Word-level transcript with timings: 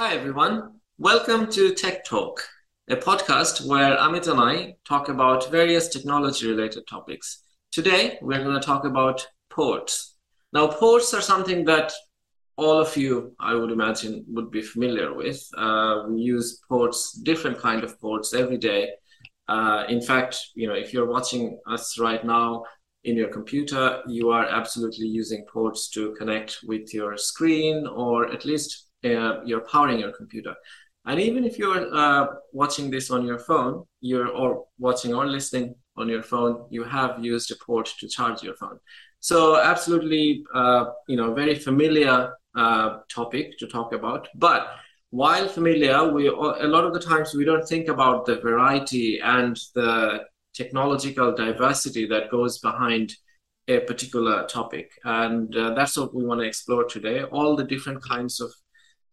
Hi, 0.00 0.14
everyone. 0.14 0.74
Welcome 0.98 1.50
to 1.50 1.74
Tech 1.74 2.04
Talk, 2.04 2.44
a 2.88 2.94
podcast 2.94 3.66
where 3.66 3.96
Amit 3.96 4.30
and 4.30 4.38
I 4.38 4.76
talk 4.84 5.08
about 5.08 5.50
various 5.50 5.88
technology 5.88 6.46
related 6.46 6.86
topics. 6.86 7.42
Today, 7.72 8.16
we're 8.22 8.44
going 8.44 8.54
to 8.54 8.64
talk 8.64 8.84
about 8.84 9.26
ports. 9.50 10.14
Now, 10.52 10.68
ports 10.68 11.12
are 11.14 11.20
something 11.20 11.64
that 11.64 11.92
all 12.56 12.78
of 12.78 12.96
you, 12.96 13.34
I 13.40 13.56
would 13.56 13.72
imagine, 13.72 14.24
would 14.28 14.52
be 14.52 14.62
familiar 14.62 15.12
with. 15.14 15.44
Uh, 15.56 16.04
we 16.08 16.20
use 16.20 16.60
ports, 16.68 17.14
different 17.14 17.58
kind 17.58 17.82
of 17.82 18.00
ports 18.00 18.32
every 18.32 18.58
day. 18.58 18.90
Uh, 19.48 19.82
in 19.88 20.00
fact, 20.00 20.38
you 20.54 20.68
know, 20.68 20.74
if 20.74 20.92
you're 20.92 21.10
watching 21.10 21.58
us 21.66 21.98
right 21.98 22.24
now 22.24 22.62
in 23.02 23.16
your 23.16 23.30
computer, 23.30 24.00
you 24.06 24.30
are 24.30 24.46
absolutely 24.46 25.08
using 25.08 25.44
ports 25.52 25.88
to 25.88 26.14
connect 26.14 26.58
with 26.68 26.94
your 26.94 27.16
screen 27.16 27.84
or 27.88 28.32
at 28.32 28.44
least 28.44 28.87
uh, 29.04 29.44
you're 29.44 29.66
powering 29.72 29.98
your 29.98 30.12
computer. 30.12 30.54
And 31.06 31.20
even 31.20 31.44
if 31.44 31.58
you're 31.58 31.94
uh, 31.94 32.26
watching 32.52 32.90
this 32.90 33.10
on 33.10 33.24
your 33.24 33.38
phone, 33.38 33.84
you're 34.00 34.28
or 34.28 34.66
watching 34.78 35.14
or 35.14 35.26
listening 35.26 35.74
on 35.96 36.08
your 36.08 36.22
phone, 36.22 36.66
you 36.70 36.84
have 36.84 37.24
used 37.24 37.50
a 37.50 37.56
port 37.64 37.88
to 38.00 38.08
charge 38.08 38.42
your 38.42 38.54
phone. 38.54 38.78
So 39.20 39.60
absolutely, 39.60 40.44
uh, 40.54 40.86
you 41.08 41.16
know, 41.16 41.34
very 41.34 41.54
familiar 41.54 42.34
uh, 42.54 42.98
topic 43.10 43.58
to 43.58 43.66
talk 43.66 43.92
about. 43.92 44.28
But 44.34 44.68
while 45.10 45.48
familiar, 45.48 46.12
we 46.12 46.28
a 46.28 46.68
lot 46.74 46.84
of 46.84 46.92
the 46.92 47.00
times 47.00 47.34
we 47.34 47.44
don't 47.44 47.66
think 47.66 47.88
about 47.88 48.26
the 48.26 48.36
variety 48.40 49.18
and 49.20 49.58
the 49.74 50.24
technological 50.54 51.34
diversity 51.34 52.06
that 52.06 52.30
goes 52.30 52.58
behind 52.58 53.14
a 53.68 53.80
particular 53.80 54.46
topic. 54.46 54.90
And 55.04 55.54
uh, 55.56 55.74
that's 55.74 55.96
what 55.96 56.14
we 56.14 56.24
want 56.24 56.40
to 56.40 56.46
explore 56.46 56.84
today 56.84 57.22
all 57.24 57.56
the 57.56 57.64
different 57.64 58.02
kinds 58.02 58.40
of 58.40 58.52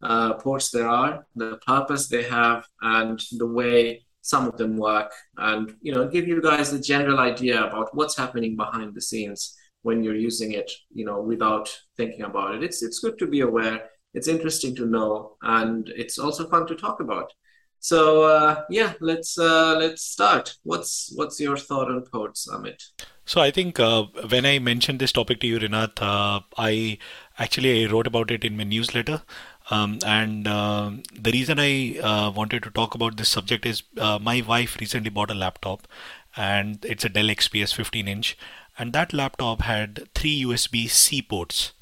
uh, 0.02 0.34
ports 0.34 0.70
there 0.70 0.88
are, 0.88 1.26
the 1.34 1.58
purpose 1.66 2.08
they 2.08 2.22
have, 2.22 2.66
and 2.80 3.20
the 3.32 3.46
way 3.46 4.04
some 4.22 4.48
of 4.48 4.56
them 4.56 4.76
work, 4.76 5.12
and 5.36 5.74
you 5.80 5.92
know, 5.92 6.08
give 6.08 6.26
you 6.26 6.42
guys 6.42 6.72
a 6.72 6.80
general 6.80 7.18
idea 7.20 7.64
about 7.64 7.94
what's 7.94 8.16
happening 8.16 8.56
behind 8.56 8.94
the 8.94 9.00
scenes 9.00 9.56
when 9.82 10.02
you're 10.02 10.16
using 10.16 10.52
it, 10.52 10.70
you 10.92 11.04
know, 11.04 11.20
without 11.20 11.74
thinking 11.96 12.22
about 12.22 12.54
it. 12.54 12.62
It's 12.62 12.82
it's 12.82 12.98
good 12.98 13.18
to 13.18 13.26
be 13.26 13.40
aware. 13.40 13.88
It's 14.14 14.28
interesting 14.28 14.74
to 14.76 14.86
know, 14.86 15.36
and 15.42 15.88
it's 15.94 16.18
also 16.18 16.48
fun 16.48 16.66
to 16.66 16.74
talk 16.74 17.00
about. 17.00 17.32
So 17.80 18.22
uh, 18.22 18.62
yeah, 18.68 18.94
let's 19.00 19.38
uh, 19.38 19.76
let's 19.78 20.02
start. 20.02 20.56
What's 20.64 21.12
what's 21.14 21.38
your 21.38 21.56
thought 21.56 21.88
on 21.88 22.02
ports, 22.02 22.48
Amit? 22.52 22.82
So 23.24 23.40
I 23.40 23.50
think 23.50 23.78
uh, 23.78 24.04
when 24.28 24.46
I 24.46 24.58
mentioned 24.58 24.98
this 24.98 25.12
topic 25.12 25.40
to 25.40 25.46
you, 25.46 25.58
Rinath, 25.58 26.00
uh, 26.00 26.40
I 26.56 26.98
actually 27.38 27.84
I 27.84 27.90
wrote 27.90 28.06
about 28.06 28.30
it 28.30 28.44
in 28.44 28.56
my 28.56 28.64
newsletter. 28.64 29.22
Um, 29.70 29.98
and 30.06 30.46
uh, 30.46 30.90
the 31.12 31.32
reason 31.32 31.58
I 31.58 31.98
uh, 31.98 32.30
wanted 32.30 32.62
to 32.62 32.70
talk 32.70 32.94
about 32.94 33.16
this 33.16 33.28
subject 33.28 33.66
is 33.66 33.82
uh, 33.98 34.18
my 34.20 34.40
wife 34.46 34.76
recently 34.80 35.10
bought 35.10 35.30
a 35.30 35.34
laptop, 35.34 35.88
and 36.36 36.84
it's 36.84 37.04
a 37.04 37.08
Dell 37.08 37.26
XPS 37.26 37.74
15 37.74 38.06
inch, 38.06 38.38
and 38.78 38.92
that 38.92 39.12
laptop 39.12 39.62
had 39.62 40.08
three 40.14 40.44
USB 40.44 40.88
C 40.88 41.20
ports. 41.20 41.72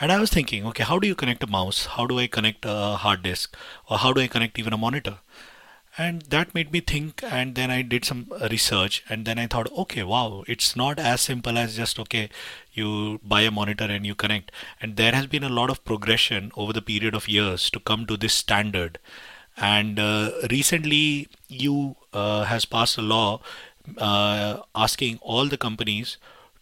And 0.00 0.10
I 0.10 0.18
was 0.18 0.30
thinking, 0.30 0.66
okay, 0.66 0.82
how 0.82 0.98
do 0.98 1.06
you 1.06 1.14
connect 1.14 1.44
a 1.44 1.46
mouse? 1.46 1.86
How 1.86 2.06
do 2.06 2.18
I 2.18 2.26
connect 2.26 2.64
a 2.64 2.96
hard 2.96 3.22
disk? 3.22 3.54
Or 3.88 3.98
how 3.98 4.12
do 4.12 4.20
I 4.20 4.26
connect 4.26 4.58
even 4.58 4.72
a 4.72 4.78
monitor? 4.78 5.18
And 5.98 6.22
that 6.22 6.54
made 6.54 6.72
me 6.72 6.80
think 6.80 7.22
and 7.22 7.54
then 7.54 7.70
i 7.70 7.82
did 7.82 8.06
some 8.06 8.26
research 8.50 9.04
and 9.10 9.26
then 9.26 9.38
i 9.38 9.46
thought 9.46 9.70
okay 9.72 10.02
wow 10.02 10.42
it's 10.48 10.74
not 10.74 10.98
as 10.98 11.20
simple 11.20 11.58
as 11.58 11.76
just 11.76 11.98
okay 12.00 12.30
EU 12.74 13.18
buy 13.22 13.42
a 13.42 13.50
monitor 13.50 13.84
and 13.84 14.06
you 14.06 14.14
connect. 14.14 14.50
And 14.80 14.96
there 14.96 15.12
has 15.12 15.26
been 15.26 15.44
a 15.44 15.48
lot 15.48 15.70
of 15.70 15.84
progression 15.84 16.50
over 16.56 16.72
the 16.72 16.82
period 16.82 17.14
of 17.14 17.28
years 17.28 17.70
to 17.70 17.80
come 17.80 18.06
to 18.06 18.16
this 18.16 18.34
standard. 18.34 18.98
And 19.56 19.98
uh, 19.98 20.30
recently 20.50 21.28
you 21.48 21.96
uh, 22.12 22.44
has 22.44 22.64
passed 22.64 22.96
a 22.96 23.02
law 23.02 23.40
uh, 23.98 24.62
asking 24.74 25.18
all 25.20 25.46
the 25.48 25.58
companies 25.58 26.16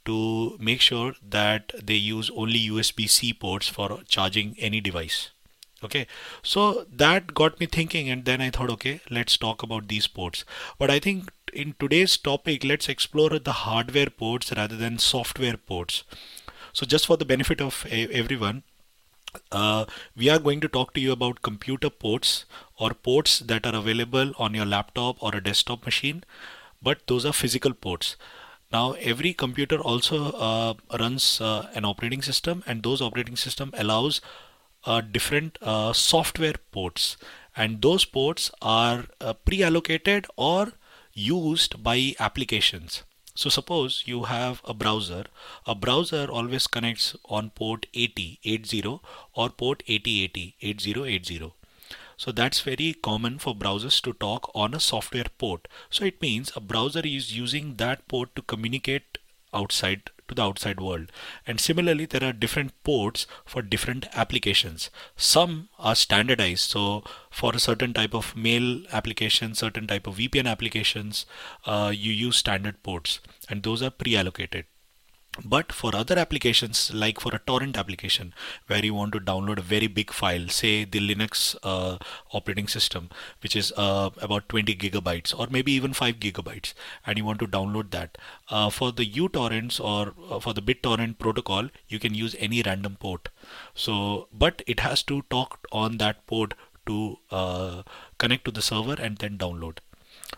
to 0.07 0.57
make 0.59 0.81
sure 0.81 1.15
that 1.29 1.73
they 1.81 1.95
use 1.95 2.31
only 2.35 2.59
USB-C 2.59 3.35
ports 3.35 3.69
for 3.69 4.01
charging 4.09 4.57
any 4.59 4.81
device 4.81 5.31
okay. 5.85 6.07
So 6.43 6.87
that 6.93 7.35
got 7.35 7.59
me 7.61 7.67
thinking 7.67 8.09
and 8.09 8.25
then 8.25 8.41
i 8.41 8.51
thought 8.51 8.71
okay 8.71 9.01
let's 9.11 9.37
talk 9.37 9.63
about 9.63 9.89
these 9.89 10.07
ports. 10.07 10.45
But 10.79 10.91
i 10.91 10.99
think 10.99 11.31
in 11.53 11.75
today's 11.79 12.17
topic 12.17 12.65
let's 12.65 12.89
explore 12.89 13.39
the 13.39 13.53
hardware 13.65 14.11
ports 14.11 14.53
rather 14.57 14.77
than 14.77 14.99
software 14.99 15.57
ports. 15.57 16.05
So 16.73 16.87
just 16.87 17.07
for 17.07 17.17
the 17.17 17.25
benefit 17.25 17.61
of 17.61 17.87
everyone 17.91 18.63
uh, 19.53 19.85
we 20.17 20.29
are 20.29 20.39
going 20.39 20.61
to 20.61 20.69
talk 20.69 20.93
to 20.95 21.01
you 21.01 21.13
about 21.13 21.43
computer 21.43 21.91
ports 21.91 22.45
or 22.79 22.91
ports 22.95 23.39
that 23.41 23.67
are 23.67 23.75
available 23.75 24.33
on 24.39 24.55
your 24.55 24.67
laptop 24.67 25.23
or 25.23 25.35
a 25.35 25.43
desktop 25.43 25.85
machine 25.85 26.25
but 26.83 27.07
those 27.07 27.25
are 27.25 27.33
physical 27.33 27.73
ports. 27.75 28.17
Now 28.73 28.93
every 28.93 29.33
computer 29.33 29.79
also 29.79 30.33
uh, 30.33 30.75
runs 30.99 31.41
uh, 31.41 31.69
an 31.75 31.85
operating 31.85 32.23
system 32.23 32.63
and 32.67 32.83
those 32.83 33.01
operating 33.03 33.37
system 33.37 33.73
allows 33.77 34.21
different 35.01 35.59
uh, 35.61 35.93
software 35.93 36.55
ports. 36.73 37.17
And 37.57 37.83
those 37.83 38.05
ports 38.05 38.51
are 38.63 39.07
uh, 39.21 39.35
pre-allocated 39.35 40.27
or 40.37 40.73
used 41.13 41.83
by 41.83 42.15
applications. 42.19 43.03
So 43.35 43.49
suppose 43.49 44.05
you 44.07 44.25
have 44.25 44.61
a 44.65 44.75
browser. 44.75 45.25
A 45.67 45.75
browser 45.75 46.27
always 46.31 46.67
connects 46.67 47.17
on 47.25 47.51
port 47.51 47.87
80 47.95 48.39
80 48.45 49.01
or 49.35 49.51
port 49.51 49.83
8080 49.87 50.57
8080 50.61 51.53
so 52.21 52.33
that's 52.33 52.61
very 52.61 52.93
common 52.93 53.39
for 53.39 53.55
browsers 53.57 53.99
to 54.03 54.13
talk 54.13 54.51
on 54.55 54.75
a 54.75 54.79
software 54.79 55.31
port. 55.39 55.67
So 55.89 56.05
it 56.05 56.21
means 56.21 56.53
a 56.55 56.61
browser 56.61 57.01
is 57.03 57.35
using 57.35 57.77
that 57.77 58.07
port 58.09 58.37
to 58.37 58.43
communicate 58.43 59.17
outside 59.55 60.11
to 60.31 60.35
the 60.35 60.43
outside 60.43 60.81
world. 60.81 61.13
And 61.47 61.61
similarly, 61.61 62.07
there 62.07 62.25
are 62.25 62.33
different 62.33 62.73
ports 62.83 63.27
for 63.45 63.63
different 63.63 64.07
applications. 64.15 64.91
Some 65.17 65.69
are 65.79 65.95
standardized. 65.95 66.71
So 66.71 67.05
for 67.31 67.55
a 67.55 67.61
certain 67.61 67.93
type 67.93 68.15
of 68.15 68.35
mail 68.35 68.83
application, 68.93 69.55
certain 69.55 69.87
type 69.87 70.07
of 70.07 70.17
VPN 70.17 70.51
applications, 70.51 71.27
uh, 71.67 71.93
you 71.95 72.13
use 72.13 72.37
standard 72.37 72.83
ports 72.83 73.21
and 73.49 73.63
those 73.63 73.83
are 73.83 73.91
pre-allocated. 73.91 74.65
But 75.45 75.73
for 75.73 75.95
other 75.95 76.19
applications, 76.19 76.93
like 76.93 77.21
for 77.21 77.33
a 77.33 77.39
torrent 77.39 77.77
application, 77.77 78.35
where 78.67 78.85
you 78.85 78.95
want 78.95 79.13
to 79.13 79.21
download 79.21 79.59
a 79.59 79.63
very 79.63 79.87
big 79.87 80.11
file, 80.13 80.49
say 80.49 80.85
the 80.85 80.99
Linux 80.99 81.57
uh, 81.63 81.99
operating 82.33 82.67
system, 82.67 83.11
which 83.41 83.55
is 83.55 83.73
uh, 83.77 84.11
about 84.21 84.49
20 84.49 84.75
gigabytes 84.75 85.33
or 85.39 85.47
maybe 85.49 85.71
even 85.73 85.93
5 85.93 86.17
gigabytes, 86.17 86.75
and 87.07 87.17
you 87.17 87.25
want 87.25 87.39
to 87.39 87.47
download 87.47 87.91
that, 87.93 88.19
uh, 88.49 88.71
for 88.71 88.91
the 88.91 89.09
uTorrents 89.09 89.79
or 89.79 90.15
uh, 90.29 90.41
for 90.41 90.53
the 90.53 90.61
BitTorrent 90.63 91.19
protocol, 91.19 91.69
you 91.89 92.01
can 92.01 92.13
use 92.13 92.35
any 92.41 92.61
random 92.63 92.97
port. 92.97 93.29
So, 93.73 94.27
but 94.33 94.63
it 94.67 94.81
has 94.81 95.03
to 95.05 95.23
talk 95.31 95.67
on 95.71 95.99
that 95.99 96.27
port 96.27 96.55
to 96.87 97.19
uh, 97.31 97.83
connect 98.19 98.45
to 98.47 98.51
the 98.51 98.63
server 98.63 98.97
and 99.01 99.17
then 99.19 99.39
download. 99.39 99.79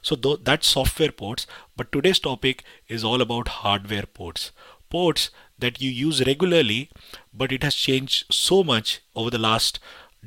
So 0.02 0.16
th- 0.16 0.40
that's 0.42 0.66
software 0.66 1.12
ports, 1.12 1.46
but 1.76 1.92
today's 1.92 2.18
topic 2.18 2.62
is 2.88 3.04
all 3.04 3.20
about 3.20 3.48
hardware 3.48 4.06
ports 4.06 4.52
ports 4.92 5.30
that 5.58 5.80
you 5.80 5.90
use 5.90 6.24
regularly, 6.26 6.90
but 7.32 7.52
it 7.52 7.62
has 7.62 7.74
changed 7.74 8.24
so 8.30 8.62
much 8.62 9.00
over 9.14 9.30
the 9.30 9.44
last 9.48 9.78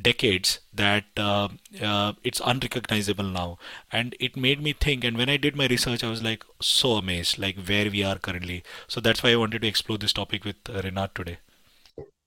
decades 0.02 0.60
that 0.74 1.06
uh, 1.18 1.48
uh, 1.82 2.14
it's 2.24 2.42
unrecognizable 2.44 3.24
now. 3.24 3.58
And 3.92 4.16
it 4.20 4.36
made 4.36 4.62
me 4.62 4.74
think 4.74 5.04
and 5.04 5.18
when 5.18 5.30
i 5.30 5.38
did 5.38 5.56
my 5.56 5.68
research 5.68 6.04
i 6.04 6.10
was 6.10 6.22
like 6.22 6.44
so 6.62 6.92
amazed 6.94 7.40
like 7.40 7.62
where 7.70 7.90
we 7.90 8.04
are 8.04 8.18
currently. 8.18 8.64
So 8.88 9.00
that's 9.00 9.24
why 9.24 9.32
i 9.32 9.42
wanted 9.44 9.62
to 9.62 9.68
explore 9.68 9.98
this 9.98 10.14
topic 10.14 10.44
with 10.44 10.58
uh, 10.70 10.82
Rinath 10.82 11.14
today. 11.14 11.38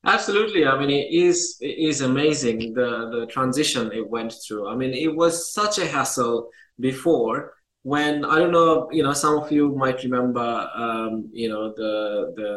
Absolutely. 0.05 0.67
I 0.67 0.79
mean 0.79 0.91
it 0.91 1.11
is 1.11 1.59
it 1.61 1.79
is 1.91 2.01
amazing 2.01 2.73
the 2.75 2.91
the 3.15 3.27
transition 3.27 3.93
it 3.93 4.09
went 4.09 4.33
through. 4.47 4.69
I 4.69 4.75
mean 4.75 4.95
it 4.95 5.15
was 5.15 5.53
such 5.53 5.79
a 5.79 5.87
hassle 5.87 6.51
before 6.81 7.55
when 7.89 8.23
I 8.23 8.39
don't 8.39 8.53
know, 8.53 8.89
you 8.93 9.03
know, 9.03 9.15
some 9.15 9.39
of 9.39 9.51
you 9.51 9.75
might 9.75 10.03
remember, 10.03 10.49
um, 10.75 11.31
you 11.33 11.49
know, 11.49 11.73
the 11.81 11.95
the 12.39 12.51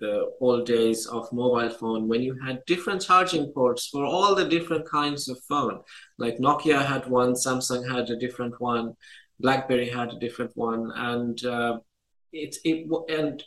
the 0.00 0.30
old 0.40 0.64
days 0.64 1.06
of 1.06 1.30
mobile 1.30 1.68
phone 1.68 2.08
when 2.08 2.22
you 2.22 2.34
had 2.46 2.64
different 2.66 3.02
charging 3.02 3.52
ports 3.52 3.88
for 3.88 4.04
all 4.06 4.34
the 4.34 4.48
different 4.48 4.88
kinds 4.88 5.28
of 5.28 5.36
phone. 5.48 5.80
Like 6.16 6.38
Nokia 6.38 6.82
had 6.92 7.06
one, 7.06 7.34
Samsung 7.34 7.82
had 7.94 8.08
a 8.08 8.16
different 8.24 8.54
one, 8.60 8.94
BlackBerry 9.40 9.90
had 9.90 10.14
a 10.14 10.18
different 10.18 10.52
one, 10.56 10.90
and 10.94 11.44
uh, 11.44 11.80
it 12.32 12.56
it 12.64 12.88
and 13.10 13.44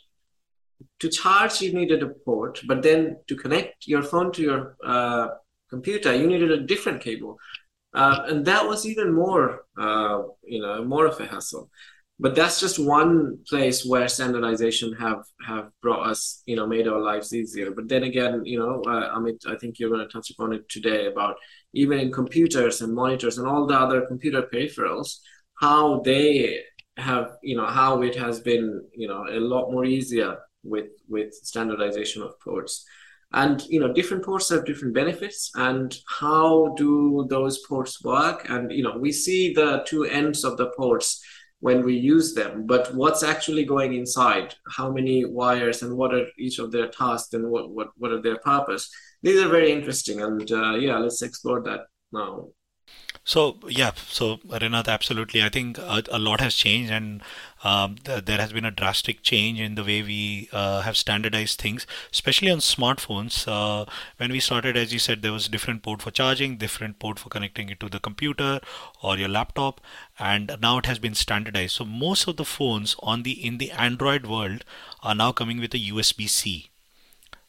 to 1.00 1.08
charge 1.08 1.60
you 1.60 1.72
needed 1.72 2.04
a 2.04 2.10
port, 2.24 2.60
but 2.68 2.82
then 2.82 3.16
to 3.26 3.34
connect 3.34 3.88
your 3.88 4.04
phone 4.04 4.30
to 4.32 4.42
your 4.42 4.76
uh, 4.84 5.28
computer 5.70 6.14
you 6.14 6.26
needed 6.28 6.52
a 6.52 6.66
different 6.72 7.00
cable. 7.02 7.36
Uh, 7.94 8.22
and 8.28 8.44
that 8.46 8.66
was 8.66 8.86
even 8.86 9.12
more, 9.12 9.64
uh, 9.78 10.22
you 10.44 10.60
know, 10.62 10.84
more 10.84 11.06
of 11.06 11.20
a 11.20 11.26
hassle. 11.26 11.68
but 12.18 12.34
that's 12.34 12.60
just 12.60 12.78
one 12.78 13.38
place 13.48 13.84
where 13.84 14.08
standardization 14.08 14.92
have 14.94 15.22
have 15.46 15.66
brought 15.82 16.06
us 16.12 16.42
you 16.46 16.56
know 16.56 16.66
made 16.66 16.86
our 16.86 17.00
lives 17.00 17.32
easier 17.34 17.70
but 17.72 17.88
then 17.88 18.04
again 18.04 18.34
you 18.44 18.58
know 18.58 18.74
uh, 18.92 19.06
amit 19.18 19.38
i 19.52 19.56
think 19.56 19.78
you're 19.78 19.90
going 19.94 20.06
to 20.06 20.12
touch 20.12 20.30
upon 20.30 20.52
it 20.52 20.64
today 20.68 21.06
about 21.12 21.36
even 21.82 21.98
in 21.98 22.12
computers 22.12 22.80
and 22.82 22.94
monitors 22.94 23.38
and 23.38 23.46
all 23.48 23.66
the 23.66 23.78
other 23.84 24.00
computer 24.12 24.42
peripherals 24.52 25.08
how 25.66 26.00
they 26.00 26.60
have 26.96 27.26
you 27.42 27.56
know 27.56 27.66
how 27.66 28.02
it 28.02 28.14
has 28.14 28.40
been 28.40 28.66
you 28.94 29.08
know 29.08 29.22
a 29.30 29.40
lot 29.40 29.72
more 29.72 29.84
easier 29.84 30.36
with 30.62 30.90
with 31.08 31.32
standardization 31.34 32.22
of 32.22 32.38
ports 32.40 32.84
and 33.34 33.62
you 33.68 33.80
know 33.80 33.92
different 33.92 34.24
ports 34.24 34.48
have 34.50 34.64
different 34.64 34.94
benefits 34.94 35.50
and 35.54 35.96
how 36.06 36.74
do 36.76 37.26
those 37.28 37.58
ports 37.66 38.02
work? 38.04 38.48
And 38.48 38.70
you 38.72 38.82
know 38.82 38.96
we 38.98 39.12
see 39.12 39.52
the 39.52 39.84
two 39.86 40.04
ends 40.04 40.44
of 40.44 40.56
the 40.56 40.70
ports 40.76 41.22
when 41.60 41.84
we 41.84 41.94
use 41.96 42.34
them 42.34 42.66
but 42.66 42.94
what's 42.94 43.22
actually 43.22 43.64
going 43.64 43.94
inside? 43.94 44.54
How 44.76 44.90
many 44.90 45.24
wires 45.24 45.82
and 45.82 45.96
what 45.96 46.14
are 46.14 46.26
each 46.38 46.58
of 46.58 46.72
their 46.72 46.88
tasks 46.88 47.34
and 47.34 47.48
what 47.50 47.70
what, 47.70 47.88
what 47.96 48.12
are 48.12 48.22
their 48.22 48.38
purpose? 48.38 48.90
These 49.22 49.40
are 49.40 49.48
very 49.48 49.72
interesting 49.72 50.20
and 50.20 50.50
uh, 50.50 50.74
yeah 50.74 50.98
let's 50.98 51.22
explore 51.22 51.62
that 51.62 51.82
now 52.12 52.48
so 53.24 53.56
yeah, 53.68 53.92
so 53.94 54.38
Rinath, 54.48 54.88
absolutely. 54.88 55.42
I 55.44 55.48
think 55.48 55.78
a, 55.78 56.02
a 56.10 56.18
lot 56.18 56.40
has 56.40 56.54
changed, 56.56 56.90
and 56.90 57.22
um, 57.62 57.96
th- 58.04 58.24
there 58.24 58.38
has 58.38 58.52
been 58.52 58.64
a 58.64 58.70
drastic 58.72 59.22
change 59.22 59.60
in 59.60 59.76
the 59.76 59.84
way 59.84 60.02
we 60.02 60.48
uh, 60.52 60.80
have 60.82 60.96
standardized 60.96 61.60
things, 61.60 61.86
especially 62.12 62.50
on 62.50 62.58
smartphones. 62.58 63.46
Uh, 63.46 63.84
when 64.16 64.32
we 64.32 64.40
started, 64.40 64.76
as 64.76 64.92
you 64.92 64.98
said, 64.98 65.22
there 65.22 65.32
was 65.32 65.46
different 65.46 65.82
port 65.84 66.02
for 66.02 66.10
charging, 66.10 66.56
different 66.56 66.98
port 66.98 67.18
for 67.20 67.28
connecting 67.28 67.68
it 67.68 67.78
to 67.78 67.88
the 67.88 68.00
computer 68.00 68.60
or 69.02 69.16
your 69.16 69.28
laptop, 69.28 69.80
and 70.18 70.56
now 70.60 70.78
it 70.78 70.86
has 70.86 70.98
been 70.98 71.14
standardized. 71.14 71.76
So 71.76 71.84
most 71.84 72.26
of 72.26 72.36
the 72.36 72.44
phones 72.44 72.96
on 73.00 73.22
the 73.22 73.32
in 73.32 73.58
the 73.58 73.70
Android 73.70 74.26
world 74.26 74.64
are 75.02 75.14
now 75.14 75.30
coming 75.30 75.60
with 75.60 75.74
a 75.74 75.78
USB-C. 75.78 76.70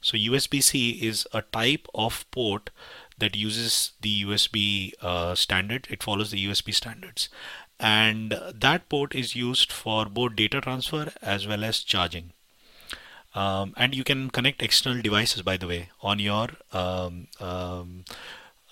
So 0.01 0.17
USB-C 0.17 0.91
is 0.91 1.27
a 1.33 1.41
type 1.41 1.87
of 1.95 2.29
port 2.29 2.69
that 3.23 3.37
uses 3.37 3.93
the 4.01 4.23
USB 4.25 4.93
uh, 5.01 5.33
standard. 5.33 5.87
It 5.89 6.03
follows 6.03 6.31
the 6.31 6.45
USB 6.45 6.73
standards. 6.73 7.29
And 7.79 8.37
that 8.53 8.89
port 8.89 9.15
is 9.15 9.35
used 9.35 9.71
for 9.71 10.05
both 10.05 10.35
data 10.35 10.59
transfer 10.59 11.13
as 11.21 11.47
well 11.47 11.63
as 11.63 11.83
charging. 11.83 12.31
Um, 13.33 13.73
and 13.77 13.95
you 13.95 14.03
can 14.03 14.29
connect 14.29 14.61
external 14.61 15.01
devices, 15.01 15.41
by 15.41 15.55
the 15.57 15.67
way, 15.67 15.89
on 16.01 16.19
your 16.19 16.49
um, 16.71 17.27
um, 17.39 18.03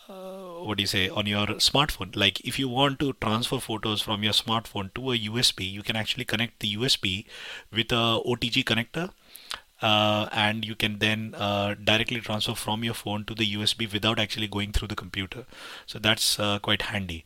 uh, 0.09 0.63
what 0.65 0.77
do 0.77 0.83
you 0.83 0.87
say 0.87 1.07
on 1.09 1.25
your 1.25 1.47
smartphone 1.65 2.15
like 2.15 2.41
if 2.41 2.59
you 2.59 2.67
want 2.67 2.99
to 2.99 3.13
transfer 3.21 3.59
photos 3.59 4.01
from 4.01 4.23
your 4.23 4.33
smartphone 4.33 4.93
to 4.93 5.11
a 5.11 5.17
USB 5.17 5.71
you 5.71 5.83
can 5.83 5.95
actually 5.95 6.25
connect 6.25 6.59
the 6.59 6.75
USB 6.75 7.25
with 7.71 7.93
a 7.93 8.19
OTG 8.31 8.65
connector 8.65 9.11
uh, 9.81 10.27
and 10.31 10.63
you 10.65 10.75
can 10.75 10.99
then 10.99 11.35
uh, 11.37 11.75
directly 11.83 12.19
transfer 12.19 12.53
from 12.53 12.83
your 12.83 12.93
phone 12.93 13.25
to 13.25 13.33
the 13.33 13.53
USB 13.53 13.91
without 13.91 14.19
actually 14.19 14.47
going 14.47 14.71
through 14.71 14.87
the 14.87 14.95
computer. 14.95 15.45
So 15.85 15.99
that's 15.99 16.39
uh, 16.39 16.59
quite 16.59 16.83
handy. 16.83 17.25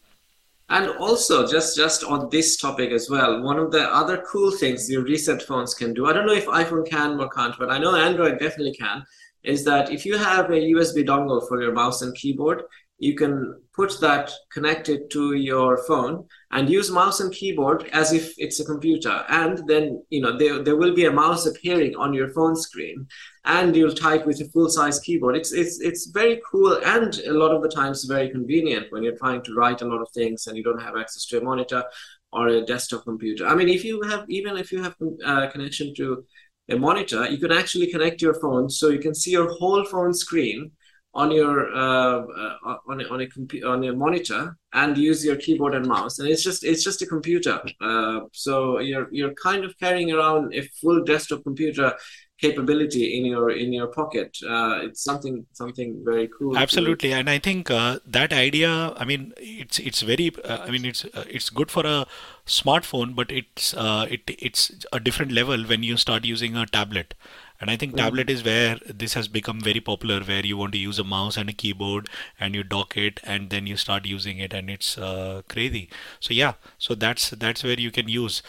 And 0.67 0.89
also, 0.97 1.45
just 1.47 1.77
just 1.77 2.03
on 2.03 2.29
this 2.31 2.57
topic 2.57 2.89
as 2.91 3.07
well, 3.07 3.43
one 3.43 3.59
of 3.59 3.71
the 3.71 3.83
other 3.83 4.23
cool 4.27 4.49
things 4.49 4.89
your 4.89 5.03
recent 5.03 5.43
phones 5.43 5.75
can 5.75 5.93
do. 5.93 6.07
I 6.07 6.13
don't 6.13 6.25
know 6.25 6.33
if 6.33 6.47
iPhone 6.47 6.89
can 6.89 7.19
or 7.19 7.29
can't, 7.29 7.55
but 7.59 7.69
I 7.69 7.77
know 7.77 7.95
Android 7.95 8.39
definitely 8.39 8.73
can. 8.73 9.05
Is 9.43 9.63
that 9.65 9.91
if 9.91 10.07
you 10.07 10.17
have 10.17 10.49
a 10.49 10.59
USB 10.73 11.05
dongle 11.05 11.47
for 11.47 11.61
your 11.61 11.71
mouse 11.71 12.01
and 12.01 12.15
keyboard, 12.15 12.63
you 12.97 13.13
can 13.13 13.61
put 13.73 13.99
that 13.99 14.31
connected 14.51 15.11
to 15.11 15.33
your 15.33 15.83
phone 15.85 16.25
and 16.51 16.69
use 16.69 16.89
mouse 16.89 17.19
and 17.19 17.33
keyboard 17.33 17.89
as 17.91 18.13
if 18.13 18.33
it's 18.37 18.61
a 18.61 18.65
computer. 18.65 19.25
And 19.27 19.61
then 19.67 20.01
you 20.09 20.21
know 20.21 20.37
there, 20.37 20.63
there 20.63 20.77
will 20.77 20.95
be 20.95 21.05
a 21.05 21.11
mouse 21.11 21.45
appearing 21.45 21.95
on 21.97 22.13
your 22.13 22.29
phone 22.29 22.55
screen 22.55 23.05
and 23.43 23.75
you'll 23.75 23.93
type 23.93 24.25
with 24.25 24.39
a 24.39 24.45
full 24.45 24.69
size 24.69 24.99
keyboard. 24.99 25.35
It's 25.35 25.51
it's 25.51 25.81
it's 25.81 26.09
very 26.11 26.41
cool 26.49 26.79
and 26.85 27.19
a 27.27 27.33
lot 27.33 27.51
of 27.51 27.61
the 27.61 27.69
times 27.69 28.05
very 28.05 28.29
convenient 28.29 28.87
when 28.91 29.03
you're 29.03 29.17
trying 29.17 29.43
to 29.43 29.53
write 29.53 29.81
a 29.81 29.87
lot 29.87 30.01
of 30.01 30.09
things 30.13 30.47
and 30.47 30.55
you 30.55 30.63
don't 30.63 30.81
have 30.81 30.95
access 30.95 31.25
to 31.27 31.39
a 31.39 31.43
monitor 31.43 31.83
or 32.31 32.47
a 32.47 32.65
desktop 32.65 33.03
computer. 33.03 33.45
I 33.45 33.55
mean 33.55 33.67
if 33.67 33.83
you 33.83 34.01
have 34.03 34.25
even 34.29 34.55
if 34.55 34.71
you 34.71 34.81
have 34.81 34.95
uh, 35.25 35.47
connection 35.47 35.93
to 35.95 36.23
a 36.69 36.77
monitor 36.77 37.29
you 37.29 37.37
can 37.37 37.51
actually 37.51 37.91
connect 37.91 38.21
your 38.21 38.33
phone 38.35 38.69
so 38.69 38.89
you 38.89 38.99
can 38.99 39.13
see 39.13 39.31
your 39.31 39.51
whole 39.51 39.83
phone 39.85 40.13
screen 40.13 40.71
on 41.15 41.31
your 41.31 41.73
uh, 41.73 42.23
uh, 42.23 42.77
on 42.87 43.05
on 43.05 43.21
a 43.21 43.27
computer 43.27 43.69
on 43.69 43.81
your 43.81 43.95
monitor 43.95 44.57
and 44.73 44.97
use 44.97 45.23
your 45.23 45.37
keyboard 45.37 45.73
and 45.73 45.87
mouse. 45.87 46.19
And 46.19 46.27
it's 46.27 46.43
just 46.43 46.63
it's 46.63 46.83
just 46.83 47.01
a 47.01 47.05
computer. 47.05 47.61
Uh, 47.79 48.21
so 48.33 48.79
you're 48.79 49.07
you're 49.11 49.33
kind 49.35 49.63
of 49.63 49.73
carrying 49.79 50.11
around 50.11 50.53
a 50.53 50.61
full 50.81 51.03
desktop 51.03 51.43
computer 51.43 51.93
capability 52.37 53.17
in 53.17 53.25
your 53.25 53.49
in 53.49 53.71
your 53.71 53.87
pocket. 53.87 54.37
Uh, 54.45 54.79
it's 54.83 55.05
something 55.05 55.45
something 55.53 56.01
very 56.03 56.29
cool 56.37 56.57
absolutely. 56.57 57.13
And 57.13 57.29
i 57.29 57.39
think 57.39 57.71
uh, 57.71 57.99
that 58.05 58.33
idea 58.33 58.93
i 58.97 59.05
mean 59.05 59.33
it's 59.37 59.79
it's 59.79 60.01
very 60.01 60.31
i 60.49 60.69
mean 60.69 60.83
it's 60.83 61.05
it's 61.37 61.49
good 61.49 61.71
for 61.71 61.85
a 61.85 62.05
smartphone 62.45 63.15
but 63.15 63.31
it's 63.31 63.73
it 63.73 64.35
it's 64.47 64.71
a 64.91 64.99
different 64.99 65.31
level 65.31 65.63
when 65.63 65.81
you 65.83 65.95
start 65.95 66.25
using 66.25 66.57
a 66.57 66.65
tablet 66.65 67.13
and 67.59 67.69
I 67.69 67.77
think 67.77 67.93
mm. 67.93 67.97
tablet 67.97 68.29
is 68.29 68.43
where 68.43 68.79
this 68.85 69.13
has 69.13 69.27
become 69.27 69.61
very 69.61 69.79
popular, 69.79 70.21
where 70.21 70.45
you 70.45 70.57
want 70.57 70.73
to 70.73 70.77
use 70.77 70.99
a 70.99 71.03
mouse 71.03 71.37
and 71.37 71.49
a 71.49 71.53
keyboard 71.53 72.09
and 72.39 72.53
you 72.53 72.63
dock 72.63 72.97
it 72.97 73.19
and 73.23 73.49
then 73.49 73.65
you 73.67 73.77
start 73.77 74.05
using 74.05 74.39
it 74.39 74.53
and 74.53 74.69
it's 74.69 74.97
uh, 74.97 75.41
crazy. 75.47 75.89
So 76.19 76.33
yeah, 76.33 76.53
so 76.77 76.95
that's 76.95 77.29
that's 77.29 77.63
where 77.63 77.79
you 77.79 77.91
can 77.91 78.09
use. 78.09 78.41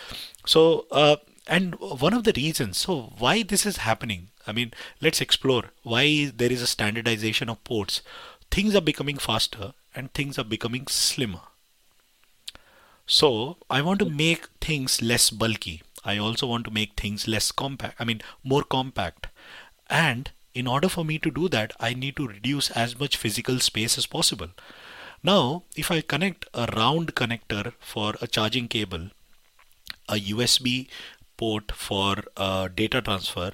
So 0.45 0.87
uh, 0.91 1.17
and 1.47 1.75
one 1.79 2.15
of 2.15 2.25
the 2.25 2.33
reasons, 2.37 2.79
so 2.79 3.13
why 3.19 3.43
this 3.43 3.65
is 3.65 3.79
happening? 3.79 4.29
I 4.47 4.53
mean, 4.53 4.73
let's 5.01 5.21
explore 5.21 5.65
why 5.83 6.33
there 6.35 6.53
is 6.53 6.63
a 6.63 6.67
standardization 6.67 7.49
of 7.49 7.63
ports. 7.65 8.03
Things 8.51 8.75
are 8.75 8.81
becoming 8.81 9.19
faster 9.19 9.73
and 9.95 10.13
things 10.13 10.39
are 10.39 10.45
becoming 10.45 10.87
slimmer. 10.89 11.41
So 13.07 13.59
I 13.71 13.83
want 13.83 14.01
to 14.01 14.11
make 14.11 14.49
things 14.61 15.01
less 15.01 15.31
bulky. 15.31 15.83
I 16.07 16.19
also 16.19 16.47
want 16.47 16.65
to 16.67 16.71
make 16.71 16.99
things 16.99 17.27
less 17.27 17.51
compact, 17.51 17.97
I 17.99 18.05
mean, 18.05 18.23
more 18.45 18.63
compact. 18.63 19.27
And 19.91 20.31
in 20.55 20.67
order 20.67 20.89
for 20.89 21.05
me 21.05 21.19
to 21.19 21.31
do 21.31 21.49
that, 21.49 21.73
I 21.81 21.95
need 21.95 22.17
to 22.17 22.29
reduce 22.29 22.71
as 22.71 22.99
much 22.99 23.17
physical 23.17 23.59
space 23.59 23.99
as 23.99 24.07
possible. 24.07 24.51
Now, 25.23 25.65
if 25.75 25.91
I 25.91 26.01
connect 26.01 26.47
a 26.55 26.67
round 26.77 27.17
connector 27.17 27.73
for 27.81 28.15
a 28.23 28.29
charging 28.29 28.69
cable, 28.69 29.11
a 30.09 30.15
USB 30.15 30.89
port 31.37 31.73
for 31.73 32.17
uh, 32.37 32.69
data 32.69 33.03
transfer, 33.03 33.53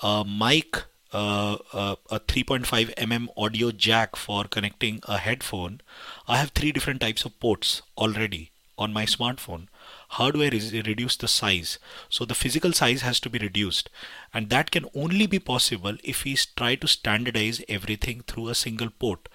a 0.00 0.24
mic, 0.24 0.84
uh, 1.12 1.56
uh, 1.72 1.96
a 2.08 2.20
3.5 2.20 2.94
mm 2.94 3.28
audio 3.36 3.72
jack 3.72 4.14
for 4.14 4.44
connecting 4.44 5.00
a 5.08 5.18
headphone, 5.18 5.80
I 6.28 6.36
have 6.36 6.50
three 6.50 6.70
different 6.70 7.00
types 7.00 7.24
of 7.24 7.38
ports 7.40 7.82
already 7.98 8.52
on 8.78 8.92
my 8.92 9.04
smartphone 9.04 9.66
how 10.14 10.30
do 10.30 10.42
I 10.42 10.48
re- 10.48 10.82
reduce 10.86 11.16
the 11.16 11.28
size? 11.28 11.78
So 12.08 12.24
the 12.24 12.34
physical 12.34 12.72
size 12.72 13.02
has 13.02 13.20
to 13.20 13.30
be 13.30 13.38
reduced, 13.38 13.90
and 14.34 14.50
that 14.50 14.70
can 14.70 14.86
only 14.94 15.26
be 15.26 15.38
possible 15.38 15.96
if 16.02 16.24
we 16.24 16.36
try 16.56 16.74
to 16.74 16.88
standardize 16.88 17.62
everything 17.68 18.22
through 18.26 18.48
a 18.48 18.54
single 18.56 18.90
port. 18.90 19.28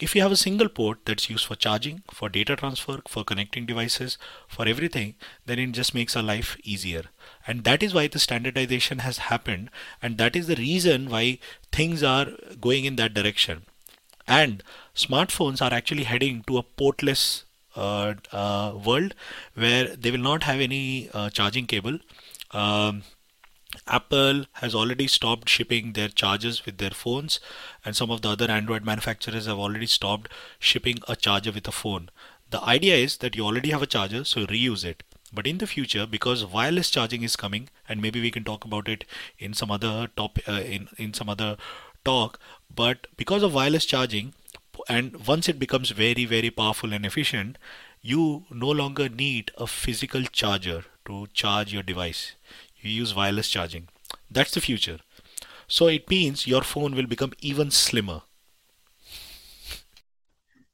If 0.00 0.14
you 0.14 0.22
have 0.22 0.32
a 0.32 0.36
single 0.36 0.68
port 0.68 0.98
that's 1.04 1.28
used 1.28 1.46
for 1.46 1.56
charging, 1.56 2.02
for 2.12 2.28
data 2.28 2.56
transfer, 2.56 3.00
for 3.08 3.24
connecting 3.24 3.66
devices, 3.66 4.16
for 4.46 4.66
everything, 4.66 5.14
then 5.46 5.58
it 5.58 5.72
just 5.72 5.94
makes 5.94 6.16
our 6.16 6.22
life 6.22 6.56
easier. 6.62 7.02
And 7.46 7.64
that 7.64 7.82
is 7.82 7.94
why 7.94 8.06
the 8.06 8.20
standardization 8.20 9.00
has 9.00 9.18
happened, 9.18 9.70
and 10.02 10.18
that 10.18 10.36
is 10.36 10.46
the 10.46 10.56
reason 10.56 11.10
why 11.10 11.38
things 11.72 12.02
are 12.02 12.26
going 12.60 12.84
in 12.84 12.96
that 12.96 13.14
direction. 13.14 13.62
And 14.26 14.62
smartphones 14.94 15.62
are 15.62 15.74
actually 15.74 16.04
heading 16.04 16.44
to 16.46 16.58
a 16.58 16.62
portless 16.62 17.44
world 17.78 19.14
where 19.54 19.96
they 19.96 20.10
will 20.10 20.18
not 20.18 20.42
have 20.42 20.60
any 20.60 21.08
uh, 21.12 21.30
charging 21.30 21.66
cable. 21.66 21.98
Um, 22.50 23.02
Apple 23.86 24.46
has 24.54 24.74
already 24.74 25.06
stopped 25.06 25.48
shipping 25.48 25.92
their 25.92 26.08
chargers 26.08 26.64
with 26.64 26.78
their 26.78 26.90
phones, 26.90 27.38
and 27.84 27.94
some 27.94 28.10
of 28.10 28.22
the 28.22 28.30
other 28.30 28.50
Android 28.50 28.84
manufacturers 28.84 29.46
have 29.46 29.58
already 29.58 29.86
stopped 29.86 30.30
shipping 30.58 30.98
a 31.06 31.16
charger 31.16 31.52
with 31.52 31.68
a 31.68 31.72
phone. 31.72 32.10
The 32.50 32.62
idea 32.62 32.96
is 32.96 33.18
that 33.18 33.36
you 33.36 33.44
already 33.44 33.70
have 33.70 33.82
a 33.82 33.86
charger, 33.86 34.24
so 34.24 34.46
reuse 34.46 34.84
it. 34.84 35.02
But 35.32 35.46
in 35.46 35.58
the 35.58 35.66
future, 35.66 36.06
because 36.06 36.44
wireless 36.44 36.88
charging 36.90 37.22
is 37.22 37.36
coming, 37.36 37.68
and 37.88 38.00
maybe 38.00 38.20
we 38.22 38.30
can 38.30 38.44
talk 38.44 38.64
about 38.64 38.88
it 38.88 39.04
in 39.38 39.52
some 39.52 39.70
other 39.70 40.08
top 40.16 40.38
uh, 40.48 40.62
in 40.62 40.88
in 40.96 41.12
some 41.12 41.28
other 41.28 41.58
talk. 42.04 42.40
But 42.74 43.06
because 43.18 43.42
of 43.42 43.52
wireless 43.52 43.84
charging, 43.84 44.32
and 44.88 45.26
once 45.26 45.48
it 45.48 45.58
becomes 45.58 45.90
very 45.90 46.24
very 46.24 46.50
powerful 46.50 46.92
and 46.92 47.06
efficient 47.06 47.58
you 48.00 48.44
no 48.50 48.70
longer 48.70 49.08
need 49.08 49.50
a 49.56 49.66
physical 49.66 50.22
charger 50.40 50.84
to 51.06 51.26
charge 51.32 51.72
your 51.72 51.82
device 51.82 52.32
you 52.80 52.90
use 52.90 53.14
wireless 53.14 53.48
charging 53.48 53.88
that's 54.30 54.52
the 54.52 54.60
future 54.60 54.98
so 55.68 55.86
it 55.88 56.08
means 56.10 56.46
your 56.46 56.62
phone 56.62 56.94
will 56.94 57.06
become 57.06 57.32
even 57.40 57.70
slimmer 57.70 58.22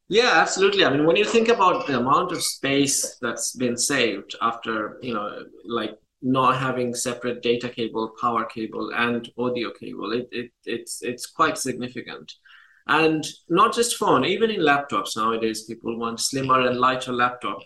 Yeah, 0.08 0.32
absolutely. 0.34 0.84
I 0.84 0.90
mean, 0.90 1.06
when 1.06 1.16
you 1.16 1.24
think 1.24 1.48
about 1.48 1.86
the 1.86 1.98
amount 1.98 2.32
of 2.32 2.42
space 2.42 3.16
that's 3.22 3.56
been 3.56 3.76
saved 3.76 4.34
after, 4.42 4.98
you 5.02 5.14
know, 5.14 5.44
like 5.64 5.98
not 6.22 6.56
having 6.58 6.94
separate 6.94 7.42
data 7.42 7.68
cable, 7.68 8.14
power 8.20 8.44
cable, 8.44 8.92
and 8.94 9.30
audio 9.38 9.70
cable, 9.72 10.12
it, 10.12 10.28
it 10.30 10.50
it's 10.66 11.02
it's 11.02 11.26
quite 11.26 11.56
significant. 11.56 12.32
And 12.86 13.24
not 13.48 13.74
just 13.74 13.96
phone, 13.96 14.24
even 14.24 14.50
in 14.50 14.60
laptops 14.60 15.16
nowadays, 15.16 15.64
people 15.64 15.98
want 15.98 16.20
slimmer 16.20 16.60
and 16.66 16.78
lighter 16.78 17.12
laptop. 17.12 17.60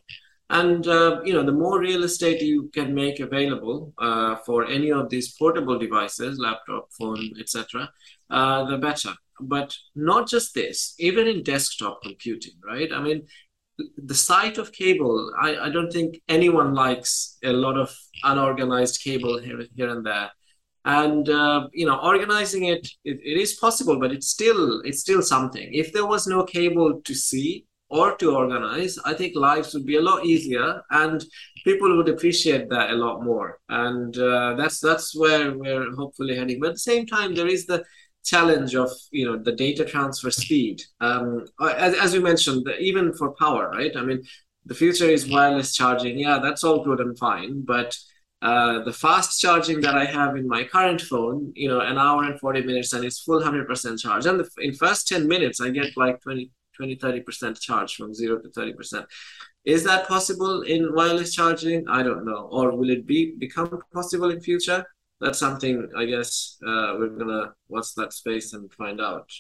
And 0.51 0.87
uh, 0.87 1.21
you 1.25 1.33
know, 1.35 1.43
the 1.43 1.53
more 1.53 1.79
real 1.81 2.05
estate 2.05 2.41
you 2.41 2.71
can 2.73 2.95
make 2.95 3.21
available 3.21 3.93
uh, 3.99 4.37
for 4.47 4.67
any 4.67 4.91
of 4.93 5.11
these 5.11 5.35
portable 5.35 5.79
devices, 5.79 6.39
laptop, 6.39 6.89
phone, 6.99 7.33
etc., 7.39 7.91
uh, 8.31 8.65
the 8.65 8.79
better. 8.79 9.13
But 9.41 9.77
not 9.95 10.29
just 10.29 10.55
this, 10.55 10.95
even 10.99 11.27
in 11.27 11.43
desktop 11.43 12.03
computing, 12.03 12.55
right? 12.65 12.91
I 12.93 13.01
mean, 13.01 13.27
the 13.97 14.15
sight 14.15 14.59
of 14.59 14.73
cable, 14.73 15.33
I, 15.41 15.57
I 15.57 15.69
don't 15.71 15.93
think 15.93 16.21
anyone 16.29 16.75
likes 16.75 17.39
a 17.45 17.53
lot 17.53 17.79
of 17.79 17.95
unorganized 18.25 19.01
cable 19.03 19.39
here, 19.39 19.61
here 19.77 19.91
and 19.91 20.05
there. 20.05 20.31
And 20.89 21.29
uh, 21.29 21.69
you 21.75 21.85
know, 21.85 21.99
organizing 21.99 22.65
it, 22.65 22.89
it, 23.05 23.19
it 23.23 23.39
is 23.39 23.57
possible, 23.57 24.01
but 24.01 24.11
it's 24.11 24.29
still 24.29 24.81
it's 24.87 25.01
still 25.01 25.21
something. 25.21 25.69
If 25.71 25.93
there 25.93 26.07
was 26.07 26.27
no 26.27 26.45
cable 26.45 27.03
to 27.05 27.15
see 27.15 27.67
or 27.91 28.17
to 28.17 28.35
organize, 28.35 28.99
I 29.05 29.13
think 29.13 29.37
lives 29.37 29.75
would 29.75 29.85
be 29.85 29.97
a 29.97 30.01
lot 30.01 30.25
easier, 30.25 30.83
and 30.91 31.23
people 31.63 31.95
would 31.95 32.09
appreciate 32.09 32.71
that 32.71 32.91
a 32.91 32.97
lot 32.97 33.23
more. 33.23 33.59
And 33.69 34.17
uh, 34.17 34.55
that's 34.55 34.81
that's 34.81 35.15
where 35.15 35.53
we're 35.53 35.95
hopefully 35.95 36.37
heading. 36.39 36.59
But 36.59 36.71
at 36.71 36.75
the 36.77 36.91
same 36.93 37.07
time, 37.07 37.35
there 37.35 37.49
is 37.49 37.67
the 37.67 37.85
challenge 38.25 38.75
of 38.75 38.91
you 39.11 39.27
know 39.27 39.37
the 39.37 39.53
data 39.53 39.85
transfer 39.85 40.31
speed 40.31 40.83
um, 41.01 41.45
as, 41.61 41.95
as 41.95 42.13
you 42.13 42.21
mentioned 42.21 42.67
even 42.79 43.13
for 43.15 43.33
power 43.37 43.71
right 43.71 43.97
i 43.97 44.03
mean 44.03 44.21
the 44.67 44.75
future 44.75 45.09
is 45.09 45.31
wireless 45.31 45.75
charging 45.75 46.19
yeah 46.19 46.39
that's 46.43 46.63
all 46.63 46.85
good 46.85 47.01
and 47.01 47.19
fine 47.19 47.63
but 47.65 47.97
uh, 48.41 48.85
the 48.85 48.93
fast 48.93 49.41
charging 49.41 49.81
that 49.81 49.97
i 49.97 50.05
have 50.05 50.37
in 50.37 50.47
my 50.47 50.63
current 50.63 51.01
phone 51.01 51.53
you 51.57 51.69
know 51.69 51.81
an 51.81 51.99
hour 51.99 52.23
and 52.25 52.39
40 52.39 52.63
minutes 52.63 52.93
and 52.93 53.05
it's 53.05 53.21
full 53.21 53.41
100% 53.41 53.99
charge. 54.01 54.27
And 54.27 54.41
the, 54.41 54.49
in 54.59 54.75
first 54.75 55.09
10 55.09 55.27
minutes 55.27 55.61
i 55.61 55.71
get 55.71 55.97
like 55.97 56.21
20 56.21 56.51
20 56.77 56.97
30% 56.97 57.61
charge 57.61 57.97
from 57.97 58.15
0 58.15 58.39
to 58.41 58.49
30% 58.51 59.05
is 59.69 59.85
that 59.85 60.09
possible 60.09 60.63
in 60.63 60.95
wireless 60.95 61.35
charging? 61.35 61.87
I 61.89 62.03
don't 62.03 62.25
know. 62.25 62.49
Or 62.51 62.75
will 62.75 62.89
it 62.89 63.07
be 63.07 63.35
become 63.37 63.79
possible 63.93 64.31
in 64.31 64.41
future? 64.41 64.83
That's 65.21 65.39
something 65.39 65.91
I 65.95 66.07
guess 66.07 66.57
uh, 66.67 66.97
we're 66.99 67.19
gonna 67.19 67.53
watch 67.69 67.95
that 67.97 68.15
space 68.15 68.55
and 68.55 68.73
find 68.73 68.99
out. 68.99 69.31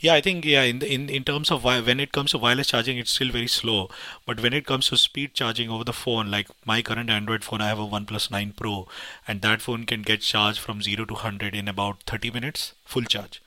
Yeah, 0.00 0.14
I 0.14 0.20
think 0.20 0.44
yeah. 0.44 0.62
In 0.62 0.80
in 0.82 1.08
in 1.08 1.24
terms 1.24 1.50
of 1.50 1.64
when 1.64 1.98
it 1.98 2.12
comes 2.12 2.30
to 2.30 2.38
wireless 2.38 2.68
charging, 2.68 2.98
it's 2.98 3.10
still 3.10 3.30
very 3.32 3.48
slow. 3.48 3.90
But 4.26 4.40
when 4.40 4.52
it 4.52 4.64
comes 4.64 4.88
to 4.88 4.96
speed 4.96 5.34
charging 5.34 5.70
over 5.70 5.82
the 5.84 5.92
phone, 5.92 6.30
like 6.30 6.48
my 6.64 6.82
current 6.82 7.10
Android 7.10 7.42
phone, 7.42 7.60
I 7.60 7.68
have 7.68 7.80
a 7.80 7.86
OnePlus 7.86 8.30
9 8.30 8.52
Pro, 8.56 8.86
and 9.26 9.42
that 9.42 9.60
phone 9.60 9.84
can 9.86 10.02
get 10.02 10.20
charged 10.20 10.60
from 10.60 10.82
zero 10.82 11.04
to 11.06 11.14
hundred 11.14 11.54
in 11.56 11.66
about 11.66 12.04
30 12.06 12.30
minutes, 12.30 12.74
full 12.84 13.02
charge. 13.02 13.42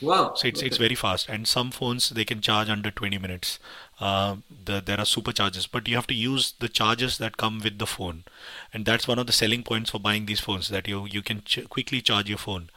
Wow. 0.00 0.32
So 0.34 0.48
it's 0.48 0.58
okay. 0.58 0.66
it's 0.66 0.76
very 0.76 0.96
fast, 0.96 1.28
and 1.28 1.46
some 1.46 1.70
phones 1.70 2.10
they 2.10 2.24
can 2.24 2.40
charge 2.40 2.68
under 2.68 2.90
20 2.90 3.18
minutes. 3.18 3.60
Uh, 4.00 4.36
the, 4.64 4.80
there 4.84 4.98
are 4.98 5.04
superchargers, 5.04 5.68
but 5.70 5.86
you 5.86 5.94
have 5.94 6.08
to 6.08 6.14
use 6.14 6.54
the 6.58 6.68
chargers 6.68 7.18
that 7.18 7.36
come 7.36 7.60
with 7.62 7.78
the 7.78 7.86
phone, 7.86 8.24
and 8.74 8.84
that's 8.84 9.06
one 9.06 9.20
of 9.20 9.28
the 9.28 9.32
selling 9.32 9.62
points 9.62 9.90
for 9.90 10.00
buying 10.00 10.26
these 10.26 10.40
phones 10.40 10.68
that 10.70 10.88
you 10.88 11.06
you 11.06 11.22
can 11.22 11.42
ch- 11.44 11.68
quickly 11.68 12.00
charge 12.00 12.28
your 12.28 12.38
phone. 12.38 12.70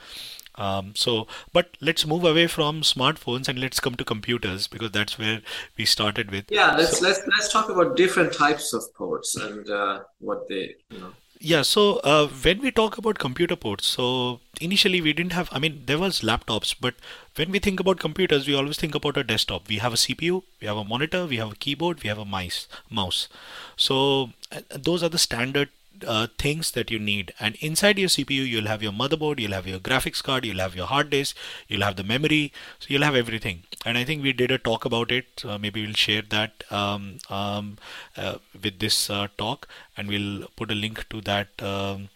Um, 0.58 0.94
so, 0.96 1.28
but 1.52 1.78
let's 1.82 2.06
move 2.06 2.24
away 2.24 2.48
from 2.48 2.82
smartphones 2.82 3.48
and 3.48 3.60
let's 3.60 3.80
come 3.80 3.96
to 3.96 4.06
computers 4.06 4.68
because 4.68 4.92
that's 4.92 5.20
where 5.20 5.42
we 5.78 5.86
started 5.86 6.32
with. 6.32 6.46
Yeah, 6.50 6.76
let's 6.76 7.00
so, 7.00 7.06
let's 7.06 7.22
let's 7.28 7.52
talk 7.52 7.70
about 7.70 7.98
different 7.98 8.34
types 8.34 8.74
of 8.74 8.84
ports 8.96 9.36
and 9.36 9.70
uh, 9.70 10.04
what 10.20 10.48
they 10.48 10.76
you 10.90 11.00
know 11.00 11.12
yeah, 11.40 11.62
so 11.62 11.98
uh, 11.98 12.28
when 12.28 12.62
we 12.62 12.72
talk 12.72 12.98
about 12.98 13.20
computer 13.20 13.56
ports, 13.56 13.86
so 13.86 14.40
initially 14.62 15.02
we 15.02 15.14
didn't 15.14 15.34
have, 15.34 15.50
I 15.52 15.60
mean, 15.60 15.84
there 15.86 16.00
was 16.00 16.22
laptops, 16.22 16.74
but 16.80 16.96
when 17.36 17.52
we 17.52 17.60
think 17.60 17.80
about 17.80 18.00
computers, 18.00 18.48
we 18.48 18.56
always 18.56 18.78
think 18.78 18.96
about 18.96 19.18
a 19.18 19.24
desktop. 19.24 19.68
We 19.68 19.78
have 19.78 19.94
a 19.94 19.98
CPU, 19.98 20.44
we 20.62 20.68
have 20.68 20.78
a 20.78 20.84
monitor, 20.84 21.26
we 21.26 21.38
have 21.38 21.52
a 21.52 21.56
keyboard, 21.56 22.02
we 22.04 22.10
have 22.10 22.18
a 22.18 22.26
mice, 22.26 22.68
mouse. 22.90 23.28
So 23.76 24.32
uh, 24.52 24.62
those 24.70 25.04
are 25.04 25.10
the 25.10 25.18
standard 25.18 25.70
uh, 26.06 26.28
things 26.38 26.72
that 26.72 26.92
you 26.92 27.00
need. 27.00 27.34
And 27.40 27.56
inside 27.62 28.00
your 28.00 28.10
CPU 28.10 28.48
you'll 28.48 28.68
have 28.68 28.84
your 28.84 28.92
motherboard 28.92 29.40
you'll 29.40 29.54
have 29.54 29.68
your 29.68 29.80
graphics 29.80 30.24
card 30.24 30.46
you'll 30.46 30.60
have 30.60 30.76
your 30.76 30.88
hard 30.88 31.10
disk 31.10 31.36
you'll 31.68 31.84
have 31.84 31.96
the 31.96 32.04
memory. 32.04 32.52
So 32.80 32.88
you'll 32.90 33.04
have 33.04 33.16
everything. 33.16 33.64
And 33.86 33.98
I 33.98 34.04
think 34.04 34.24
we 34.24 34.34
did 34.34 34.52
a 34.52 34.58
talk 34.58 34.86
about 34.86 35.12
it. 35.12 35.44
Uh, 35.46 35.58
maybe 35.58 35.86
we'll 35.86 35.94
share 35.94 36.24
that 36.30 36.64
um, 36.72 37.18
um, 37.30 37.78
uh, 38.18 38.38
with 38.62 38.80
this 38.80 39.10
uh, 39.10 39.28
talk. 39.38 39.68
And 39.96 40.08
we'll 40.08 40.48
put 40.56 40.72
a 40.72 40.76
link 40.76 41.08
to 41.10 41.22
that 41.22 41.62
um, 41.62 42.10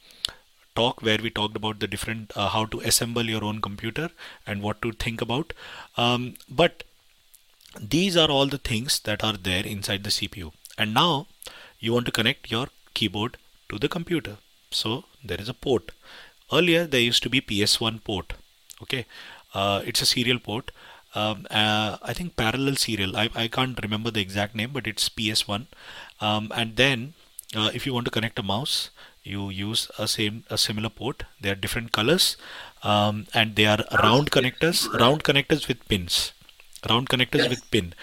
talk 0.76 1.02
where 1.02 1.20
we 1.22 1.30
talked 1.30 1.56
about 1.56 1.80
the 1.80 1.88
different 1.88 2.32
uh, 2.36 2.50
how 2.50 2.66
to 2.66 2.80
assemble 2.82 3.24
your 3.24 3.44
own 3.44 3.62
computer 3.62 4.10
and 4.48 4.62
what 4.62 4.82
to 4.82 4.92
think 4.92 5.22
about. 5.22 5.54
Um, 5.98 6.36
but 6.50 6.84
these 7.80 8.18
are 8.18 8.30
all 8.30 8.48
the 8.48 8.58
things 8.58 9.00
that 9.02 9.24
are 9.24 9.34
there 9.34 9.66
inside 9.66 10.04
the 10.04 10.10
CPU 10.10 10.52
and 10.78 10.94
now 10.94 11.28
you 11.80 11.94
want 11.94 12.06
to 12.06 12.12
connect 12.12 12.50
your 12.50 12.68
keyboard 12.94 13.38
to 13.70 13.80
the 13.80 13.88
computer. 13.88 14.38
So 14.72 15.06
there 15.24 15.40
is 15.40 15.50
a 15.50 15.54
port. 15.54 15.92
Earlier 16.52 16.86
there 16.86 17.02
used 17.02 17.24
to 17.24 17.30
be 17.30 17.42
PS1 17.42 18.04
port. 18.04 18.34
Okay, 18.82 19.06
uh, 19.54 19.82
it's 19.86 20.02
a 20.02 20.06
serial 20.06 20.40
port. 20.40 20.72
Um, 21.16 21.48
uh, 21.50 21.98
I 22.02 22.14
think 22.14 22.36
parallel 22.36 22.76
serial. 22.76 23.18
I, 23.18 23.30
I 23.36 23.48
can't 23.48 23.80
remember 23.82 24.12
the 24.12 24.22
exact 24.22 24.56
name, 24.56 24.72
but 24.74 24.88
it's 24.88 25.10
PS1. 25.10 25.66
Um, 26.22 26.52
and 26.56 26.76
then 26.76 27.14
uh, 27.56 27.72
if 27.74 27.86
you 27.86 27.94
want 27.94 28.06
to 28.06 28.12
connect 28.12 28.38
a 28.40 28.44
mouse, 28.44 28.90
you 29.24 29.50
use 29.50 29.90
a 29.98 30.08
same 30.08 30.44
a 30.50 30.58
similar 30.58 30.90
port. 30.90 31.24
They 31.42 31.50
are 31.50 31.56
different 31.56 31.92
colors, 31.92 32.38
um, 32.84 33.28
and 33.34 33.56
they 33.56 33.66
are 33.66 33.80
round 34.04 34.32
connectors. 34.32 34.88
Round 35.00 35.24
connectors 35.24 35.68
with 35.68 35.88
pins. 35.88 36.32
Round 36.90 37.10
connectors 37.10 37.44
yes. 37.46 37.50
with 37.50 37.72
pin. 37.72 37.94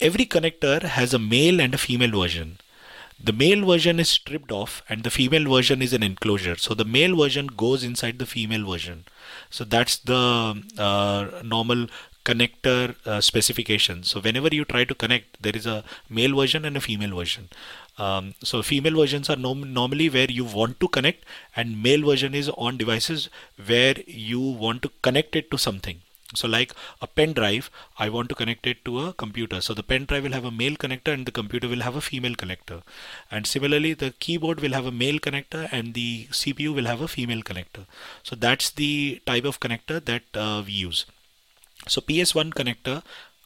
Every 0.00 0.26
connector 0.26 0.82
has 0.82 1.14
a 1.14 1.18
male 1.18 1.60
and 1.60 1.74
a 1.74 1.78
female 1.78 2.20
version 2.20 2.58
the 3.22 3.32
male 3.32 3.64
version 3.64 4.00
is 4.00 4.08
stripped 4.08 4.52
off 4.52 4.82
and 4.88 5.02
the 5.02 5.10
female 5.10 5.48
version 5.50 5.82
is 5.82 5.92
an 5.92 6.02
enclosure. 6.02 6.56
So 6.56 6.74
the 6.74 6.84
male 6.84 7.16
version 7.16 7.46
goes 7.46 7.84
inside 7.84 8.18
the 8.18 8.26
female 8.26 8.68
version. 8.68 9.04
So 9.50 9.64
that's 9.64 9.96
the 9.96 10.62
uh, 10.78 11.42
normal 11.42 11.86
connector 12.24 12.96
uh, 13.06 13.20
specification. 13.20 14.02
So 14.02 14.20
whenever 14.20 14.48
you 14.50 14.64
try 14.64 14.84
to 14.84 14.94
connect 14.94 15.42
there 15.42 15.54
is 15.54 15.66
a 15.66 15.84
male 16.08 16.34
version 16.34 16.64
and 16.64 16.76
a 16.76 16.80
female 16.80 17.16
version. 17.16 17.48
Um, 17.98 18.34
so 18.42 18.62
female 18.62 18.96
versions 18.96 19.30
are 19.30 19.36
normally 19.36 20.08
where 20.08 20.30
you 20.30 20.44
want 20.44 20.80
to 20.80 20.88
connect 20.88 21.24
and 21.54 21.82
male 21.82 22.04
version 22.04 22.34
is 22.34 22.48
on 22.50 22.76
devices 22.76 23.28
where 23.64 23.94
you 24.06 24.40
want 24.40 24.82
to 24.82 24.90
connect 25.02 25.36
it 25.36 25.50
to 25.52 25.58
something 25.58 26.00
so 26.32 26.48
like 26.48 26.72
a 27.00 27.06
pen 27.06 27.32
drive, 27.34 27.70
I 27.98 28.08
want 28.08 28.28
to 28.30 28.34
connect 28.34 28.66
it 28.66 28.84
to 28.86 29.00
a 29.00 29.12
computer. 29.12 29.60
So 29.60 29.74
the 29.74 29.82
pen 29.82 30.06
drive 30.06 30.24
will 30.24 30.32
have 30.32 30.44
a 30.44 30.50
male 30.50 30.74
connector 30.74 31.12
and 31.12 31.26
the 31.26 31.32
computer 31.32 31.68
will 31.68 31.82
have 31.82 31.96
a 31.96 32.00
female 32.00 32.34
connector. 32.34 32.82
And 33.30 33.46
similarly, 33.46 33.92
the 33.94 34.12
keyboard 34.18 34.60
will 34.60 34.72
have 34.72 34.86
a 34.86 34.90
male 34.90 35.18
connector 35.18 35.68
and 35.70 35.94
the 35.94 36.26
CPU 36.30 36.74
will 36.74 36.86
have 36.86 37.00
a 37.02 37.08
female 37.08 37.42
connector. 37.42 37.86
So 38.22 38.34
that's 38.34 38.70
the 38.70 39.20
type 39.26 39.44
of 39.44 39.60
connector 39.60 40.04
that 40.04 40.22
uh, 40.34 40.62
we 40.64 40.72
use. 40.72 41.04
So 41.86 42.00
PS1 42.00 42.54
connector 42.54 43.02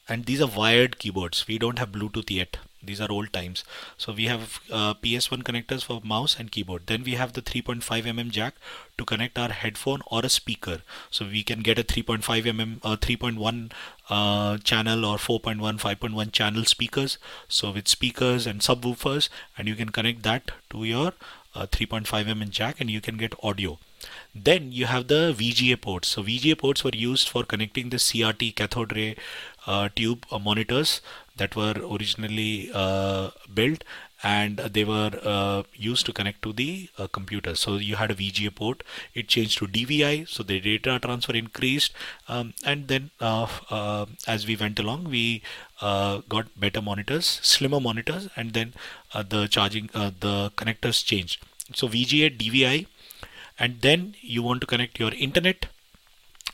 and 0.08 0.24
these 0.24 0.40
are 0.40 0.48
wired 0.48 0.98
keyboards. 0.98 1.46
We 1.46 1.58
don't 1.58 1.78
have 1.78 1.92
Bluetooth 1.92 2.30
yet. 2.30 2.58
These 2.82 3.00
are 3.00 3.10
old 3.10 3.32
times. 3.32 3.64
So 3.96 4.12
we 4.12 4.26
have 4.26 4.60
uh, 4.70 4.94
ps1 4.94 5.42
connectors 5.42 5.84
for 5.84 6.00
mouse 6.04 6.36
and 6.38 6.50
keyboard. 6.50 6.86
Then 6.86 7.02
we 7.02 7.14
have 7.14 7.32
the 7.32 7.42
3.5 7.42 7.82
mm 7.82 8.30
jack 8.30 8.54
to 8.96 9.04
connect 9.04 9.36
our 9.36 9.48
headphone 9.48 10.00
or 10.06 10.24
a 10.24 10.28
speaker. 10.28 10.82
So 11.10 11.26
we 11.26 11.42
can 11.42 11.60
get 11.60 11.78
a 11.78 11.82
3.5 11.82 12.22
mm 12.22 12.78
uh, 12.84 12.96
3.1 12.96 13.72
uh, 14.08 14.58
channel 14.58 15.04
or 15.04 15.16
4.1 15.16 15.80
5.1 15.80 16.32
channel 16.32 16.64
speakers. 16.64 17.18
So 17.48 17.72
with 17.72 17.88
speakers 17.88 18.46
and 18.46 18.60
subwoofers 18.60 19.28
and 19.56 19.66
you 19.66 19.74
can 19.74 19.90
connect 19.90 20.22
that 20.22 20.52
to 20.70 20.84
your 20.84 21.12
uh, 21.54 21.66
3.5 21.66 22.06
mm 22.06 22.50
jack 22.50 22.80
and 22.80 22.88
you 22.88 23.00
can 23.00 23.16
get 23.16 23.34
audio. 23.42 23.78
Then 24.34 24.70
you 24.70 24.86
have 24.86 25.08
the 25.08 25.34
VGA 25.36 25.80
ports. 25.80 26.08
So 26.08 26.22
VGA 26.22 26.56
ports 26.56 26.84
were 26.84 26.94
used 26.94 27.28
for 27.28 27.42
connecting 27.42 27.90
the 27.90 27.96
CRT 27.96 28.54
cathode 28.54 28.94
ray 28.94 29.16
tube 29.94 30.26
uh, 30.30 30.38
monitors 30.38 31.00
that 31.38 31.56
were 31.56 31.75
originally 31.94 32.70
uh, 32.75 33.30
built 33.52 33.84
and 34.22 34.56
they 34.58 34.84
were 34.84 35.12
uh, 35.22 35.62
used 35.75 36.04
to 36.06 36.12
connect 36.12 36.42
to 36.42 36.52
the 36.52 36.88
uh, 36.98 37.06
computer. 37.06 37.54
So 37.54 37.76
you 37.76 37.96
had 37.96 38.10
a 38.10 38.14
VGA 38.14 38.54
port, 38.54 38.82
it 39.14 39.28
changed 39.28 39.58
to 39.58 39.66
DVI, 39.66 40.28
so 40.28 40.42
the 40.42 40.58
data 40.58 40.98
transfer 41.00 41.34
increased, 41.34 41.92
um, 42.28 42.54
and 42.64 42.88
then 42.88 43.10
uh, 43.20 43.46
uh 43.70 44.06
as 44.26 44.46
we 44.46 44.56
went 44.56 44.80
along, 44.80 45.04
we 45.04 45.42
uh, 45.80 46.22
got 46.28 46.46
better 46.58 46.82
monitors, 46.82 47.38
slimmer 47.42 47.80
monitors, 47.80 48.28
and 48.34 48.54
then 48.54 48.75
uh, 49.14 49.22
the 49.22 49.46
charging, 49.46 49.87
the 49.94 50.50
connectors 50.56 51.04
changed. 51.04 51.40
So 51.75 51.87
VGA, 51.87 52.37
DVI, 52.37 52.87
and 53.58 53.80
then 53.82 54.16
you 54.20 54.42
want 54.42 54.60
to 54.62 54.66
connect 54.66 54.98
your 54.98 55.12
internet 55.12 55.66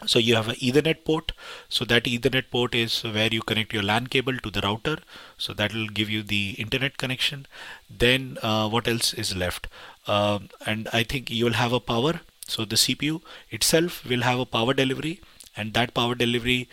so 0.06 0.18
you 0.18 0.34
have 0.34 0.48
an 0.48 0.56
ethernet 0.56 1.04
port. 1.04 1.32
So 1.68 1.84
that 1.86 2.04
ethernet 2.04 2.50
port 2.50 2.74
is 2.74 3.02
where 3.02 3.28
you 3.32 3.42
connect 3.42 3.72
your 3.72 3.82
lan 3.82 4.06
cable 4.06 4.36
to 4.38 4.50
the 4.50 4.60
router. 4.60 4.98
So 5.38 5.52
that 5.54 5.72
will 5.72 5.86
give 5.88 6.10
you 6.10 6.22
the 6.22 6.52
internet 6.58 6.96
connection. 6.96 7.46
Then 7.88 8.38
uh, 8.42 8.68
what 8.68 8.88
else 8.88 9.14
is 9.14 9.34
left? 9.34 9.68
Um, 10.06 10.50
and 10.66 10.88
i 10.92 11.02
think 11.02 11.30
you'll 11.30 11.60
have 11.64 11.72
a 11.72 11.80
power. 11.80 12.20
So 12.46 12.64
the 12.64 12.76
cpu 12.76 13.22
itself 13.50 14.04
will 14.04 14.20
have 14.20 14.38
a 14.38 14.46
power 14.46 14.74
delivery. 14.74 15.20
And 15.56 15.72
that 15.74 15.94
power 15.94 16.14
delivery 16.14 16.68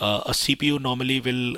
uh, 0.00 0.22
a 0.26 0.30
cpu 0.30 0.80
normally 0.80 1.20
will 1.20 1.56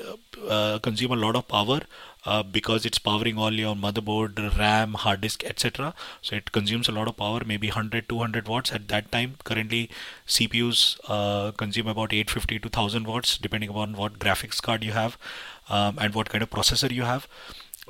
uh, 0.48 0.78
consume 0.78 1.12
a 1.12 1.16
lot 1.16 1.36
of 1.36 1.46
power 1.48 1.80
uh, 2.26 2.42
because 2.42 2.84
it's 2.84 2.98
powering 2.98 3.38
all 3.38 3.52
your 3.52 3.74
motherboard, 3.74 4.58
RAM, 4.58 4.94
hard 4.94 5.20
disk, 5.20 5.44
etc. 5.44 5.94
So 6.22 6.36
it 6.36 6.52
consumes 6.52 6.88
a 6.88 6.92
lot 6.92 7.08
of 7.08 7.16
power, 7.16 7.40
maybe 7.44 7.68
100, 7.68 8.08
200 8.08 8.48
watts 8.48 8.72
at 8.72 8.88
that 8.88 9.10
time. 9.10 9.36
Currently, 9.44 9.90
CPUs 10.26 10.98
uh, 11.08 11.52
consume 11.52 11.86
about 11.86 12.12
850 12.12 12.58
to 12.60 12.68
1000 12.68 13.06
watts, 13.06 13.38
depending 13.38 13.70
upon 13.70 13.94
what 13.94 14.18
graphics 14.18 14.60
card 14.60 14.84
you 14.84 14.92
have 14.92 15.16
um, 15.68 15.98
and 16.00 16.14
what 16.14 16.28
kind 16.28 16.42
of 16.42 16.50
processor 16.50 16.90
you 16.90 17.02
have. 17.02 17.26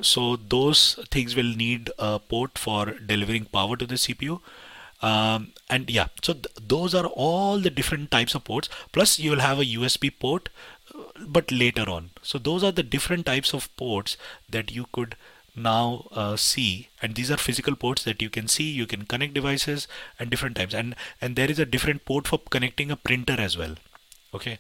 So 0.02 0.36
those 0.36 0.98
things 1.10 1.34
will 1.36 1.54
need 1.56 1.90
a 1.98 2.18
port 2.18 2.56
for 2.56 2.92
delivering 2.92 3.46
power 3.46 3.76
to 3.76 3.86
the 3.86 3.96
CPU. 3.96 4.40
Um, 5.02 5.52
and 5.70 5.88
yeah 5.88 6.08
so 6.22 6.34
th- 6.34 6.46
those 6.60 6.94
are 6.94 7.06
all 7.06 7.58
the 7.58 7.70
different 7.70 8.10
types 8.10 8.34
of 8.34 8.44
ports 8.44 8.68
plus 8.92 9.18
you 9.18 9.30
will 9.30 9.40
have 9.40 9.58
a 9.58 9.64
usb 9.64 10.12
port 10.18 10.50
but 11.26 11.50
later 11.50 11.88
on. 11.88 12.10
So 12.22 12.38
those 12.38 12.64
are 12.64 12.72
the 12.72 12.82
different 12.82 13.26
types 13.26 13.52
of 13.54 13.74
ports 13.76 14.16
that 14.48 14.70
you 14.70 14.86
could 14.92 15.16
now 15.56 16.06
uh, 16.12 16.36
see. 16.36 16.88
And 17.02 17.14
these 17.14 17.30
are 17.30 17.36
physical 17.36 17.76
ports 17.76 18.04
that 18.04 18.22
you 18.22 18.30
can 18.30 18.48
see 18.48 18.70
you 18.70 18.86
can 18.86 19.04
connect 19.04 19.34
devices 19.34 19.88
and 20.18 20.30
different 20.30 20.56
types. 20.56 20.74
And 20.74 20.94
and 21.20 21.36
there 21.36 21.50
is 21.50 21.58
a 21.58 21.66
different 21.66 22.04
port 22.04 22.26
for 22.26 22.38
connecting 22.50 22.90
a 22.90 22.96
printer 22.96 23.40
as 23.40 23.56
well. 23.56 23.76
Okay 24.32 24.58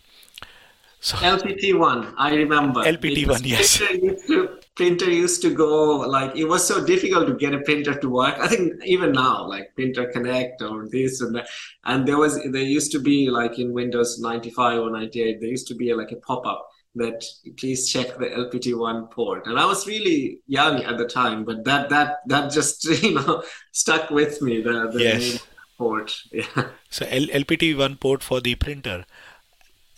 so 1.00 1.16
LPT1, 1.16 2.14
I 2.18 2.34
remember. 2.34 2.80
LPT1, 2.82 3.40
yes. 3.44 3.78
Printer 3.78 4.06
used, 4.06 4.26
to, 4.26 4.58
printer 4.76 5.10
used 5.10 5.42
to 5.42 5.54
go 5.54 5.96
like 6.00 6.36
it 6.36 6.44
was 6.44 6.66
so 6.66 6.84
difficult 6.84 7.26
to 7.26 7.34
get 7.34 7.54
a 7.54 7.60
printer 7.60 7.94
to 7.94 8.08
work. 8.08 8.38
I 8.38 8.48
think 8.48 8.84
even 8.84 9.12
now, 9.12 9.46
like 9.48 9.74
Printer 9.74 10.06
Connect 10.12 10.60
or 10.60 10.88
this 10.88 11.22
and 11.22 11.34
that, 11.34 11.48
and 11.84 12.06
there 12.06 12.18
was 12.18 12.42
there 12.44 12.62
used 12.62 12.92
to 12.92 12.98
be 12.98 13.30
like 13.30 13.58
in 13.58 13.72
Windows 13.72 14.18
95 14.20 14.80
or 14.80 14.90
98, 14.90 15.40
there 15.40 15.48
used 15.48 15.68
to 15.68 15.74
be 15.74 15.94
like 15.94 16.12
a 16.12 16.16
pop 16.16 16.46
up 16.46 16.68
that 16.96 17.24
please 17.56 17.88
check 17.88 18.18
the 18.18 18.26
LPT1 18.26 19.10
port. 19.10 19.46
And 19.46 19.58
I 19.58 19.64
was 19.64 19.86
really 19.86 20.40
young 20.46 20.82
at 20.82 20.98
the 20.98 21.06
time, 21.06 21.44
but 21.44 21.64
that 21.64 21.88
that 21.88 22.18
that 22.26 22.52
just 22.52 22.84
you 23.02 23.14
know 23.14 23.42
stuck 23.72 24.10
with 24.10 24.42
me. 24.42 24.60
The, 24.60 24.90
the 24.92 25.02
yes. 25.02 25.46
port. 25.78 26.14
Yeah. 26.32 26.68
So 26.90 27.06
L- 27.06 27.32
LPT1 27.42 28.00
port 28.00 28.22
for 28.22 28.40
the 28.42 28.54
printer 28.54 29.06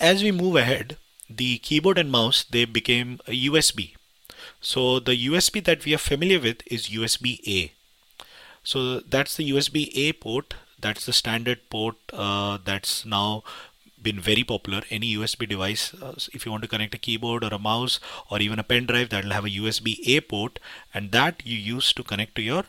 as 0.02 0.22
we 0.22 0.32
move 0.32 0.56
ahead, 0.56 0.96
the 1.30 1.58
keyboard 1.58 1.96
and 1.96 2.10
mouse 2.10 2.44
they 2.44 2.64
became 2.64 3.20
a 3.26 3.46
USB. 3.48 3.94
So 4.60 4.98
the 4.98 5.16
USB 5.28 5.62
that 5.64 5.84
we 5.84 5.94
are 5.94 6.04
familiar 6.10 6.40
with 6.40 6.62
is 6.66 6.88
USB 6.88 7.38
A. 7.46 7.72
So 8.64 9.00
that's 9.00 9.36
the 9.36 9.48
USB 9.50 9.90
A 9.94 10.12
port. 10.12 10.54
That's 10.80 11.06
the 11.06 11.12
standard 11.12 11.60
port 11.70 11.96
uh, 12.12 12.58
that's 12.64 13.06
now 13.06 13.44
been 14.02 14.18
very 14.18 14.42
popular. 14.42 14.82
Any 14.90 15.14
USB 15.14 15.48
device, 15.48 15.94
uh, 15.94 16.14
if 16.32 16.44
you 16.44 16.50
want 16.50 16.62
to 16.62 16.68
connect 16.68 16.94
a 16.94 16.98
keyboard 16.98 17.44
or 17.44 17.54
a 17.54 17.58
mouse 17.58 18.00
or 18.28 18.40
even 18.40 18.58
a 18.58 18.64
pen 18.64 18.86
drive, 18.86 19.10
that 19.10 19.24
will 19.24 19.32
have 19.32 19.44
a 19.44 19.56
USB 19.60 20.00
A 20.06 20.20
port, 20.20 20.58
and 20.92 21.12
that 21.12 21.42
you 21.44 21.56
use 21.56 21.92
to 21.92 22.02
connect 22.02 22.34
to 22.34 22.42
your 22.42 22.64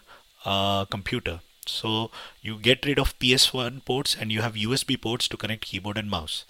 uh, 0.46 0.86
computer. 0.86 1.40
So 1.66 2.12
you 2.44 2.58
get 2.58 2.86
rid 2.86 3.00
of 3.00 3.18
PS1 3.18 3.84
ports 3.86 4.16
and 4.20 4.32
you 4.32 4.42
have 4.42 4.54
USB 4.54 5.02
ports 5.02 5.28
to 5.30 5.38
connect 5.38 5.66
keyboard 5.66 5.98
and 5.98 6.10
mouse 6.10 6.46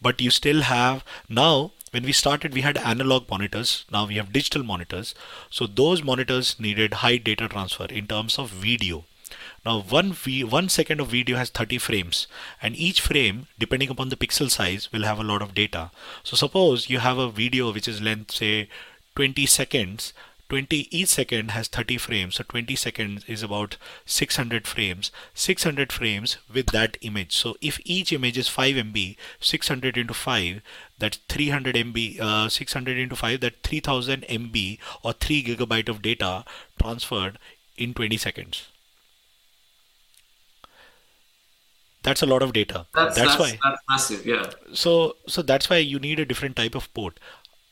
but 0.00 0.20
you 0.20 0.30
still 0.30 0.62
have 0.62 1.04
now 1.28 1.72
when 1.92 2.04
we 2.04 2.12
started 2.12 2.54
we 2.54 2.62
had 2.62 2.78
analog 2.78 3.28
monitors. 3.30 3.84
Now 3.92 4.06
we 4.06 4.16
have 4.16 4.32
digital 4.32 4.62
monitors. 4.62 5.14
So 5.50 5.66
those 5.66 6.02
monitors 6.02 6.58
needed 6.58 6.94
high 6.94 7.18
data 7.18 7.48
transfer 7.48 7.84
in 7.84 8.06
terms 8.06 8.38
of 8.38 8.48
video. 8.48 9.04
Now 9.64 9.80
one 9.80 10.12
v- 10.12 10.42
one 10.44 10.68
second 10.70 11.00
of 11.00 11.08
video 11.08 11.36
has 11.36 11.50
30 11.50 11.78
frames. 11.78 12.26
And 12.62 12.74
each 12.76 13.00
frame 13.00 13.46
depending 13.58 13.90
upon 13.90 14.08
the 14.08 14.16
pixel 14.16 14.50
size 14.50 14.90
will 14.90 15.04
have 15.04 15.18
a 15.18 15.28
lot 15.32 15.42
of 15.42 15.54
data. 15.54 15.90
So 16.24 16.34
suppose 16.34 16.88
you 16.88 16.98
have 17.00 17.18
a 17.18 17.30
video 17.30 17.72
which 17.72 17.86
is 17.86 18.00
length 18.00 18.32
say 18.32 18.68
20 19.14 19.44
seconds 19.44 20.14
20 20.48 20.88
each 20.90 21.08
second 21.08 21.52
has 21.52 21.68
30 21.68 21.96
frames 21.96 22.34
so 22.34 22.44
20 22.46 22.76
seconds 22.76 23.24
is 23.26 23.42
about 23.42 23.76
600 24.04 24.66
frames. 24.66 25.10
600 25.34 25.92
frames 25.92 26.36
with 26.52 26.66
that 26.66 26.98
image. 27.00 27.34
So 27.34 27.56
if 27.60 27.80
each 27.84 28.12
image 28.12 28.36
is 28.36 28.48
5 28.48 28.76
MB 28.76 29.16
600 29.40 29.96
into 29.96 30.14
5 30.14 30.60
that's 30.98 31.18
300 31.28 31.74
MB 31.74 32.20
uh, 32.20 32.48
600 32.48 32.98
into 32.98 33.16
5 33.16 33.40
that 33.40 33.62
3000 33.62 34.22
MB 34.22 34.78
or 35.02 35.12
3 35.12 35.42
gigabyte 35.42 35.88
of 35.88 36.02
data 36.02 36.44
transferred 36.80 37.38
in 37.76 37.94
20 37.94 38.16
seconds. 38.16 38.68
That's 42.02 42.22
a 42.22 42.26
lot 42.26 42.42
of 42.42 42.52
data. 42.52 42.86
That's, 42.94 43.16
that's, 43.16 43.36
that's 43.36 43.40
why 43.40 43.58
that's 43.62 43.82
massive 43.88 44.26
yeah. 44.26 44.50
So 44.74 45.16
so 45.28 45.40
that's 45.40 45.70
why 45.70 45.76
you 45.76 45.98
need 46.00 46.18
a 46.18 46.24
different 46.24 46.56
type 46.56 46.74
of 46.74 46.92
port 46.94 47.20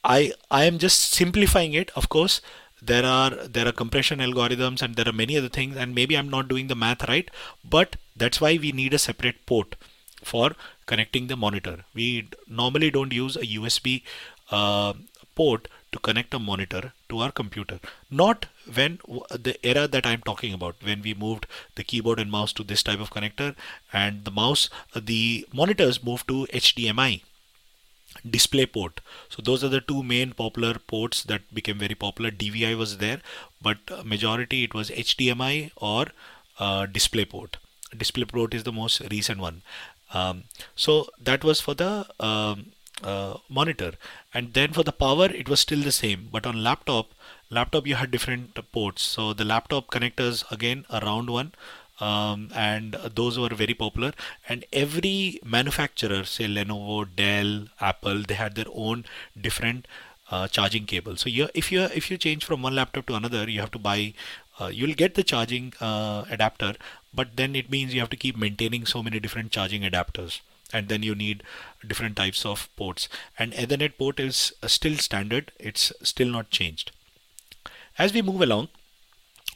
I 0.04 0.32
I 0.50 0.64
am 0.64 0.78
just 0.78 1.12
simplifying 1.12 1.74
it. 1.74 1.90
Of 1.94 2.08
course, 2.08 2.40
there 2.82 3.04
are 3.04 3.30
there 3.30 3.66
are 3.68 3.72
compression 3.72 4.18
algorithms 4.20 4.82
and 4.82 4.96
there 4.96 5.08
are 5.08 5.12
many 5.12 5.36
other 5.36 5.48
things 5.48 5.76
and 5.76 5.94
maybe 5.94 6.16
i'm 6.16 6.30
not 6.30 6.48
doing 6.48 6.68
the 6.68 6.74
math 6.74 7.06
right 7.08 7.30
but 7.64 7.96
that's 8.16 8.40
why 8.40 8.56
we 8.56 8.72
need 8.72 8.94
a 8.94 8.98
separate 8.98 9.44
port 9.46 9.76
for 10.22 10.52
connecting 10.86 11.26
the 11.26 11.36
monitor. 11.36 11.84
We 11.94 12.28
normally 12.48 12.90
don't 12.90 13.12
use 13.12 13.36
a 13.36 13.46
usb 13.58 14.02
uh, 14.50 14.92
port 15.34 15.68
to 15.92 15.98
connect 15.98 16.34
a 16.34 16.38
monitor 16.38 16.92
to 17.08 17.18
our 17.18 17.32
computer. 17.32 17.80
Not 18.10 18.46
when 18.74 18.98
the 19.46 19.54
era 19.62 19.86
that 19.88 20.06
i'm 20.06 20.20
talking 20.22 20.52
about 20.54 20.76
when 20.82 21.02
we 21.02 21.14
moved 21.14 21.46
the 21.74 21.84
keyboard 21.84 22.20
and 22.20 22.30
mouse 22.30 22.52
to 22.52 22.62
this 22.62 22.82
type 22.82 23.00
of 23.00 23.10
connector 23.10 23.54
and 23.92 24.24
the 24.24 24.30
mouse 24.30 24.68
the 24.94 25.46
monitors 25.52 26.04
moved 26.04 26.28
to 26.28 26.46
hdmi 26.52 27.22
display 28.28 28.66
port. 28.66 29.00
So 29.28 29.42
those 29.42 29.62
are 29.64 29.68
the 29.68 29.80
two 29.80 30.02
main 30.02 30.33
popular 30.33 30.74
ports 30.74 31.22
that 31.24 31.52
became 31.54 31.78
very 31.78 31.94
popular. 31.94 32.30
Dvi 32.30 32.76
was 32.76 32.98
there 32.98 33.20
but 33.62 33.78
majority 34.04 34.64
it 34.64 34.74
was 34.74 34.90
hdmi 34.90 35.70
or 35.76 36.06
uh, 36.59 36.87
display 36.87 37.24
port. 37.24 37.56
Display 37.96 38.24
port 38.24 38.54
is 38.54 38.64
the 38.64 38.72
most 38.72 39.00
recent 39.11 39.40
one. 39.40 39.62
Um, 40.12 40.44
so 40.74 41.09
that 41.20 41.44
was 41.44 41.61
for 41.61 41.74
the 41.74 42.06
um, 42.18 42.72
uh, 43.02 43.38
monitor. 43.48 43.92
And 44.35 44.54
then 44.54 44.72
for 44.72 44.83
the 44.83 44.92
power 44.92 45.26
it 45.26 45.48
was 45.48 45.61
still 45.61 45.80
the 45.80 45.92
same 45.92 46.28
but 46.33 46.46
on 46.46 46.62
laptop 46.62 47.09
laptop 47.50 47.87
you 47.87 47.96
had 47.96 48.11
different 48.11 48.59
ports. 48.72 49.02
So 49.02 49.33
the 49.33 49.44
laptop 49.44 49.88
connectors 49.88 50.50
again 50.50 50.85
a 50.90 51.00
round 51.00 51.30
one 51.30 51.52
um, 52.00 52.48
and 52.54 52.94
those 53.14 53.38
were 53.38 53.48
very 53.50 53.74
popular. 53.74 54.12
And 54.48 54.64
every 54.72 55.40
manufacturer 55.44 56.24
say 56.24 56.46
lenovo 56.46 57.06
dell 57.14 57.66
apple 57.80 58.22
they 58.22 58.34
had 58.34 58.54
their 58.54 58.70
own 58.72 59.04
different 59.40 59.86
uh, 60.30 60.48
charging 60.48 60.86
cable. 60.86 61.16
So 61.16 61.28
you 61.28 61.48
if 61.54 61.70
you 61.72 61.82
if 61.94 62.10
you 62.10 62.16
change 62.18 62.44
from 62.44 62.62
one 62.62 62.74
laptop 62.74 63.06
to 63.06 63.14
another 63.14 63.48
you 63.48 63.60
have 63.60 63.70
to 63.72 63.78
buy 63.78 64.14
uh, 64.58 64.66
you'll 64.66 64.94
get 64.94 65.14
the 65.14 65.22
charging 65.22 65.72
uh, 65.80 66.24
adapter 66.30 66.74
but 67.12 67.36
then 67.36 67.56
it 67.56 67.70
means 67.70 67.92
you 67.92 68.00
have 68.00 68.10
to 68.10 68.16
keep 68.16 68.36
maintaining 68.36 68.86
so 68.86 69.02
many 69.02 69.20
different 69.20 69.50
charging 69.50 69.82
adapters. 69.82 70.40
And 70.72 70.88
then 70.88 71.02
you 71.02 71.16
need 71.16 71.42
different 71.84 72.16
types 72.16 72.46
of 72.46 72.68
ports. 72.76 73.08
And 73.36 73.52
ethernet 73.52 73.98
port 73.98 74.20
is 74.20 74.52
still 74.66 74.96
standard. 74.98 75.50
It's 75.58 75.92
still 76.02 76.28
not 76.28 76.50
changed. 76.50 76.92
As 77.98 78.12
we 78.14 78.22
move 78.22 78.40
along 78.40 78.68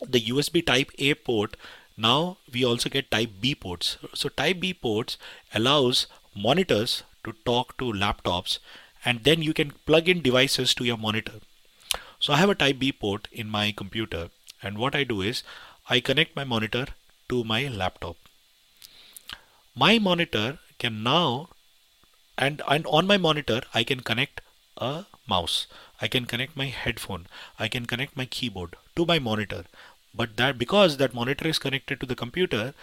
the 0.07 0.20
usb 0.20 0.66
type 0.66 0.90
a 0.98 1.14
port 1.14 1.57
now 1.96 2.38
we 2.52 2.64
also 2.64 2.88
get 2.88 3.11
type 3.11 3.30
B 3.40 3.54
ports. 3.54 3.98
So 4.14 4.28
type 4.28 4.61
B 4.61 4.74
ports 4.74 5.16
allows 5.54 6.07
monitors 6.35 7.04
to 7.24 7.35
talk 7.44 7.76
to 7.78 7.92
laptops 7.92 8.59
and 9.04 9.22
then 9.24 9.42
you 9.42 9.54
can 9.54 9.72
plug 9.87 10.09
in 10.09 10.22
devices 10.22 10.74
to 10.74 10.85
your 10.85 10.96
monitor. 10.96 11.40
So 12.18 12.33
I 12.33 12.38
have 12.38 12.50
a 12.50 12.54
type 12.54 12.78
B 12.78 12.90
port 12.90 13.28
in 13.30 13.48
my 13.48 13.70
computer 13.70 14.30
and 14.62 14.78
what 14.78 14.94
I 14.94 15.04
do 15.04 15.20
is 15.20 15.42
I 15.88 16.00
connect 16.00 16.35
my 16.35 16.44
monitor 16.44 16.87
to 17.28 17.44
my 17.44 17.68
laptop. 17.68 18.16
My 19.76 19.98
monitor 19.98 20.59
can 20.78 21.02
now 21.02 21.50
and, 22.37 22.61
and 22.68 22.87
on 22.87 23.07
my 23.07 23.18
monitor 23.18 23.62
I 23.72 23.85
can 23.85 24.00
connect 24.00 24.40
a 24.76 25.04
mouse. 25.28 25.66
I 26.00 26.09
can 26.09 26.24
connect 26.24 26.57
my 26.57 26.66
headphone. 26.66 27.26
I 27.59 27.68
can 27.68 27.87
connect 27.87 28.16
my 28.16 28.26
keyboard 28.26 28.76
to 28.96 29.07
my 29.07 29.18
monitor 29.18 29.64
but 30.14 30.37
that 30.37 30.59
because 30.59 30.96
that 30.98 31.14
monitor 31.14 31.48
is 31.48 31.59
connected 31.59 32.00
to 32.00 32.07
the 32.07 32.20
computer 32.22 32.74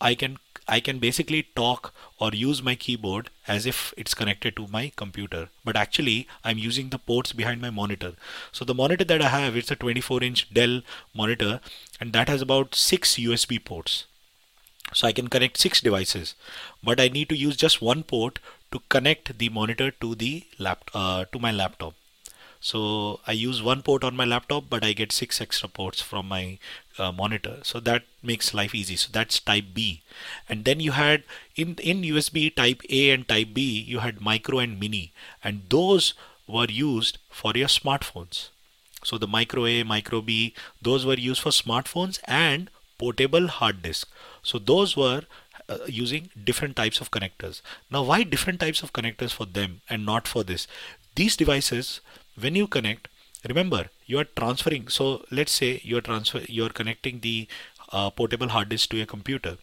i 0.00 0.14
can 0.14 0.36
i 0.74 0.78
can 0.80 0.98
basically 0.98 1.42
talk 1.60 1.92
or 2.18 2.30
use 2.32 2.62
my 2.62 2.74
keyboard 2.74 3.30
as 3.46 3.66
if 3.66 3.94
it's 3.96 4.14
connected 4.14 4.54
to 4.56 4.66
my 4.68 4.92
computer. 4.96 5.48
But 5.64 5.76
actually 5.76 6.28
i'm 6.44 6.58
using 6.58 6.90
the 6.90 6.98
ports 6.98 7.32
behind 7.32 7.60
my 7.60 7.70
monitor. 7.70 8.12
So 8.52 8.64
the 8.64 8.74
monitor 8.74 9.04
that 9.04 9.22
i 9.22 9.28
have 9.28 9.56
it's 9.56 9.70
a 9.70 9.76
24 9.76 10.22
inch 10.22 10.52
dell 10.52 10.80
monitor 11.14 11.60
and 12.00 12.12
that 12.12 12.28
has 12.28 12.42
about 12.42 12.74
six 12.74 13.16
usb 13.16 13.64
ports. 13.64 14.04
So 14.92 15.06
I 15.06 15.12
can 15.12 15.28
connect 15.28 15.58
six 15.58 15.80
devices, 15.80 16.34
but 16.82 17.00
I 17.00 17.08
need 17.08 17.28
to 17.28 17.36
use 17.36 17.56
just 17.56 17.80
one 17.80 18.02
port 18.02 18.40
to 18.72 18.80
connect 18.88 19.38
the 19.38 19.48
monitor 19.48 19.90
to 19.92 20.14
the 20.14 20.44
lap 20.58 20.90
uh, 20.94 21.24
to 21.32 21.38
my 21.38 21.52
laptop. 21.52 21.94
So 22.60 23.20
I 23.26 23.32
use 23.32 23.62
one 23.62 23.82
port 23.82 24.04
on 24.04 24.14
my 24.14 24.26
laptop, 24.26 24.64
but 24.68 24.84
I 24.84 24.92
get 24.92 25.12
six 25.12 25.40
extra 25.40 25.68
ports 25.68 26.02
from 26.02 26.28
my 26.28 26.58
uh, 26.98 27.10
monitor. 27.10 27.58
So 27.62 27.80
that 27.80 28.04
makes 28.22 28.52
life 28.52 28.74
easy. 28.74 28.96
So 28.96 29.08
that's 29.10 29.40
type 29.40 29.66
B. 29.72 30.02
And 30.48 30.64
then 30.66 30.78
you 30.78 30.92
had 30.92 31.24
in 31.56 31.76
in 31.76 32.02
USB 32.02 32.54
type 32.54 32.82
A 32.90 33.10
and 33.10 33.26
type 33.26 33.54
B, 33.54 33.62
you 33.80 34.00
had 34.00 34.20
micro 34.20 34.58
and 34.58 34.78
mini, 34.78 35.12
and 35.42 35.62
those 35.70 36.12
were 36.46 36.66
used 36.68 37.18
for 37.30 37.52
your 37.54 37.68
smartphones. 37.68 38.48
So 39.04 39.16
the 39.16 39.26
micro 39.26 39.64
A, 39.64 39.82
micro 39.82 40.20
B, 40.20 40.54
those 40.82 41.06
were 41.06 41.14
used 41.14 41.40
for 41.40 41.50
smartphones 41.50 42.18
and 42.24 42.70
portable 42.98 43.48
hard 43.48 43.82
disk. 43.82 44.08
So 44.42 44.58
those 44.58 44.96
were 44.96 45.22
uh, 45.68 45.78
using 45.86 46.28
different 46.44 46.76
types 46.76 47.00
of 47.00 47.10
connectors. 47.10 47.62
Now, 47.90 48.02
why 48.02 48.22
different 48.24 48.60
types 48.60 48.82
of 48.82 48.92
connectors 48.92 49.32
for 49.32 49.46
them 49.46 49.80
and 49.88 50.04
not 50.04 50.28
for 50.28 50.44
this? 50.44 50.66
These 51.14 51.36
devices 51.36 52.00
when 52.40 52.54
you 52.54 52.66
connect 52.66 53.08
remember 53.48 53.86
you 54.06 54.18
are 54.18 54.24
transferring. 54.24 54.88
So 54.88 55.24
let's 55.30 55.52
say 55.52 55.80
you 55.84 55.98
are 55.98 56.00
transfer 56.00 56.40
you 56.48 56.64
are 56.66 56.70
connecting 56.80 57.20
the 57.20 57.48
uh, 57.92 58.10
portable 58.10 58.48
hard 58.48 58.68
disk 58.68 58.90
to 58.90 59.00
a 59.00 59.06
computer. 59.06 59.56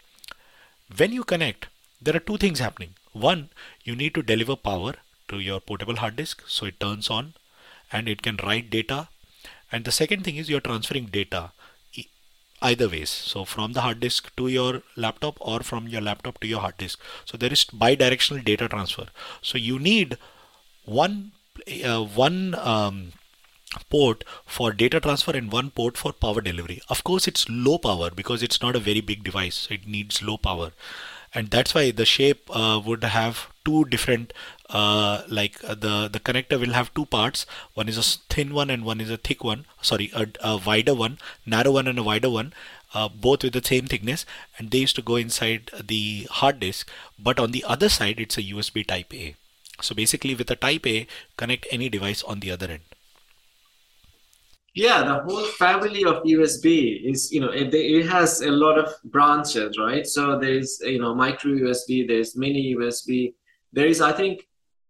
When 0.95 1.11
you 1.11 1.23
connect 1.23 1.67
there 2.01 2.15
are 2.15 2.25
two 2.31 2.37
things 2.37 2.59
happening. 2.59 2.95
One 3.11 3.49
you 3.83 3.95
need 3.95 4.15
to 4.15 4.21
deliver 4.21 4.55
power 4.55 4.93
to 5.29 5.39
your 5.39 5.59
portable 5.59 5.97
hard 5.97 6.15
disk 6.15 6.43
so 6.47 6.65
it 6.65 6.79
turns 6.79 7.09
on 7.09 7.33
and 7.91 8.09
it 8.09 8.21
can 8.21 8.37
write 8.43 8.69
data. 8.69 9.09
And 9.71 9.85
the 9.85 9.91
second 9.91 10.23
thing 10.23 10.37
is 10.37 10.49
you're 10.49 10.61
transferring 10.61 11.07
data 11.07 11.51
either 12.61 12.89
ways. 12.89 13.09
So 13.09 13.45
from 13.45 13.73
the 13.73 13.81
hard 13.81 13.99
disk 13.99 14.35
to 14.37 14.47
your 14.47 14.81
laptop 14.95 15.37
or 15.39 15.59
from 15.59 15.87
your 15.87 16.01
laptop 16.01 16.39
to 16.39 16.47
your 16.47 16.61
hard 16.61 16.77
disk. 16.77 16.99
So 17.25 17.37
there 17.37 17.53
is 17.53 17.65
bidirectional 17.65 18.43
data 18.43 18.67
transfer. 18.67 19.07
So 19.41 19.57
you 19.57 19.77
need 19.79 20.17
one 20.85 21.33
uh, 21.83 22.03
one 22.03 22.55
um, 22.55 23.13
port 23.89 24.23
for 24.45 24.71
data 24.71 24.99
transfer 24.99 25.31
and 25.31 25.51
one 25.51 25.71
port 25.71 25.97
for 25.97 26.13
power 26.13 26.41
delivery. 26.41 26.81
Of 26.89 27.03
course, 27.03 27.27
it's 27.27 27.49
low 27.49 27.77
power 27.77 28.09
because 28.09 28.43
it's 28.43 28.61
not 28.61 28.75
a 28.75 28.79
very 28.79 29.01
big 29.01 29.23
device. 29.23 29.67
It 29.69 29.87
needs 29.87 30.21
low 30.21 30.37
power. 30.37 30.71
And 31.33 31.49
that's 31.49 31.75
why 31.75 31.91
the 31.91 32.05
shape 32.05 32.49
uh, 32.49 32.81
would 32.83 33.03
have 33.03 33.47
two 33.65 33.85
different, 33.85 34.33
uh, 34.69 35.23
like 35.27 35.61
uh, 35.63 35.75
the, 35.75 36.07
the 36.07 36.19
connector 36.19 36.59
will 36.59 36.73
have 36.73 36.93
two 36.93 37.05
parts. 37.05 37.45
One 37.73 37.89
is 37.89 37.97
a 37.97 38.33
thin 38.33 38.53
one 38.53 38.69
and 38.69 38.85
one 38.85 39.01
is 39.01 39.09
a 39.09 39.17
thick 39.17 39.43
one. 39.43 39.65
Sorry, 39.81 40.09
a, 40.15 40.27
a 40.41 40.57
wider 40.57 40.95
one, 40.95 41.19
narrow 41.45 41.71
one 41.71 41.87
and 41.87 41.99
a 41.99 42.03
wider 42.03 42.29
one. 42.29 42.53
Uh, 42.93 43.09
both 43.09 43.43
with 43.43 43.51
the 43.51 43.61
same 43.61 43.85
thickness 43.85 44.25
and 44.57 44.71
they 44.71 44.77
used 44.77 44.95
to 44.95 45.01
go 45.01 45.17
inside 45.17 45.69
the 45.87 46.25
hard 46.31 46.57
disk 46.61 46.89
but 47.19 47.37
on 47.37 47.51
the 47.51 47.65
other 47.67 47.89
side 47.89 48.17
it's 48.17 48.37
a 48.37 48.41
USB 48.41 48.87
type 48.87 49.13
A 49.13 49.35
so 49.81 49.95
basically 49.95 50.35
with 50.35 50.49
a 50.51 50.55
type 50.55 50.85
A, 50.87 51.07
connect 51.37 51.67
any 51.71 51.89
device 51.89 52.23
on 52.23 52.39
the 52.39 52.51
other 52.51 52.67
end. 52.67 52.83
Yeah, 54.73 55.01
the 55.03 55.23
whole 55.23 55.45
family 55.45 56.05
of 56.05 56.21
USB 56.23 57.09
is, 57.09 57.31
you 57.31 57.41
know, 57.41 57.49
it, 57.49 57.73
it 57.73 58.07
has 58.07 58.41
a 58.41 58.51
lot 58.51 58.77
of 58.77 58.93
branches, 59.05 59.75
right? 59.79 60.05
So 60.05 60.37
there's, 60.37 60.79
you 60.83 60.99
know, 60.99 61.15
micro 61.15 61.51
USB, 61.51 62.07
there's 62.07 62.37
mini 62.37 62.75
USB. 62.75 63.33
There 63.73 63.87
is, 63.87 64.01
I 64.01 64.11
think, 64.11 64.47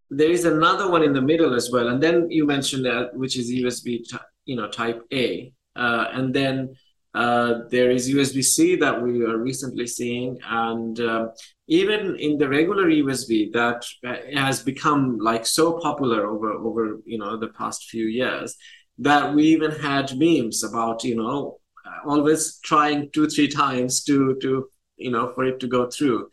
there 0.09 0.29
is 0.29 0.43
another 0.43 0.91
one 0.91 1.03
in 1.03 1.13
the 1.13 1.21
middle 1.21 1.53
as 1.53 1.71
well. 1.71 1.87
And 1.87 2.03
then 2.03 2.29
you 2.29 2.45
mentioned 2.45 2.85
that, 2.85 3.15
which 3.15 3.37
is 3.37 3.49
USB, 3.49 4.05
you 4.43 4.57
know, 4.57 4.67
type 4.67 5.01
A. 5.13 5.53
Uh, 5.75 6.07
and 6.11 6.33
then 6.33 6.75
uh, 7.13 7.61
there 7.69 7.89
is 7.89 8.09
USB-C 8.09 8.75
that 8.77 9.01
we 9.01 9.23
are 9.23 9.37
recently 9.37 9.87
seeing, 9.87 10.37
and 10.47 10.99
uh, 10.99 11.27
even 11.67 12.15
in 12.17 12.37
the 12.37 12.47
regular 12.47 12.87
USB 12.87 13.51
that 13.53 13.85
has 14.33 14.63
become 14.63 15.17
like 15.17 15.45
so 15.45 15.79
popular 15.79 16.27
over 16.27 16.51
over 16.53 16.99
you 17.05 17.17
know 17.17 17.37
the 17.37 17.49
past 17.49 17.89
few 17.89 18.05
years 18.05 18.55
that 18.97 19.33
we 19.33 19.43
even 19.43 19.71
had 19.71 20.17
memes 20.17 20.63
about 20.63 21.03
you 21.03 21.15
know 21.15 21.59
always 22.05 22.59
trying 22.63 23.09
two 23.11 23.27
three 23.27 23.47
times 23.47 24.03
to 24.03 24.35
to 24.41 24.69
you 24.97 25.11
know 25.11 25.31
for 25.33 25.45
it 25.45 25.59
to 25.59 25.67
go 25.67 25.89
through 25.89 26.29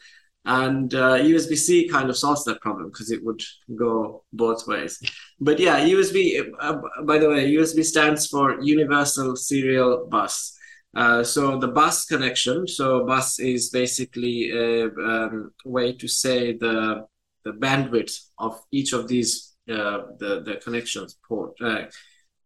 and 0.46 0.94
uh, 0.94 1.16
USB-C 1.16 1.88
kind 1.88 2.10
of 2.10 2.18
solves 2.18 2.44
that 2.44 2.60
problem 2.60 2.90
because 2.90 3.10
it 3.10 3.24
would 3.24 3.40
go 3.76 4.24
both 4.32 4.66
ways. 4.66 5.00
But 5.40 5.58
yeah, 5.58 5.80
USB. 5.80 6.40
Uh, 6.60 6.76
by 7.04 7.18
the 7.18 7.28
way, 7.28 7.50
USB 7.50 7.84
stands 7.84 8.26
for 8.26 8.60
Universal 8.60 9.36
Serial 9.36 10.06
Bus. 10.10 10.56
Uh, 10.94 11.24
so 11.24 11.58
the 11.58 11.68
bus 11.68 12.04
connection. 12.06 12.68
So 12.68 13.04
bus 13.04 13.38
is 13.38 13.70
basically 13.70 14.50
a 14.50 14.86
um, 14.86 15.52
way 15.64 15.92
to 15.94 16.08
say 16.08 16.56
the 16.56 17.06
the 17.44 17.52
bandwidth 17.52 18.18
of 18.38 18.60
each 18.72 18.92
of 18.92 19.08
these 19.08 19.54
uh, 19.68 20.02
the 20.18 20.42
the 20.44 20.60
connections 20.62 21.18
port, 21.26 21.52
uh, 21.60 21.86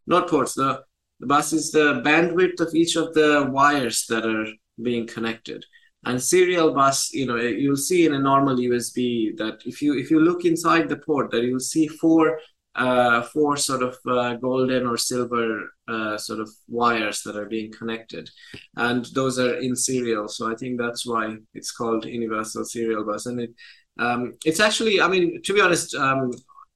not 0.06 0.28
ports. 0.28 0.54
The 0.54 0.82
the 1.20 1.26
bus 1.26 1.52
is 1.52 1.72
the 1.72 2.00
bandwidth 2.04 2.60
of 2.60 2.74
each 2.74 2.96
of 2.96 3.12
the 3.14 3.48
wires 3.50 4.06
that 4.08 4.24
are 4.24 4.46
being 4.80 5.06
connected. 5.06 5.64
And 6.04 6.22
serial 6.22 6.72
bus, 6.72 7.12
you 7.12 7.26
know, 7.26 7.36
you'll 7.36 7.76
see 7.76 8.06
in 8.06 8.14
a 8.14 8.20
normal 8.20 8.56
USB 8.56 9.36
that 9.36 9.62
if 9.66 9.82
you 9.82 9.98
if 9.98 10.10
you 10.10 10.20
look 10.20 10.44
inside 10.44 10.88
the 10.88 10.96
port, 10.96 11.30
that 11.32 11.42
you'll 11.42 11.60
see 11.60 11.88
four 11.88 12.38
uh, 12.78 13.22
four 13.22 13.56
sort 13.56 13.82
of 13.82 13.96
uh, 14.08 14.34
golden 14.34 14.86
or 14.86 14.96
silver 14.96 15.68
uh, 15.88 16.16
sort 16.16 16.40
of 16.40 16.48
wires 16.68 17.22
that 17.22 17.36
are 17.36 17.46
being 17.46 17.72
connected, 17.72 18.30
and 18.76 19.06
those 19.14 19.38
are 19.38 19.56
in 19.56 19.74
serial. 19.74 20.28
So 20.28 20.50
I 20.50 20.54
think 20.54 20.78
that's 20.78 21.04
why 21.06 21.36
it's 21.54 21.72
called 21.72 22.04
universal 22.04 22.64
serial 22.64 23.04
bus, 23.04 23.26
and 23.26 23.40
it 23.40 23.50
um, 23.98 24.34
it's 24.44 24.60
actually, 24.60 25.00
I 25.00 25.08
mean, 25.08 25.42
to 25.42 25.52
be 25.52 25.60
honest, 25.60 25.94
um, 25.94 26.30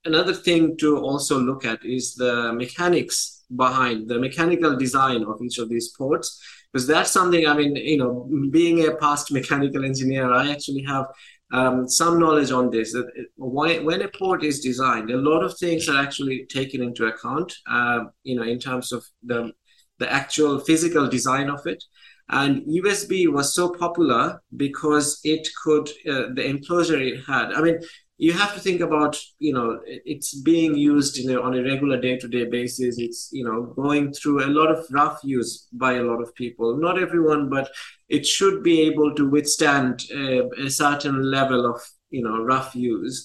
another 0.05 0.35
thing 0.35 0.77
to 0.79 0.99
also 0.99 1.39
look 1.39 1.65
at 1.65 1.85
is 1.85 2.15
the 2.15 2.53
mechanics 2.53 3.45
behind 3.55 4.09
the 4.09 4.19
mechanical 4.19 4.77
design 4.77 5.25
of 5.25 5.41
each 5.43 5.59
of 5.59 5.69
these 5.69 5.91
ports 5.91 6.43
because 6.73 6.87
that's 6.87 7.11
something 7.11 7.47
i 7.47 7.55
mean 7.55 7.77
you 7.77 7.99
know 7.99 8.29
being 8.51 8.87
a 8.87 8.97
past 8.97 9.31
mechanical 9.31 9.85
engineer 9.85 10.33
i 10.33 10.51
actually 10.51 10.83
have 10.83 11.05
um, 11.53 11.89
some 11.89 12.19
knowledge 12.19 12.51
on 12.51 12.71
this. 12.71 12.93
That 12.93 13.11
when 13.37 14.03
a 14.03 14.09
port 14.09 14.43
is 14.43 14.61
designed, 14.61 15.11
a 15.11 15.17
lot 15.17 15.45
of 15.45 15.57
things 15.59 15.89
are 15.89 16.03
actually 16.03 16.47
taken 16.47 16.83
into 16.83 17.07
account. 17.07 17.55
Uh, 17.71 18.05
you 18.25 18.37
know, 18.37 18.43
in 18.43 18.59
terms 18.59 18.93
of 18.93 19.05
the 19.23 19.53
the 19.99 20.13
actual 20.13 20.59
physical 20.59 21.09
design 21.09 21.49
of 21.49 21.65
it. 21.67 21.83
And 22.29 22.63
USB 22.67 23.29
was 23.31 23.55
so 23.55 23.73
popular 23.73 24.41
because 24.57 25.21
it 25.23 25.47
could 25.63 25.89
uh, 26.11 26.27
the 26.35 26.45
enclosure 26.47 27.01
it 27.01 27.21
had. 27.27 27.53
I 27.53 27.61
mean, 27.61 27.79
you 28.23 28.33
have 28.33 28.55
to 28.55 28.61
think 28.61 28.81
about 28.81 29.21
you 29.41 29.53
know 29.53 29.81
it's 29.85 30.33
being 30.43 30.77
used 30.77 31.15
know, 31.27 31.43
on 31.43 31.55
a 31.55 31.63
regular 31.65 32.01
day-to-day 32.01 32.45
basis. 32.45 32.97
It's 32.97 33.29
you 33.33 33.45
know 33.45 33.75
going 33.83 34.13
through 34.13 34.45
a 34.45 34.55
lot 34.59 34.71
of 34.71 34.87
rough 34.93 35.19
use 35.25 35.67
by 35.73 35.95
a 35.95 36.05
lot 36.05 36.23
of 36.23 36.33
people. 36.37 36.77
Not 36.77 37.03
everyone 37.03 37.51
but 37.51 37.69
it 38.09 38.25
should 38.25 38.63
be 38.63 38.83
able 38.83 39.13
to 39.17 39.29
withstand 39.29 40.05
a, 40.15 40.49
a 40.67 40.71
certain 40.71 41.33
level 41.33 41.67
of 41.67 41.81
you 42.11 42.23
know 42.23 42.45
rough 42.45 42.77
use. 42.77 43.19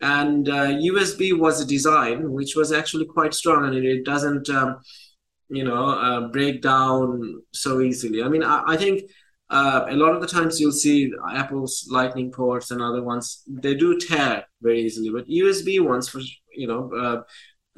And 0.00 0.48
uh, 0.48 0.68
usb 0.90 1.20
was 1.36 1.60
a 1.60 1.66
design 1.66 2.30
which 2.30 2.54
was 2.54 2.70
actually 2.70 3.06
quite 3.06 3.34
strong 3.34 3.64
and 3.64 3.74
it 3.74 4.04
doesn't 4.04 4.48
um, 4.48 4.78
you 5.48 5.64
know 5.64 5.88
uh, 5.88 6.28
break 6.28 6.62
down 6.62 7.42
so 7.52 7.80
easily. 7.80 8.22
I 8.22 8.28
mean 8.28 8.44
I, 8.44 8.62
I 8.74 8.76
think 8.76 9.10
uh, 9.50 9.86
a 9.88 9.96
lot 9.96 10.14
of 10.14 10.20
the 10.20 10.26
times 10.26 10.60
you'll 10.60 10.72
see 10.72 11.12
Apple's 11.32 11.86
Lightning 11.90 12.30
ports 12.30 12.70
and 12.70 12.80
other 12.80 13.02
ones 13.02 13.42
they 13.48 13.74
do 13.74 13.98
tear 13.98 14.44
very 14.62 14.80
easily, 14.82 15.10
but 15.10 15.28
USB 15.28 15.80
ones 15.80 16.08
for 16.08 16.20
you 16.54 16.66
know 16.66 16.90
uh, 16.92 17.22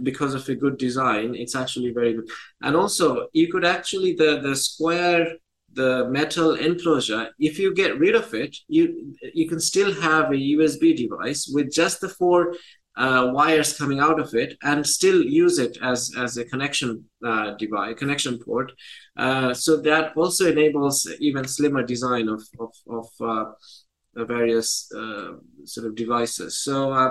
because 0.02 0.34
of 0.34 0.48
a 0.48 0.54
good 0.54 0.78
design, 0.78 1.34
it's 1.34 1.56
actually 1.56 1.92
very 1.92 2.14
good. 2.14 2.28
And 2.62 2.76
also, 2.76 3.26
you 3.32 3.50
could 3.50 3.64
actually 3.64 4.14
the 4.14 4.40
the 4.40 4.56
square 4.56 5.34
the 5.74 6.06
metal 6.10 6.54
enclosure 6.56 7.30
if 7.38 7.58
you 7.58 7.74
get 7.74 7.98
rid 7.98 8.14
of 8.14 8.34
it 8.34 8.54
you 8.68 9.14
you 9.32 9.48
can 9.48 9.58
still 9.58 9.90
have 10.02 10.30
a 10.30 10.34
usb 10.34 10.94
device 10.94 11.50
with 11.50 11.72
just 11.72 12.02
the 12.02 12.10
four 12.10 12.52
uh, 12.96 13.30
wires 13.32 13.76
coming 13.76 14.00
out 14.00 14.20
of 14.20 14.34
it 14.34 14.56
and 14.62 14.86
still 14.86 15.22
use 15.22 15.58
it 15.58 15.78
as 15.82 16.12
as 16.18 16.36
a 16.36 16.44
connection 16.44 17.04
uh, 17.24 17.52
device, 17.54 17.96
connection 17.98 18.38
port. 18.38 18.72
Uh, 19.16 19.52
so 19.52 19.76
that 19.76 20.16
also 20.16 20.50
enables 20.50 21.06
even 21.20 21.46
slimmer 21.46 21.82
design 21.82 22.28
of 22.28 22.42
of, 22.58 22.74
of 22.88 23.08
uh, 23.20 24.24
various 24.24 24.90
uh, 24.96 25.32
sort 25.64 25.86
of 25.86 25.94
devices. 25.94 26.58
So. 26.58 26.92
Uh, 26.92 27.10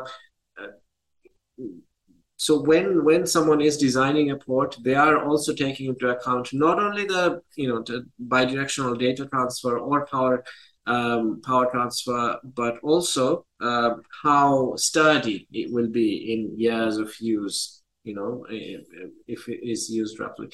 so 2.37 2.59
when 2.59 3.05
when 3.05 3.27
someone 3.27 3.61
is 3.61 3.77
designing 3.77 4.31
a 4.31 4.35
port, 4.35 4.75
they 4.83 4.95
are 4.95 5.23
also 5.23 5.53
taking 5.53 5.89
into 5.89 6.09
account 6.09 6.51
not 6.53 6.79
only 6.79 7.05
the 7.05 7.39
you 7.55 7.67
know 7.67 7.83
the 7.83 8.03
bidirectional 8.27 8.97
data 8.97 9.27
transfer 9.27 9.77
or 9.77 10.07
power 10.07 10.43
um, 10.87 11.41
power 11.45 11.69
transfer, 11.69 12.39
but 12.43 12.79
also 12.81 13.45
uh, 13.61 13.91
how 14.23 14.75
sturdy 14.75 15.47
it 15.51 15.71
will 15.71 15.89
be 15.89 16.33
in 16.33 16.59
years 16.59 16.97
of 16.97 17.13
use, 17.19 17.83
you 18.03 18.15
know, 18.15 18.45
if 18.49 19.47
it 19.47 19.59
is 19.61 19.89
used 19.89 20.19
roughly. 20.19 20.49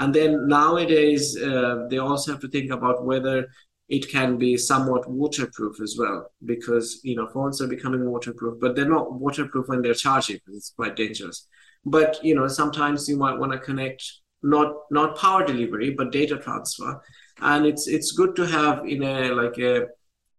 And 0.00 0.14
then 0.14 0.48
nowadays, 0.48 1.36
uh, 1.36 1.86
they 1.90 1.98
also 1.98 2.32
have 2.32 2.40
to 2.40 2.48
think 2.48 2.70
about 2.70 3.04
whether 3.04 3.48
it 3.90 4.08
can 4.08 4.38
be 4.38 4.56
somewhat 4.56 5.10
waterproof 5.10 5.78
as 5.82 5.96
well 5.98 6.30
because 6.46 7.00
you 7.02 7.16
know 7.16 7.26
phones 7.26 7.60
are 7.60 7.66
becoming 7.66 8.08
waterproof 8.08 8.54
but 8.60 8.74
they're 8.74 8.94
not 8.96 9.12
waterproof 9.12 9.66
when 9.68 9.82
they're 9.82 10.02
charging 10.06 10.36
because 10.36 10.56
it's 10.56 10.70
quite 10.70 10.96
dangerous. 10.96 11.46
But 11.84 12.24
you 12.24 12.34
know 12.34 12.48
sometimes 12.48 13.08
you 13.08 13.18
might 13.18 13.38
want 13.38 13.52
to 13.52 13.58
connect 13.58 14.02
not 14.42 14.72
not 14.90 15.18
power 15.18 15.44
delivery 15.44 15.90
but 15.90 16.12
data 16.12 16.38
transfer. 16.38 17.02
And 17.42 17.66
it's 17.66 17.86
it's 17.86 18.12
good 18.12 18.34
to 18.36 18.46
have 18.46 18.86
in 18.86 19.02
a 19.02 19.32
like 19.32 19.58
a 19.58 19.86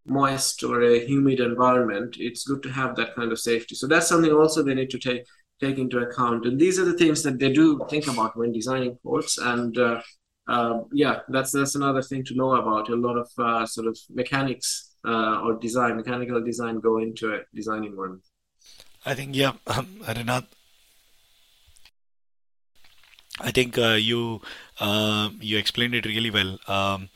moist 0.07 0.63
or 0.63 0.81
a 0.81 1.05
humid 1.05 1.39
environment 1.39 2.15
it's 2.17 2.47
good 2.47 2.63
to 2.63 2.71
have 2.71 2.95
that 2.95 3.13
kind 3.15 3.31
of 3.31 3.39
safety. 3.39 3.75
So 3.75 3.85
that's 3.85 4.07
something 4.07 4.31
also 4.31 4.63
they 4.63 4.73
need 4.73 4.89
to 4.89 4.99
take 4.99 5.23
take 5.61 5.77
into 5.77 5.99
account. 5.99 6.45
And 6.45 6.59
these 6.59 6.79
are 6.79 6.85
the 6.85 6.97
things 6.97 7.23
that 7.23 7.39
they 7.39 7.51
do 7.53 7.85
think 7.89 8.07
about 8.07 8.35
when 8.35 8.51
designing 8.51 8.97
ports. 9.03 9.37
And 9.37 9.77
uh, 9.77 10.01
uh, 10.47 10.81
yeah 10.91 11.19
that's 11.29 11.51
that's 11.51 11.75
another 11.75 12.01
thing 12.01 12.23
to 12.25 12.35
know 12.35 12.55
about. 12.55 12.89
A 12.89 12.95
lot 12.95 13.17
of 13.17 13.29
uh, 13.37 13.65
sort 13.65 13.87
of 13.87 13.97
mechanics 14.09 14.95
uh, 15.07 15.41
or 15.41 15.59
design 15.59 15.95
mechanical 15.95 16.43
design 16.43 16.79
go 16.79 16.97
into 16.97 17.33
it 17.33 17.45
designing 17.53 17.95
one. 17.95 18.19
I 19.05 19.13
think 19.13 19.35
yeah 19.35 19.53
um, 19.67 19.87
Rinath, 20.03 20.47
I 23.39 23.51
think 23.51 23.77
uh, 23.77 23.97
you 24.09 24.41
uh, 24.79 25.29
you 25.39 25.57
explained 25.57 25.95
it 25.95 26.05
really 26.05 26.31
well. 26.31 26.57
Um, 26.67 27.09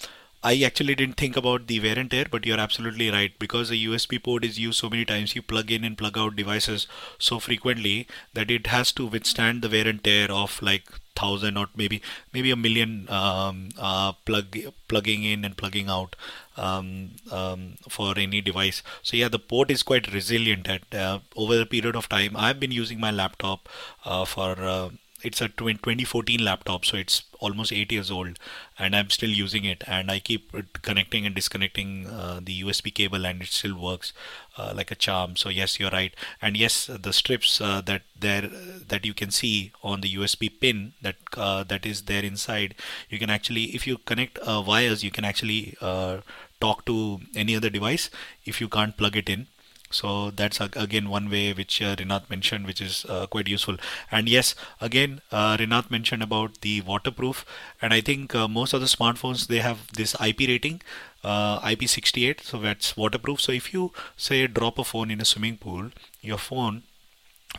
I 0.46 0.62
actually 0.64 0.94
didn't 0.94 1.18
think 1.18 1.36
about 1.36 1.66
the 1.66 1.80
wear 1.80 1.98
and 1.98 2.12
tear, 2.12 2.26
but 2.30 2.46
you're 2.46 2.60
absolutely 2.60 3.10
right 3.10 3.38
because 3.40 3.72
a 3.72 3.76
USB 3.76 4.22
port 4.22 4.46
is 4.46 4.60
used 4.60 4.78
so 4.78 4.92
many 4.92 5.04
times. 5.04 5.36
You 5.36 5.42
plug 5.42 5.72
in 5.72 5.84
and 5.84 5.98
plug 5.98 6.20
out 6.20 6.36
devices 6.36 6.86
so 7.18 7.40
frequently 7.40 8.08
that 8.34 8.52
it 8.52 8.68
has 8.68 8.92
to 8.92 9.08
withstand 9.08 9.64
the 9.64 9.70
wear 9.70 9.88
and 9.88 10.04
tear 10.04 10.32
of 10.32 10.62
like 10.62 10.84
thousand 11.16 11.58
or 11.58 11.68
maybe 11.76 12.00
maybe 12.32 12.52
a 12.52 12.56
million 12.56 13.10
um, 13.10 13.70
uh, 13.80 14.12
plug 14.12 14.56
plugging 14.88 15.24
in 15.24 15.44
and 15.46 15.58
plugging 15.58 15.90
out 15.90 16.16
um, 16.58 17.12
um, 17.32 17.78
for 17.90 18.14
any 18.20 18.40
device. 18.40 18.84
So 19.02 19.18
yeah, 19.18 19.30
the 19.30 19.40
port 19.40 19.72
is 19.72 19.82
quite 19.82 20.14
resilient. 20.14 20.70
At 20.70 20.94
uh, 20.94 21.20
over 21.36 21.60
a 21.60 21.66
period 21.66 21.96
of 21.96 22.08
time, 22.08 22.36
I've 22.38 22.60
been 22.60 22.72
using 22.72 23.00
my 23.00 23.10
laptop 23.10 23.68
uh, 24.06 24.26
for 24.26 24.52
uh, 24.60 24.90
it's 25.26 25.42
a 25.42 25.50
2014 25.50 26.44
laptop 26.44 26.86
so 26.86 26.98
it's 26.98 27.24
almost 27.40 27.74
eight 27.74 27.92
years 27.92 28.10
old 28.10 28.40
and 28.80 28.96
i'm 28.96 29.10
still 29.10 29.30
using 29.30 29.66
it 29.66 29.84
and 29.88 30.10
i 30.10 30.20
keep 30.20 30.52
connecting 30.82 31.26
and 31.26 31.36
disconnecting 31.36 32.08
uh, 32.08 32.40
the 32.44 32.62
usb 32.62 32.94
cable 32.94 33.26
and 33.26 33.42
it 33.42 33.48
still 33.48 33.78
works 33.78 34.14
uh, 34.58 34.74
like 34.76 34.92
a 34.92 34.96
charm. 34.96 35.36
So 35.36 35.50
yes 35.50 35.80
you're 35.80 35.90
right. 35.92 36.14
And 36.42 36.56
yes 36.58 36.86
the 36.88 37.14
strips 37.14 37.60
uh, 37.62 37.82
that 37.82 38.04
there 38.20 38.50
that 38.88 39.06
you 39.06 39.14
can 39.14 39.32
see 39.32 39.72
on 39.84 40.02
the 40.02 40.14
usb 40.16 40.50
pin 40.60 40.94
that 41.02 41.16
uh, 41.36 41.64
that 41.64 41.86
is 41.86 42.04
there 42.04 42.24
inside 42.24 42.76
you 43.10 43.20
can 43.20 43.30
actually 43.30 43.66
if 43.76 43.86
you 43.86 43.98
connect 43.98 44.40
uh, 44.40 44.64
wires 44.66 45.04
you 45.04 45.12
can 45.12 45.26
actually 45.26 45.76
uh, 45.82 46.18
talk 46.62 46.86
to 46.86 47.20
any 47.36 47.56
other 47.56 47.70
device. 47.70 48.10
If 48.46 48.62
you 48.62 48.70
can't 48.70 48.96
plug 48.96 49.16
it 49.18 49.30
in 49.30 49.48
so 49.92 50.32
that's 50.32 50.60
again 50.60 51.10
one 51.10 51.30
way 51.30 51.54
which 51.54 51.82
uh, 51.82 51.96
Rinath 51.96 52.30
mentioned, 52.30 52.66
which 52.66 52.82
is 52.82 53.06
uh, 53.08 53.28
quite 53.28 53.48
useful. 53.48 53.78
And 54.12 54.28
yes, 54.28 54.56
again, 54.82 55.22
uh, 55.32 55.58
Rinath 55.58 55.90
mentioned 55.90 56.24
about 56.24 56.62
the 56.62 56.82
waterproof, 56.82 57.46
and 57.82 57.94
I 57.94 58.02
think 58.02 58.36
uh, 58.36 58.48
most 58.48 58.74
of 58.74 58.82
the 58.82 58.88
smartphones 58.88 59.48
they 59.48 59.60
have 59.60 59.92
this 59.94 60.16
IP 60.20 60.40
rating, 60.48 60.82
uh, 61.24 61.60
IP68, 61.62 62.42
so 62.42 62.58
that's 62.60 62.98
waterproof. 62.98 63.42
So 63.42 63.52
if 63.52 63.74
you 63.74 63.92
say 64.18 64.48
drop 64.48 64.80
a 64.80 64.84
phone 64.84 65.12
in 65.12 65.22
a 65.22 65.26
swimming 65.26 65.58
pool, 65.58 65.92
your 66.22 66.38
phone 66.38 66.84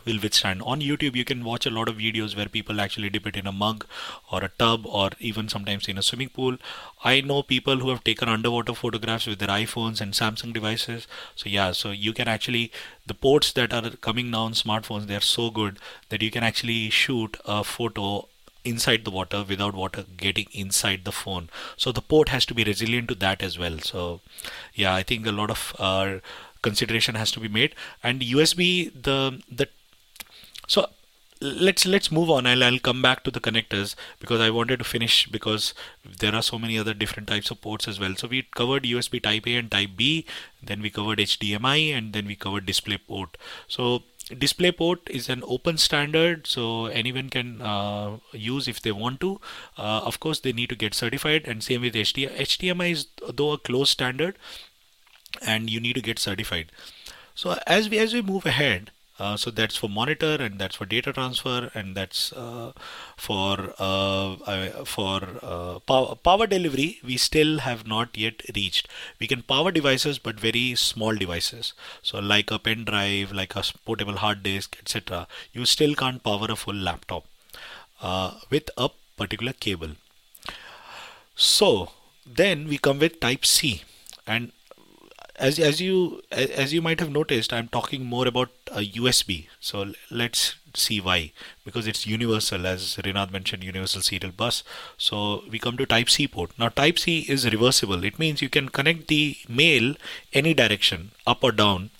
will 0.07 0.19
withstand. 0.19 0.61
On 0.63 0.81
YouTube, 0.81 1.15
you 1.15 1.25
can 1.25 1.43
watch 1.43 1.65
a 1.65 1.69
lot 1.69 1.89
of 1.89 1.97
videos 1.97 2.35
where 2.35 2.47
people 2.47 2.81
actually 2.81 3.09
dip 3.09 3.27
it 3.27 3.35
in 3.35 3.45
a 3.45 3.51
mug 3.51 3.85
or 4.31 4.43
a 4.43 4.49
tub 4.57 4.85
or 4.85 5.09
even 5.19 5.49
sometimes 5.49 5.87
in 5.87 5.97
a 5.97 6.01
swimming 6.01 6.29
pool. 6.29 6.57
I 7.03 7.21
know 7.21 7.43
people 7.43 7.77
who 7.77 7.89
have 7.89 8.03
taken 8.03 8.29
underwater 8.29 8.73
photographs 8.73 9.27
with 9.27 9.39
their 9.39 9.49
iPhones 9.49 10.01
and 10.01 10.13
Samsung 10.13 10.53
devices. 10.53 11.07
So, 11.35 11.49
yeah, 11.49 11.71
so 11.73 11.91
you 11.91 12.13
can 12.13 12.27
actually, 12.27 12.71
the 13.05 13.13
ports 13.13 13.51
that 13.51 13.73
are 13.73 13.91
coming 14.07 14.31
now 14.31 14.45
on 14.45 14.53
smartphones, 14.53 15.07
they're 15.07 15.21
so 15.21 15.51
good 15.51 15.77
that 16.09 16.21
you 16.21 16.31
can 16.31 16.43
actually 16.43 16.89
shoot 16.89 17.37
a 17.45 17.63
photo 17.63 18.27
inside 18.63 19.05
the 19.05 19.11
water 19.11 19.45
without 19.47 19.73
water 19.73 20.03
getting 20.17 20.47
inside 20.51 21.05
the 21.05 21.11
phone 21.11 21.49
so 21.77 21.91
the 21.91 22.01
port 22.01 22.29
has 22.29 22.45
to 22.45 22.53
be 22.53 22.65
resilient 22.65 23.07
to 23.07 23.15
that 23.15 23.41
as 23.41 23.57
well 23.57 23.77
so 23.79 24.19
yeah 24.73 24.93
i 24.93 25.03
think 25.03 25.25
a 25.25 25.31
lot 25.31 25.49
of 25.49 25.73
uh, 25.79 26.17
consideration 26.61 27.15
has 27.15 27.31
to 27.31 27.39
be 27.39 27.47
made 27.47 27.73
and 28.03 28.21
usb 28.21 28.91
the 29.03 29.41
the 29.49 29.69
so 30.67 30.87
let's 31.41 31.85
let's 31.85 32.11
move 32.11 32.29
on. 32.29 32.47
I'll, 32.47 32.63
I'll 32.63 32.79
come 32.79 33.01
back 33.01 33.23
to 33.23 33.31
the 33.31 33.39
connectors 33.39 33.95
because 34.19 34.41
I 34.41 34.49
wanted 34.49 34.79
to 34.79 34.85
finish 34.85 35.27
because 35.27 35.73
there 36.19 36.33
are 36.33 36.41
so 36.41 36.57
many 36.57 36.77
other 36.77 36.93
different 36.93 37.27
types 37.27 37.51
of 37.51 37.61
ports 37.61 37.87
as 37.87 37.99
well. 37.99 38.15
So 38.15 38.27
we 38.27 38.47
covered 38.55 38.83
USB 38.83 39.21
type 39.21 39.47
A 39.47 39.55
and 39.55 39.71
type 39.71 39.91
B 39.95 40.25
then 40.61 40.81
we 40.81 40.89
covered 40.89 41.19
HDMI 41.19 41.95
and 41.95 42.13
then 42.13 42.25
we 42.25 42.35
covered 42.35 42.65
display 42.65 42.97
port. 42.97 43.37
So 43.67 44.03
display 44.37 44.71
port 44.71 45.01
is 45.07 45.29
an 45.29 45.43
open 45.47 45.77
standard 45.77 46.47
so 46.47 46.87
anyone 46.87 47.29
can 47.29 47.61
uh, 47.61 48.17
use 48.33 48.67
if 48.67 48.81
they 48.81 48.91
want 48.91 49.21
to. 49.21 49.39
Uh, 49.77 50.01
of 50.03 50.19
course 50.19 50.39
they 50.39 50.53
need 50.53 50.69
to 50.69 50.75
get 50.75 50.93
certified 50.93 51.43
and 51.45 51.63
same 51.63 51.81
with 51.81 51.93
HDMI 51.93 52.37
HDMI 52.37 52.91
is 52.91 53.07
though 53.33 53.51
a 53.51 53.57
closed 53.57 53.91
standard 53.91 54.37
and 55.41 55.69
you 55.69 55.79
need 55.79 55.93
to 55.93 56.01
get 56.01 56.19
certified. 56.19 56.71
So 57.35 57.59
as 57.67 57.89
we 57.89 57.99
as 57.99 58.13
we 58.13 58.21
move 58.21 58.45
ahead 58.45 58.91
uh, 59.19 59.35
so 59.35 59.49
that's 59.49 59.75
for 59.75 59.89
monitor 59.89 60.35
and 60.39 60.59
that's 60.59 60.75
for 60.75 60.85
data 60.85 61.11
transfer 61.11 61.71
and 61.73 61.95
that's 61.95 62.31
uh, 62.33 62.71
for 63.15 63.73
uh, 63.79 64.35
for 64.85 65.21
uh, 65.41 65.79
power, 65.79 66.15
power 66.15 66.45
delivery 66.45 66.99
we 67.03 67.17
still 67.17 67.59
have 67.59 67.87
not 67.87 68.15
yet 68.15 68.41
reached. 68.55 68.87
We 69.19 69.27
can 69.27 69.41
power 69.41 69.71
devices 69.71 70.19
but 70.19 70.39
very 70.39 70.75
small 70.75 71.15
devices. 71.15 71.73
So 72.03 72.19
like 72.19 72.51
a 72.51 72.59
pen 72.59 72.85
drive 72.85 73.31
like 73.31 73.55
a 73.55 73.63
portable 73.85 74.17
hard 74.17 74.43
disk 74.43 74.77
etc 74.79 75.27
you 75.51 75.65
still 75.65 75.95
can't 75.95 76.23
power 76.23 76.47
a 76.49 76.55
full 76.55 76.75
laptop 76.75 77.25
uh, 78.01 78.31
with 78.49 78.69
a 78.77 78.89
particular 79.17 79.53
cable. 79.53 79.91
So 81.35 81.89
then 82.25 82.67
we 82.67 82.77
come 82.77 82.99
with 82.99 83.19
type 83.19 83.45
C 83.45 83.83
and 84.25 84.51
as 85.37 85.59
as 85.59 85.79
you 85.79 86.21
as 86.31 86.73
you 86.73 86.81
might 86.81 86.99
have 86.99 87.11
noticed, 87.11 87.53
I'm 87.53 87.67
talking 87.67 88.05
more 88.05 88.27
about 88.27 88.49
a 88.71 88.81
USB. 88.81 89.47
So 89.59 89.93
let's 90.09 90.55
see 90.73 90.99
why. 90.99 91.31
Because 91.65 91.87
it's 91.87 92.07
universal, 92.07 92.65
as 92.65 92.95
Rinath 92.97 93.31
mentioned, 93.31 93.63
universal 93.63 94.01
serial 94.01 94.31
bus. 94.31 94.63
So 94.97 95.43
we 95.49 95.59
come 95.59 95.77
to 95.77 95.85
Type 95.85 96.09
C 96.09 96.27
port. 96.27 96.51
Now 96.57 96.69
Type 96.69 96.99
C 96.99 97.19
is 97.27 97.45
reversible. 97.45 98.03
It 98.03 98.19
means 98.19 98.41
you 98.41 98.49
can 98.49 98.69
connect 98.69 99.07
the 99.07 99.37
male 99.47 99.95
any 100.33 100.53
direction, 100.53 101.11
up 101.25 101.43
or 101.43 101.51
down, 101.51 101.91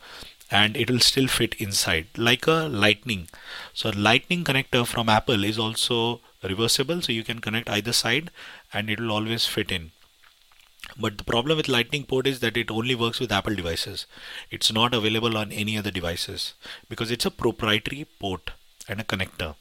and 0.50 0.78
it 0.78 0.89
will 0.89 1.00
still 1.00 1.28
fit 1.28 1.56
inside, 1.56 2.08
like 2.17 2.47
a 2.47 2.67
Lightning. 2.67 3.28
So 3.73 3.89
Lightning 3.89 4.43
connector 4.43 4.86
from 4.86 5.10
Apple 5.10 5.43
is 5.43 5.60
also 5.60 6.21
reversible, 6.43 7.02
so 7.02 7.12
you 7.12 7.23
can 7.23 7.39
connect 7.39 7.69
either 7.69 7.93
side, 7.93 8.32
and 8.73 8.89
it 8.89 9.00
will 9.00 9.12
always 9.12 9.45
fit 9.45 9.71
in. 9.71 9.91
But 10.95 11.17
the 11.17 11.23
problem 11.23 11.58
with 11.58 11.67
Lightning 11.67 12.06
port 12.06 12.28
is 12.28 12.39
that 12.39 12.56
it 12.56 12.71
only 12.71 12.95
works 12.95 13.19
with 13.19 13.32
Apple 13.32 13.56
devices. 13.56 14.06
It's 14.50 14.71
not 14.71 14.93
available 14.93 15.38
on 15.38 15.52
any 15.52 15.78
other 15.78 15.91
devices 15.91 16.54
because 16.89 17.12
it's 17.12 17.26
a 17.26 17.32
proprietary 17.32 18.06
port 18.19 18.52
and 18.88 19.02
a 19.02 19.04
connector. 19.04 19.56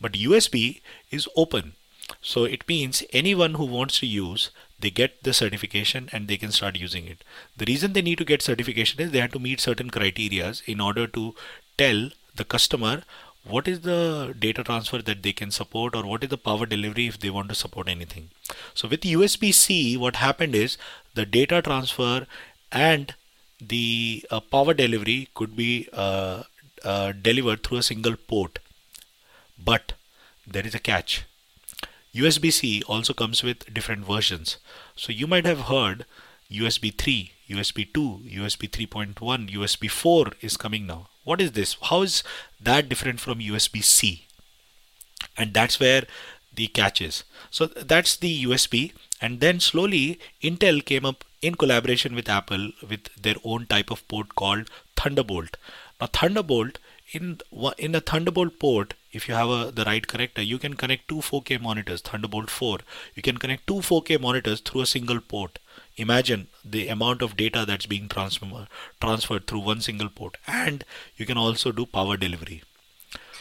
But 0.00 0.12
USB 0.12 0.80
is 1.10 1.28
open. 1.36 1.74
So 2.20 2.44
it 2.44 2.68
means 2.68 3.02
anyone 3.12 3.54
who 3.54 3.64
wants 3.64 4.00
to 4.00 4.06
use, 4.06 4.50
they 4.78 4.90
get 4.90 5.22
the 5.22 5.32
certification 5.32 6.08
and 6.12 6.28
they 6.28 6.36
can 6.36 6.52
start 6.52 6.76
using 6.76 7.06
it. 7.06 7.24
The 7.56 7.64
reason 7.64 7.92
they 7.92 8.02
need 8.02 8.18
to 8.18 8.24
get 8.24 8.42
certification 8.42 9.00
is 9.00 9.10
they 9.10 9.20
have 9.20 9.32
to 9.32 9.38
meet 9.38 9.60
certain 9.60 9.90
criterias 9.90 10.62
in 10.66 10.80
order 10.80 11.06
to 11.06 11.34
tell 11.78 12.10
the 12.34 12.44
customer 12.44 13.02
what 13.44 13.66
is 13.66 13.80
the 13.80 14.34
data 14.38 14.62
transfer 14.62 15.02
that 15.02 15.22
they 15.22 15.32
can 15.32 15.50
support 15.50 15.96
or 15.96 16.04
what 16.04 16.22
is 16.22 16.30
the 16.30 16.38
power 16.38 16.66
delivery 16.66 17.06
if 17.06 17.18
they 17.18 17.30
want 17.30 17.48
to 17.48 17.54
support 17.54 17.88
anything. 17.88 18.30
So 18.74 18.88
with 18.88 19.00
USB-C 19.02 19.96
what 19.96 20.16
happened 20.16 20.54
is 20.54 20.76
the 21.14 21.26
data 21.26 21.62
transfer 21.62 22.26
and 22.70 23.14
the 23.60 24.24
uh, 24.30 24.40
power 24.40 24.74
delivery 24.74 25.28
could 25.34 25.56
be 25.56 25.88
uh, 25.92 26.44
uh, 26.84 27.12
delivered 27.12 27.62
through 27.62 27.78
a 27.78 27.82
single 27.82 28.16
port 28.16 28.58
but 29.58 29.92
there 30.46 30.66
is 30.66 30.74
a 30.74 30.78
catch. 30.78 31.24
USB-C 32.14 32.82
also 32.86 33.14
comes 33.14 33.42
with 33.42 33.72
different 33.72 34.04
versions. 34.04 34.58
So 34.96 35.12
you 35.12 35.26
might 35.26 35.46
have 35.46 35.62
heard 35.62 36.04
USB 36.50 36.96
3, 36.96 37.32
USB 37.48 37.92
2, 37.92 38.20
USB 38.34 38.68
3.1, 38.68 39.50
USB 39.50 39.90
4 39.90 40.26
is 40.40 40.56
coming 40.56 40.86
now. 40.86 41.08
What 41.24 41.40
is 41.40 41.52
this? 41.52 41.76
How 41.82 42.02
is 42.02 42.22
that 42.60 42.88
different 42.88 43.20
from 43.20 43.38
USB 43.38 43.82
C? 43.82 44.26
And 45.38 45.54
that's 45.54 45.80
where 45.80 46.04
the 46.54 46.66
catch 46.68 47.00
is. 47.00 47.24
So 47.50 47.66
that's 47.66 48.16
the 48.16 48.44
USB. 48.44 48.92
And 49.20 49.40
then 49.40 49.60
slowly 49.60 50.18
Intel 50.42 50.84
came 50.84 51.04
up 51.04 51.24
in 51.40 51.54
collaboration 51.54 52.14
with 52.14 52.28
Apple 52.28 52.70
with 52.88 53.08
their 53.20 53.36
own 53.44 53.66
type 53.66 53.90
of 53.90 54.06
port 54.08 54.34
called 54.34 54.68
Thunderbolt. 54.96 55.56
Now 56.00 56.06
Thunderbolt 56.06 56.78
in 57.12 57.40
in 57.78 57.94
a 57.94 58.00
Thunderbolt 58.00 58.58
port, 58.58 58.94
if 59.12 59.28
you 59.28 59.34
have 59.34 59.50
a, 59.50 59.70
the 59.70 59.84
right 59.84 60.06
connector, 60.06 60.44
you 60.46 60.58
can 60.58 60.74
connect 60.74 61.08
two 61.08 61.16
4K 61.16 61.60
monitors, 61.60 62.00
Thunderbolt 62.00 62.48
4. 62.48 62.78
You 63.14 63.22
can 63.22 63.36
connect 63.36 63.66
two 63.66 63.80
4K 63.90 64.20
monitors 64.20 64.60
through 64.60 64.80
a 64.82 64.86
single 64.86 65.20
port 65.20 65.58
imagine 65.96 66.48
the 66.64 66.88
amount 66.88 67.22
of 67.22 67.36
data 67.36 67.64
that's 67.66 67.86
being 67.86 68.08
transfer, 68.08 68.66
transferred 69.00 69.46
through 69.46 69.60
one 69.60 69.80
single 69.80 70.08
port 70.08 70.36
and 70.46 70.84
you 71.16 71.26
can 71.26 71.36
also 71.36 71.72
do 71.72 71.84
power 71.86 72.16
delivery 72.16 72.62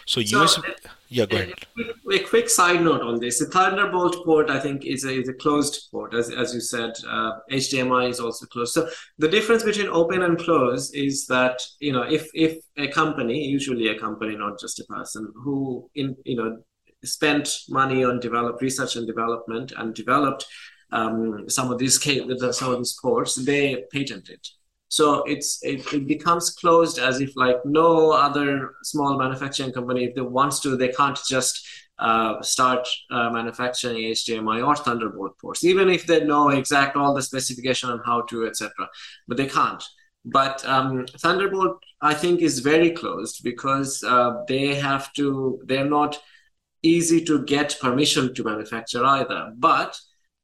so, 0.06 0.22
so 0.22 0.46
USB, 0.46 0.70
uh, 0.70 0.90
yeah, 1.08 1.26
go 1.26 1.38
ahead. 1.38 1.54
A, 1.78 2.16
a, 2.16 2.20
quick 2.20 2.50
side 2.50 2.82
note 2.82 3.02
on 3.02 3.20
this: 3.20 3.40
the 3.40 3.46
Thunderbolt 3.46 4.24
port, 4.26 4.50
I 4.50 4.60
think, 4.60 4.86
is 4.86 5.04
a, 5.04 5.20
is 5.20 5.28
a 5.28 5.34
closed 5.34 5.90
port, 5.92 6.14
as 6.14 6.30
as 6.30 6.54
you 6.54 6.62
said. 6.62 6.94
Uh, 7.08 7.34
HDMI 7.52 8.10
is 8.10 8.20
also 8.20 8.46
closed. 8.46 8.74
So 8.74 8.90
the 9.18 9.28
difference 9.28 9.64
between 9.64 9.88
open 9.88 10.22
and 10.22 10.38
closed 10.38 10.96
is 10.96 11.28
that 11.28 11.62
you 11.80 11.92
know 11.92 12.04
if 12.04 12.30
if 12.34 12.60
a 12.78 12.88
company, 12.88 13.46
usually 13.46 13.88
a 13.90 14.00
company, 14.00 14.36
not 14.36 14.60
just 14.60 14.80
a 14.80 14.86
person, 14.86 15.32
who 15.36 15.90
in 15.96 16.16
you 16.26 16.38
know 16.38 16.58
spent 17.04 17.62
money 17.68 18.04
on 18.04 18.20
develop 18.20 18.62
research 18.62 18.96
and 18.96 19.08
development 19.08 19.74
and 19.76 19.96
developed 19.96 20.46
um, 20.92 21.50
some 21.50 21.72
of 21.72 21.78
these 21.78 22.02
some 22.02 22.74
of 22.74 22.78
these 22.78 23.00
ports, 23.02 23.36
they 23.36 23.84
patent 23.92 24.30
it. 24.30 24.48
So 24.92 25.24
it's 25.24 25.64
it, 25.64 25.94
it 25.94 26.06
becomes 26.06 26.50
closed 26.50 27.00
as 27.00 27.22
if 27.22 27.38
like 27.38 27.56
no 27.64 28.12
other 28.12 28.74
small 28.84 29.18
manufacturing 29.18 29.72
company, 29.72 30.04
if 30.04 30.16
they 30.16 30.22
wants 30.22 30.60
to, 30.60 30.76
they 30.76 30.90
can't 30.90 31.18
just 31.30 31.66
uh, 31.98 32.42
start 32.42 32.86
uh, 33.10 33.30
manufacturing 33.30 34.04
HDMI 34.04 34.68
or 34.68 34.76
Thunderbolt 34.76 35.40
ports, 35.40 35.64
even 35.64 35.88
if 35.90 36.06
they 36.06 36.26
know 36.26 36.50
exact 36.50 36.98
all 36.98 37.14
the 37.14 37.22
specification 37.22 37.90
on 37.90 38.02
how 38.06 38.24
to, 38.24 38.46
etc. 38.46 38.70
But 39.30 39.38
they 39.38 39.48
can't. 39.48 39.82
But 40.26 40.66
um, 40.68 41.06
Thunderbolt, 41.20 41.82
I 42.02 42.14
think, 42.14 42.42
is 42.42 42.60
very 42.60 42.92
closed 42.92 43.46
because 43.46 44.04
uh, 44.04 44.44
they 44.50 44.76
have 44.76 45.14
to. 45.14 45.62
They're 45.68 45.90
not 45.90 46.20
easy 46.84 47.24
to 47.24 47.46
get 47.46 47.78
permission 47.80 48.34
to 48.34 48.44
manufacture 48.44 49.06
either. 49.06 49.54
But 49.58 49.98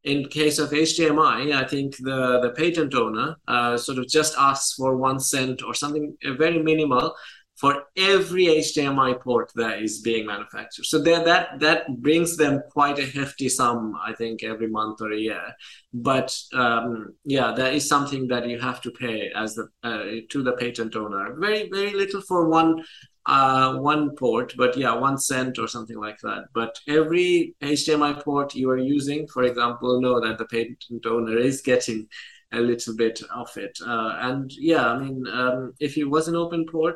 in 0.03 0.27
case 0.27 0.59
of 0.59 0.69
HDMI, 0.69 1.53
I 1.53 1.65
think 1.65 1.97
the, 1.97 2.39
the 2.41 2.51
patent 2.55 2.95
owner 2.95 3.35
uh, 3.47 3.77
sort 3.77 3.97
of 3.97 4.07
just 4.07 4.35
asks 4.37 4.73
for 4.73 4.95
one 4.95 5.19
cent 5.19 5.61
or 5.63 5.73
something 5.73 6.15
very 6.37 6.61
minimal 6.61 7.13
for 7.57 7.85
every 7.97 8.45
HDMI 8.45 9.19
port 9.19 9.51
that 9.55 9.81
is 9.81 10.01
being 10.01 10.27
manufactured. 10.27 10.85
So 10.85 10.99
that 10.99 11.25
that 11.25 11.59
that 11.59 12.01
brings 12.01 12.37
them 12.37 12.61
quite 12.71 12.99
a 12.99 13.05
hefty 13.05 13.49
sum, 13.49 13.95
I 14.05 14.13
think, 14.13 14.43
every 14.43 14.67
month 14.67 15.01
or 15.01 15.11
a 15.11 15.17
year. 15.17 15.43
But 15.91 16.37
um, 16.53 17.15
yeah, 17.25 17.53
that 17.53 17.73
is 17.73 17.89
something 17.89 18.27
that 18.27 18.47
you 18.47 18.59
have 18.59 18.79
to 18.81 18.91
pay 18.91 19.31
as 19.35 19.55
the 19.55 19.67
uh, 19.83 20.21
to 20.29 20.43
the 20.43 20.53
patent 20.53 20.95
owner. 20.95 21.35
Very 21.39 21.67
very 21.69 21.93
little 21.93 22.21
for 22.21 22.47
one 22.47 22.83
uh, 23.27 23.75
one 23.75 24.15
port, 24.15 24.53
but 24.57 24.77
yeah, 24.77 24.95
one 24.95 25.17
cent 25.17 25.59
or 25.59 25.67
something 25.67 25.99
like 25.99 26.17
that. 26.23 26.45
But 26.53 26.79
every 26.87 27.55
HDMI 27.61 28.23
port 28.23 28.55
you 28.55 28.69
are 28.69 28.77
using, 28.77 29.27
for 29.27 29.43
example, 29.43 30.01
know 30.01 30.19
that 30.21 30.37
the 30.37 30.45
patent 30.45 31.05
owner 31.05 31.37
is 31.37 31.61
getting 31.61 32.07
a 32.53 32.59
little 32.59 32.95
bit 32.95 33.21
of 33.35 33.49
it. 33.57 33.77
Uh, 33.85 34.17
and 34.21 34.49
yeah, 34.53 34.87
I 34.87 34.97
mean, 34.97 35.27
um, 35.27 35.73
if 35.79 35.97
it 35.97 36.05
was 36.05 36.29
an 36.29 36.35
open 36.35 36.65
port, 36.65 36.95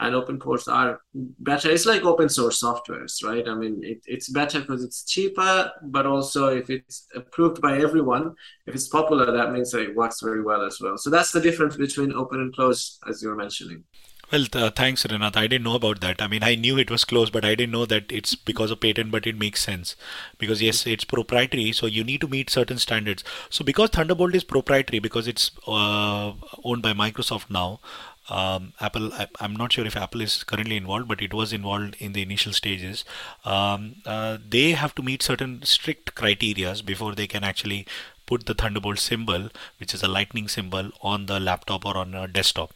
and 0.00 0.14
open 0.14 0.38
ports 0.38 0.66
are 0.66 1.02
better. 1.12 1.70
It's 1.70 1.84
like 1.84 2.04
open 2.04 2.30
source 2.30 2.62
softwares, 2.62 3.22
right? 3.22 3.46
I 3.46 3.54
mean, 3.54 3.82
it, 3.84 4.02
it's 4.06 4.30
better 4.30 4.60
because 4.60 4.82
it's 4.82 5.04
cheaper, 5.04 5.70
but 5.82 6.06
also 6.06 6.48
if 6.48 6.70
it's 6.70 7.06
approved 7.14 7.60
by 7.60 7.78
everyone, 7.78 8.34
if 8.66 8.74
it's 8.74 8.88
popular, 8.88 9.30
that 9.30 9.52
means 9.52 9.70
that 9.72 9.82
it 9.82 9.94
works 9.94 10.22
very 10.22 10.42
well 10.42 10.64
as 10.64 10.78
well. 10.80 10.96
So 10.96 11.10
that's 11.10 11.32
the 11.32 11.40
difference 11.40 11.76
between 11.76 12.14
open 12.14 12.40
and 12.40 12.54
closed, 12.54 12.98
as 13.06 13.22
you 13.22 13.28
were 13.28 13.36
mentioning. 13.36 13.84
Well, 14.32 14.46
uh, 14.54 14.70
thanks, 14.70 15.02
Rinath. 15.04 15.36
I 15.36 15.48
didn't 15.48 15.64
know 15.64 15.74
about 15.74 16.00
that. 16.02 16.22
I 16.22 16.28
mean, 16.28 16.44
I 16.44 16.54
knew 16.54 16.78
it 16.78 16.90
was 16.90 17.04
closed, 17.04 17.32
but 17.32 17.44
I 17.44 17.56
didn't 17.56 17.72
know 17.72 17.84
that 17.86 18.12
it's 18.12 18.36
because 18.36 18.70
of 18.70 18.80
patent, 18.80 19.10
but 19.10 19.26
it 19.26 19.36
makes 19.36 19.60
sense. 19.60 19.96
Because, 20.38 20.62
yes, 20.62 20.86
it's 20.86 21.04
proprietary, 21.04 21.72
so 21.72 21.86
you 21.86 22.04
need 22.04 22.20
to 22.20 22.28
meet 22.28 22.48
certain 22.48 22.78
standards. 22.78 23.24
So, 23.48 23.64
because 23.64 23.90
Thunderbolt 23.90 24.36
is 24.36 24.44
proprietary, 24.44 25.00
because 25.00 25.26
it's 25.26 25.50
uh, 25.66 26.32
owned 26.62 26.82
by 26.82 26.92
Microsoft 26.92 27.50
now, 27.50 27.80
um, 28.28 28.72
Apple, 28.80 29.12
I, 29.12 29.26
am 29.40 29.56
not 29.56 29.72
sure 29.72 29.84
if 29.84 29.96
Apple 29.96 30.20
is 30.20 30.44
currently 30.44 30.76
involved, 30.76 31.08
but 31.08 31.20
it 31.20 31.34
was 31.34 31.52
involved 31.52 31.96
in 31.98 32.12
the 32.12 32.22
initial 32.22 32.52
stages. 32.52 33.04
Um, 33.44 33.96
uh, 34.06 34.38
they 34.48 34.72
have 34.72 34.94
to 34.94 35.02
meet 35.02 35.24
certain 35.24 35.64
strict 35.64 36.14
criterias 36.14 36.86
before 36.86 37.16
they 37.16 37.26
can 37.26 37.42
actually 37.42 37.84
put 38.26 38.46
the 38.46 38.54
Thunderbolt 38.54 39.00
symbol, 39.00 39.48
which 39.78 39.92
is 39.92 40.04
a 40.04 40.08
lightning 40.08 40.46
symbol, 40.46 40.92
on 41.00 41.26
the 41.26 41.40
laptop 41.40 41.84
or 41.84 41.96
on 41.96 42.14
a 42.14 42.28
desktop 42.28 42.70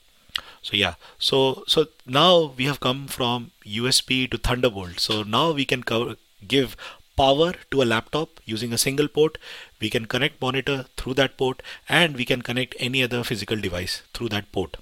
so 0.64 0.77
yeah. 0.77 0.94
So 1.18 1.62
so 1.66 1.87
now 2.07 2.55
we 2.59 2.64
have 2.64 2.81
come 2.81 3.07
from 3.07 3.50
usb 3.79 4.31
to 4.31 4.38
thunderbolt. 4.38 4.98
So 4.98 5.22
now 5.22 5.50
we 5.53 5.66
can 5.66 5.83
cover, 5.83 6.16
give 6.48 6.77
power 7.18 7.53
to 7.70 7.83
a 7.83 7.88
laptop 7.90 8.40
using 8.46 8.72
a 8.72 8.79
single 8.79 9.09
port. 9.09 9.37
We 9.79 9.90
can 9.90 10.07
connect 10.07 10.40
monitor 10.40 10.87
through 10.96 11.14
that 11.20 11.37
port 11.37 11.62
and 11.88 12.16
we 12.16 12.24
can 12.24 12.40
connect 12.40 12.74
any 12.79 13.03
other 13.03 13.22
physical 13.22 13.61
device 13.61 14.00
through 14.14 14.31
that 14.31 14.50
port. 14.53 14.79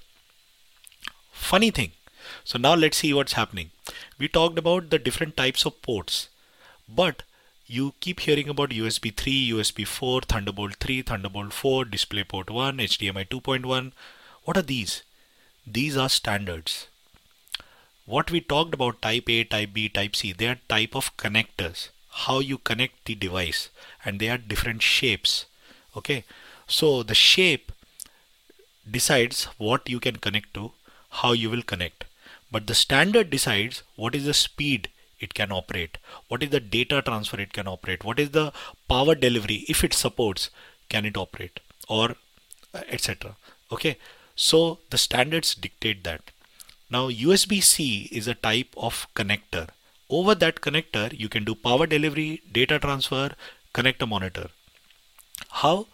Funny 1.33 1.69
thing. 1.69 1.91
So 2.45 2.57
now 2.57 2.75
let's 2.75 2.97
see 2.97 3.13
what's 3.13 3.33
happening. 3.33 3.71
We 4.17 4.29
talked 4.29 4.57
about 4.57 4.89
the 4.89 4.99
different 4.99 5.35
types 5.35 5.65
of 5.65 5.81
ports 5.81 6.29
but 6.87 7.23
you 7.65 7.93
keep 7.99 8.21
hearing 8.21 8.47
about 8.47 8.69
USB 8.69 9.15
3, 9.15 9.49
USB 9.51 9.85
4, 9.85 10.21
Thunderbolt 10.21 10.75
3, 10.75 11.01
Thunderbolt 11.01 11.51
4, 11.51 11.85
DisplayPort 11.85 12.49
1, 12.49 12.77
HDMI 12.77 13.27
2.1. 13.27 13.91
What 14.43 14.57
are 14.57 14.61
these? 14.61 15.03
These 15.65 15.95
are 15.97 16.09
standards. 16.09 16.87
What 18.05 18.31
we 18.31 18.41
talked 18.41 18.73
about 18.73 19.01
type 19.01 19.29
A, 19.29 19.43
type 19.45 19.69
B, 19.73 19.87
type 19.87 20.15
C, 20.15 20.33
they 20.33 20.47
are 20.47 20.59
type 20.67 20.95
of 20.95 21.15
connectors. 21.15 21.89
How 22.09 22.39
you 22.39 22.57
connect 22.57 23.05
the 23.05 23.15
device 23.15 23.69
and 24.03 24.19
they 24.19 24.29
are 24.29 24.37
different 24.37 24.81
shapes. 24.81 25.45
Okay. 25.95 26.25
So 26.67 27.03
the 27.03 27.15
shape 27.15 27.71
decides 28.89 29.45
what 29.57 29.89
you 29.89 29.99
can 29.99 30.17
connect 30.17 30.53
to, 30.55 30.71
how 31.09 31.31
you 31.31 31.49
will 31.49 31.61
connect. 31.61 32.05
But 32.51 32.67
the 32.67 32.75
standard 32.75 33.29
decides 33.29 33.83
what 33.95 34.15
is 34.15 34.25
the 34.25 34.33
speed 34.33 34.89
it 35.19 35.33
can 35.33 35.51
operate, 35.51 35.97
what 36.27 36.43
is 36.43 36.49
the 36.49 36.59
data 36.59 37.01
transfer 37.01 37.39
it 37.39 37.53
can 37.53 37.67
operate, 37.67 38.03
what 38.03 38.19
is 38.19 38.31
the 38.31 38.51
power 38.89 39.15
delivery 39.15 39.65
if 39.69 39.83
it 39.83 39.93
supports, 39.93 40.49
can 40.89 41.05
it 41.05 41.15
operate, 41.17 41.61
or 41.87 42.15
etc. 42.73 43.35
Okay, 43.71 43.97
so 44.35 44.79
the 44.89 44.97
standards 44.97 45.55
dictate 45.55 46.03
that. 46.03 46.31
Now 46.89 47.09
USB-C 47.09 48.09
is 48.11 48.27
a 48.27 48.35
type 48.35 48.73
of 48.77 49.07
connector. 49.15 49.69
Over 50.09 50.35
that 50.35 50.61
connector, 50.61 51.17
you 51.17 51.29
can 51.29 51.43
do 51.43 51.55
power 51.55 51.87
delivery, 51.87 52.41
data 52.51 52.79
transfer, 52.79 53.31
connect 53.73 54.01
a 54.01 54.05
monitor. 54.07 54.49
How? 55.49 55.87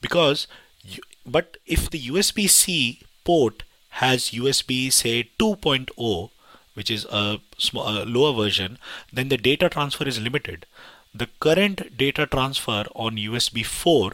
Because, 0.00 0.46
you, 0.82 1.02
but 1.24 1.56
if 1.66 1.90
the 1.90 2.00
USB-C 2.00 3.02
port 3.24 3.62
has 4.00 4.30
USB 4.30 4.92
say 4.92 5.30
2.0, 5.38 6.30
which 6.74 6.90
is 6.90 7.04
a, 7.06 7.40
a 7.74 8.04
lower 8.04 8.34
version, 8.34 8.78
then 9.12 9.28
the 9.28 9.38
data 9.38 9.68
transfer 9.68 10.06
is 10.06 10.20
limited. 10.20 10.66
The 11.14 11.28
current 11.40 11.96
data 11.96 12.26
transfer 12.26 12.84
on 12.94 13.16
USB 13.16 13.64
4 13.64 14.12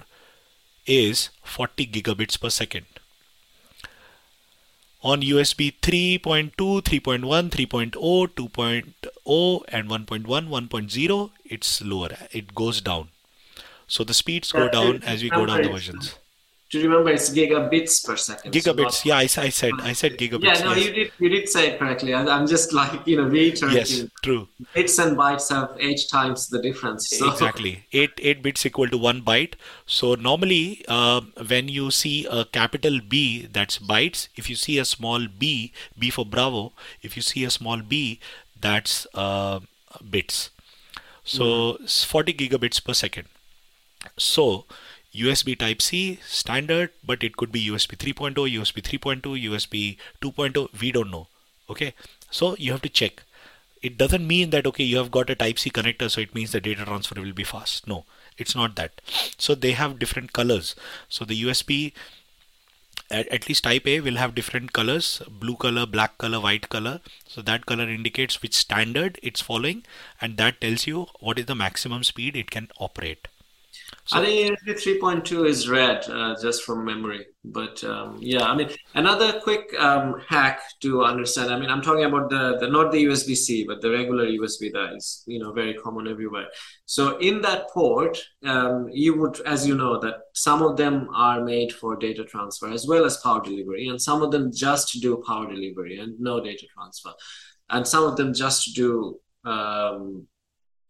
is 0.87 1.31
40 1.43 1.87
gigabits 1.87 2.41
per 2.41 2.51
second 2.51 2.87
on 5.03 5.21
USB 5.21 5.75
3.2, 5.81 6.53
3.1, 6.57 7.51
3.0, 7.51 7.93
2.0 8.29 9.65
and 9.69 9.89
1.1, 9.89 10.25
1.0 10.25 11.31
it's 11.45 11.83
lower. 11.83 12.11
It 12.31 12.55
goes 12.55 12.81
down. 12.81 13.09
So 13.87 14.05
the 14.05 14.15
speeds 14.15 14.53
go 14.53 14.69
down 14.69 15.03
as 15.03 15.23
we 15.23 15.31
go 15.31 15.45
down 15.45 15.63
the 15.63 15.69
versions 15.69 16.19
do 16.73 16.79
you 16.79 16.89
remember 16.89 17.11
it's 17.11 17.29
gigabits 17.29 18.03
per 18.03 18.17
second? 18.17 18.51
Gigabits, 18.51 18.93
so 18.93 19.09
yeah, 19.11 19.17
I, 19.17 19.25
I, 19.25 19.51
said 19.51 19.73
I 19.83 19.93
said 19.93 20.17
gigabits. 20.17 20.45
Yeah, 20.45 20.65
no, 20.65 20.73
yes. 20.73 20.87
you 20.87 20.93
did 20.93 21.13
you 21.19 21.29
did 21.29 21.47
say 21.47 21.69
it 21.69 21.79
correctly. 21.79 22.15
I, 22.15 22.23
am 22.35 22.47
just 22.47 22.73
like 22.73 23.07
you 23.07 23.19
know 23.19 23.25
reiterating. 23.25 23.77
Yes, 23.77 24.05
true. 24.23 24.49
Bits 24.73 24.99
and 24.99 25.15
bytes 25.15 25.51
have 25.51 25.77
eight 25.79 26.01
times 26.11 26.49
the 26.49 26.63
difference. 26.63 27.11
So. 27.11 27.31
Exactly, 27.31 27.85
eight 27.93 28.13
eight 28.23 28.43
bits 28.43 28.65
equal 28.65 28.89
to 28.89 28.97
one 28.97 29.21
byte. 29.21 29.57
So 29.85 30.15
normally, 30.15 30.83
uh, 30.89 31.21
when 31.47 31.69
you 31.69 31.91
see 31.91 32.27
a 32.31 32.47
capital 32.47 33.01
B, 33.07 33.47
that's 33.53 33.79
bytes. 33.79 34.29
If 34.35 34.49
you 34.49 34.57
see 34.57 34.79
a 34.79 34.87
small 34.87 35.27
b, 35.27 35.75
b 35.99 36.09
for 36.09 36.25
Bravo. 36.25 36.73
If 37.03 37.17
you 37.17 37.23
see 37.23 37.45
a 37.45 37.51
small 37.51 37.83
b, 37.83 38.19
that's 38.59 39.07
uh, 39.13 39.61
bits. 40.11 40.49
So 41.23 41.45
mm-hmm. 41.45 41.85
40 41.85 42.33
gigabits 42.33 42.83
per 42.83 42.95
second. 42.95 43.29
So 44.17 44.65
USB 45.15 45.59
Type 45.59 45.83
C 45.83 46.19
standard, 46.27 46.91
but 47.05 47.23
it 47.23 47.37
could 47.37 47.53
be 47.53 47.69
USB 47.69 47.97
3.0, 47.97 48.35
USB 48.35 48.83
3.2, 48.83 49.51
USB 49.51 49.97
2.0. 50.21 50.81
We 50.81 50.93
don't 50.93 51.11
know. 51.11 51.29
Okay, 51.69 51.95
so 52.31 52.57
you 52.59 52.73
have 52.73 52.83
to 52.83 52.89
check. 52.89 53.23
It 53.83 53.99
doesn't 53.99 54.27
mean 54.27 54.51
that 54.51 54.67
okay, 54.67 54.85
you 54.85 54.97
have 54.97 55.11
got 55.11 55.31
a 55.31 55.35
Type 55.35 55.59
C 55.59 55.71
connector, 55.71 56.11
so 56.11 56.21
it 56.21 56.35
means 56.35 56.53
the 56.53 56.61
data 56.61 56.85
transfer 56.85 57.21
will 57.21 57.33
be 57.33 57.45
fast. 57.45 57.87
No, 57.87 58.05
it's 58.39 58.55
not 58.55 58.77
that. 58.77 59.01
So 59.39 59.55
they 59.55 59.73
have 59.73 59.99
different 59.99 60.33
colors. 60.33 60.75
So 61.09 61.25
the 61.25 61.43
USB 61.45 61.93
at, 63.13 63.49
least 63.49 63.65
type 63.65 63.87
A 63.87 64.01
will 64.01 64.17
have 64.17 64.35
different 64.35 64.73
colors 64.73 65.23
blue 65.29 65.57
color, 65.57 65.85
black 65.85 66.17
color, 66.19 66.41
white 66.41 66.69
color. 66.69 67.01
So 67.27 67.43
that 67.43 67.67
color 67.67 67.89
indicates 67.89 68.41
which 68.41 68.55
standard 68.55 69.19
it's 69.23 69.41
following, 69.41 69.85
and 70.21 70.37
that 70.39 70.61
tells 70.61 70.87
you 70.87 71.09
what 71.21 71.39
is 71.39 71.47
the 71.47 71.55
maximum 71.55 72.05
speed 72.05 72.37
it 72.37 72.51
can 72.51 72.69
operate. 72.79 73.29
So, 74.05 74.19
I 74.19 74.25
think 74.25 74.59
USB 74.59 74.99
3.2 75.01 75.47
is 75.47 75.69
red, 75.69 76.05
uh, 76.09 76.35
just 76.43 76.65
from 76.65 76.85
memory. 76.85 77.25
But 77.45 77.83
um, 77.85 78.19
yeah, 78.21 78.43
I 78.43 78.57
mean, 78.57 78.69
another 78.95 79.41
quick 79.41 79.73
um, 79.79 80.21
hack 80.29 80.61
to 80.81 81.05
understand. 81.05 81.53
I 81.53 81.59
mean, 81.59 81.71
I'm 81.71 81.83
talking 81.83 82.05
about 82.05 82.29
the, 82.29 82.59
the 82.59 82.69
not 82.69 82.91
the 82.91 83.05
USB 83.05 83.37
C, 83.37 83.65
but 83.65 83.81
the 83.81 83.91
regular 83.91 84.27
USB 84.27 84.73
that 84.73 84.95
is 84.97 85.23
you 85.27 85.39
know 85.39 85.53
very 85.53 85.75
common 85.75 86.09
everywhere. 86.09 86.47
So 86.85 87.19
in 87.19 87.43
that 87.43 87.71
port, 87.71 88.19
um, 88.45 88.89
you 88.91 89.19
would, 89.21 89.41
as 89.47 89.67
you 89.67 89.77
know, 89.77 90.01
that 90.01 90.15
some 90.35 90.63
of 90.63 90.77
them 90.77 91.09
are 91.15 91.45
made 91.45 91.73
for 91.73 91.95
data 91.95 92.25
transfer 92.25 92.71
as 92.71 92.87
well 92.89 93.05
as 93.05 93.19
power 93.19 93.41
delivery, 93.41 93.87
and 93.87 94.03
some 94.03 94.23
of 94.23 94.33
them 94.33 94.51
just 94.53 95.01
do 95.01 95.23
power 95.25 95.49
delivery 95.49 95.99
and 95.99 96.19
no 96.19 96.43
data 96.43 96.67
transfer, 96.75 97.13
and 97.71 97.87
some 97.87 98.03
of 98.03 98.17
them 98.17 98.35
just 98.35 98.75
do 98.75 99.21
um, 99.45 100.27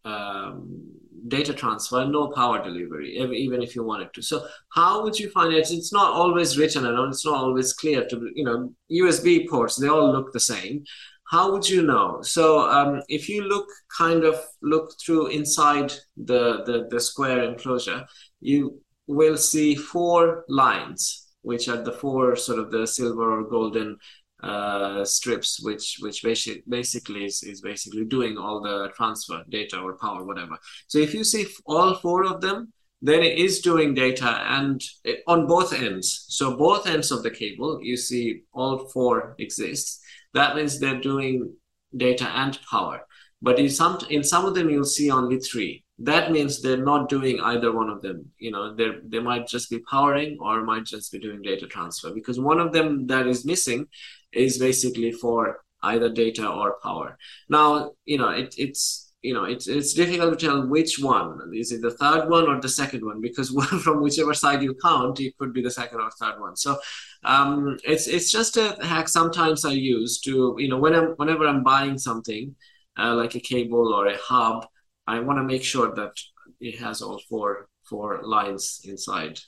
um, 0.05 0.93
data 1.29 1.53
transfer, 1.53 2.05
no 2.05 2.29
power 2.29 2.63
delivery, 2.63 3.17
even 3.19 3.63
if 3.63 3.75
you 3.75 3.85
wanted 3.85 4.13
to. 4.15 4.23
So 4.23 4.47
how 4.71 5.03
would 5.03 5.19
you 5.19 5.31
find 5.31 5.53
it? 5.53 5.71
It's 5.71 5.93
not 5.93 6.13
always 6.13 6.59
written 6.59 6.87
and 6.87 7.13
it's 7.13 7.25
not 7.25 7.37
always 7.37 7.73
clear 7.73 8.07
to, 8.09 8.31
you 8.35 8.45
know, 8.45 8.73
USB 8.91 9.49
ports, 9.49 9.77
they 9.77 9.89
all 9.89 10.13
look 10.13 10.33
the 10.33 10.41
same. 10.41 10.85
How 11.31 11.51
would 11.53 11.69
you 11.69 11.83
know? 11.83 12.21
So 12.23 12.69
um, 12.69 13.03
if 13.09 13.29
you 13.29 13.45
look 13.45 13.67
kind 13.97 14.25
of 14.25 14.39
look 14.61 14.93
through 15.01 15.29
inside 15.29 15.93
the, 16.17 16.63
the, 16.65 16.89
the 16.91 17.01
square 17.01 17.45
enclosure, 17.45 18.05
you 18.41 18.83
will 19.07 19.37
see 19.37 19.75
four 19.75 20.45
lines, 20.49 21.29
which 21.43 21.69
are 21.69 21.83
the 21.83 21.93
four 21.93 22.37
sort 22.37 22.59
of 22.59 22.71
the 22.71 22.87
silver 22.87 23.41
or 23.41 23.49
golden 23.49 23.97
uh, 24.43 25.05
strips, 25.05 25.61
which 25.63 25.99
which 26.01 26.23
basic, 26.23 26.69
basically 26.69 27.25
is, 27.25 27.43
is 27.43 27.61
basically 27.61 28.05
doing 28.05 28.37
all 28.37 28.61
the 28.61 28.91
transfer 28.97 29.43
data 29.49 29.79
or 29.79 29.97
power, 29.99 30.25
whatever. 30.25 30.59
So 30.89 30.99
if 30.99 31.15
you 31.15 31.25
see 31.25 31.47
all 31.67 31.95
four 31.95 32.25
of 32.25 32.41
them, 32.41 32.73
then 33.01 33.23
it 33.23 33.39
is 33.39 33.61
doing 33.61 33.95
data 33.95 34.45
and 34.49 34.83
it, 35.05 35.23
on 35.27 35.47
both 35.47 35.73
ends. 35.73 36.27
So 36.29 36.57
both 36.57 36.87
ends 36.87 37.11
of 37.11 37.23
the 37.23 37.31
cable, 37.31 37.81
you 37.83 37.97
see 37.97 38.43
all 38.53 38.89
four 38.89 39.35
exists. 39.39 40.01
That 40.35 40.57
means 40.57 40.79
they're 40.79 41.01
doing 41.01 41.55
data 41.97 42.29
and 42.29 42.59
power. 42.71 43.07
But 43.43 43.59
in 43.59 43.69
some 43.69 43.99
in 44.09 44.23
some 44.23 44.45
of 44.45 44.55
them, 44.55 44.71
you'll 44.71 44.85
see 44.85 45.11
only 45.11 45.41
three. 45.41 45.85
That 45.99 46.33
means 46.33 46.63
they're 46.63 46.85
not 46.85 47.09
doing 47.09 47.41
either 47.41 47.73
one 47.73 47.91
of 47.91 48.03
them. 48.03 48.31
You 48.39 48.53
know, 48.53 48.75
they 48.75 48.91
they 49.05 49.19
might 49.19 49.49
just 49.49 49.69
be 49.69 49.81
powering 49.91 50.39
or 50.41 50.63
might 50.63 50.85
just 50.85 51.13
be 51.13 51.19
doing 51.19 51.43
data 51.43 51.67
transfer 51.67 52.13
because 52.13 52.39
one 52.39 52.61
of 52.61 52.73
them 52.73 53.07
that 53.09 53.27
is 53.27 53.45
missing 53.45 53.87
is 54.33 54.59
basically 54.59 55.13
for 55.13 55.63
either 55.83 56.09
data 56.09 56.49
or 56.49 56.77
power. 56.83 57.19
Now, 57.49 57.93
you 58.05 58.19
know, 58.19 58.31
it, 58.31 58.55
it's 58.59 59.13
you 59.23 59.35
know 59.35 59.45
it's 59.45 59.69
it's 59.69 59.95
difficult 59.95 60.39
to 60.39 60.47
tell 60.47 60.67
which 60.67 60.99
one. 60.99 61.39
Is 61.55 61.73
it 61.73 61.83
the 61.83 61.93
third 61.93 62.29
one 62.29 62.49
or 62.49 62.61
the 62.61 62.69
second 62.69 63.05
one? 63.05 63.21
Because 63.21 63.51
from 63.85 64.03
whichever 64.03 64.35
side 64.35 64.63
you 64.63 64.75
count 64.83 65.21
it 65.21 65.37
could 65.39 65.53
be 65.53 65.63
the 65.63 65.71
second 65.71 66.01
or 66.01 66.11
third 66.11 66.41
one. 66.41 66.57
So 66.57 66.79
um, 67.25 67.79
it's 67.85 68.07
it's 68.07 68.31
just 68.31 68.57
a 68.57 68.77
hack 68.83 69.09
sometimes 69.09 69.65
i 69.65 69.73
use 69.73 70.21
to 70.21 70.55
you 70.59 70.69
know 70.69 70.79
when 70.79 70.95
i'm 70.95 71.11
whenever 71.17 71.47
i'm 71.47 71.63
buying 71.63 71.99
something 71.99 72.55
uh, 72.99 73.15
like 73.15 73.35
a 73.35 73.41
cable 73.41 73.95
or 73.95 74.07
a 74.07 74.19
hub 74.19 74.67
i 75.07 75.21
want 75.21 75.39
to 75.39 75.45
make 75.45 75.63
sure 75.63 75.95
that 75.95 76.13
it 76.61 76.79
has 76.79 77.01
all 77.01 77.21
four 77.29 77.69
four 77.85 78.23
lines 78.23 78.81
inside 78.85 79.39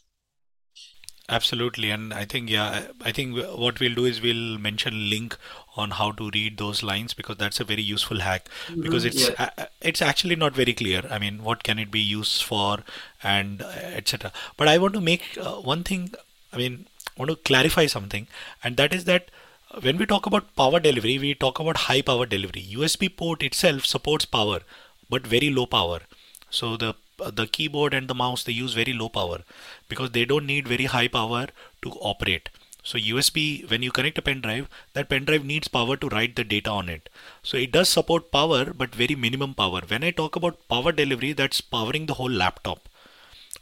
Absolutely, 1.26 1.90
and 1.90 2.12
I 2.12 2.26
think 2.26 2.50
yeah, 2.50 2.88
I 3.02 3.10
think 3.10 3.34
what 3.34 3.80
we'll 3.80 3.94
do 3.94 4.04
is 4.04 4.20
we'll 4.20 4.58
mention 4.58 5.08
link 5.08 5.38
on 5.74 5.92
how 5.92 6.12
to 6.12 6.30
read 6.34 6.58
those 6.58 6.82
lines 6.82 7.14
because 7.14 7.38
that's 7.38 7.60
a 7.60 7.64
very 7.64 7.80
useful 7.80 8.20
hack 8.20 8.46
mm-hmm, 8.66 8.82
because 8.82 9.06
it's 9.06 9.30
yeah. 9.30 9.50
uh, 9.56 9.64
it's 9.80 10.02
actually 10.02 10.36
not 10.36 10.54
very 10.54 10.74
clear. 10.74 11.02
I 11.10 11.18
mean, 11.18 11.42
what 11.42 11.62
can 11.62 11.78
it 11.78 11.90
be 11.90 12.00
used 12.00 12.42
for, 12.42 12.80
and 13.22 13.62
uh, 13.62 13.68
etc. 14.00 14.32
But 14.58 14.68
I 14.68 14.76
want 14.76 14.92
to 14.94 15.00
make 15.00 15.22
uh, 15.40 15.54
one 15.54 15.82
thing. 15.82 16.12
I 16.52 16.58
mean, 16.58 16.86
I 17.16 17.22
want 17.22 17.30
to 17.30 17.36
clarify 17.36 17.86
something, 17.86 18.26
and 18.62 18.76
that 18.76 18.92
is 18.92 19.04
that 19.04 19.30
when 19.80 19.96
we 19.96 20.04
talk 20.04 20.26
about 20.26 20.54
power 20.56 20.78
delivery, 20.78 21.18
we 21.18 21.34
talk 21.34 21.58
about 21.58 21.78
high 21.88 22.02
power 22.02 22.26
delivery. 22.26 22.66
USB 22.70 23.08
port 23.16 23.42
itself 23.42 23.86
supports 23.86 24.26
power, 24.26 24.60
but 25.08 25.26
very 25.26 25.48
low 25.48 25.64
power. 25.64 26.00
So 26.50 26.76
the 26.76 26.94
the 27.30 27.46
keyboard 27.46 27.94
and 27.94 28.08
the 28.08 28.14
mouse 28.14 28.42
they 28.42 28.52
use 28.52 28.72
very 28.74 28.92
low 28.92 29.08
power 29.08 29.40
because 29.88 30.10
they 30.10 30.24
don't 30.24 30.46
need 30.46 30.68
very 30.68 30.84
high 30.84 31.08
power 31.08 31.46
to 31.82 31.90
operate. 31.92 32.48
So 32.82 32.98
USB 32.98 33.68
when 33.70 33.82
you 33.82 33.90
connect 33.90 34.18
a 34.18 34.22
pen 34.22 34.42
drive 34.42 34.68
that 34.92 35.08
pen 35.08 35.24
drive 35.24 35.44
needs 35.44 35.68
power 35.68 35.96
to 35.96 36.08
write 36.08 36.36
the 36.36 36.44
data 36.44 36.70
on 36.70 36.90
it. 36.90 37.08
So 37.42 37.56
it 37.56 37.72
does 37.72 37.88
support 37.88 38.30
power 38.30 38.72
but 38.74 38.94
very 38.94 39.14
minimum 39.14 39.54
power. 39.54 39.80
When 39.86 40.04
I 40.04 40.10
talk 40.10 40.36
about 40.36 40.68
power 40.68 40.92
delivery 40.92 41.32
that's 41.32 41.62
powering 41.62 42.06
the 42.06 42.14
whole 42.14 42.30
laptop. 42.30 42.88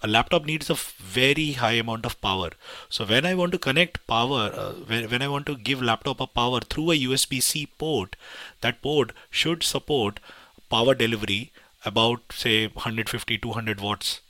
A 0.02 0.08
laptop 0.08 0.44
needs 0.44 0.68
a 0.68 0.74
very 0.74 1.52
high 1.52 1.74
amount 1.74 2.04
of 2.04 2.20
power. 2.20 2.50
So 2.88 3.04
when 3.04 3.24
i 3.24 3.34
want 3.34 3.52
to 3.52 3.58
connect 3.58 4.04
power 4.08 4.50
uh, 4.52 4.72
when, 4.90 5.08
when 5.08 5.22
i 5.22 5.28
want 5.28 5.46
to 5.46 5.56
give 5.56 5.80
laptop 5.80 6.20
a 6.20 6.26
power 6.26 6.58
through 6.58 6.90
a 6.90 6.98
usb-c 6.98 7.66
port 7.78 8.16
that 8.62 8.82
port 8.82 9.12
should 9.30 9.62
support 9.62 10.18
power 10.68 10.94
delivery 10.96 11.52
about 11.84 12.20
say 12.32 12.66
150 12.68 13.38
200 13.38 13.80
watts 13.80 14.20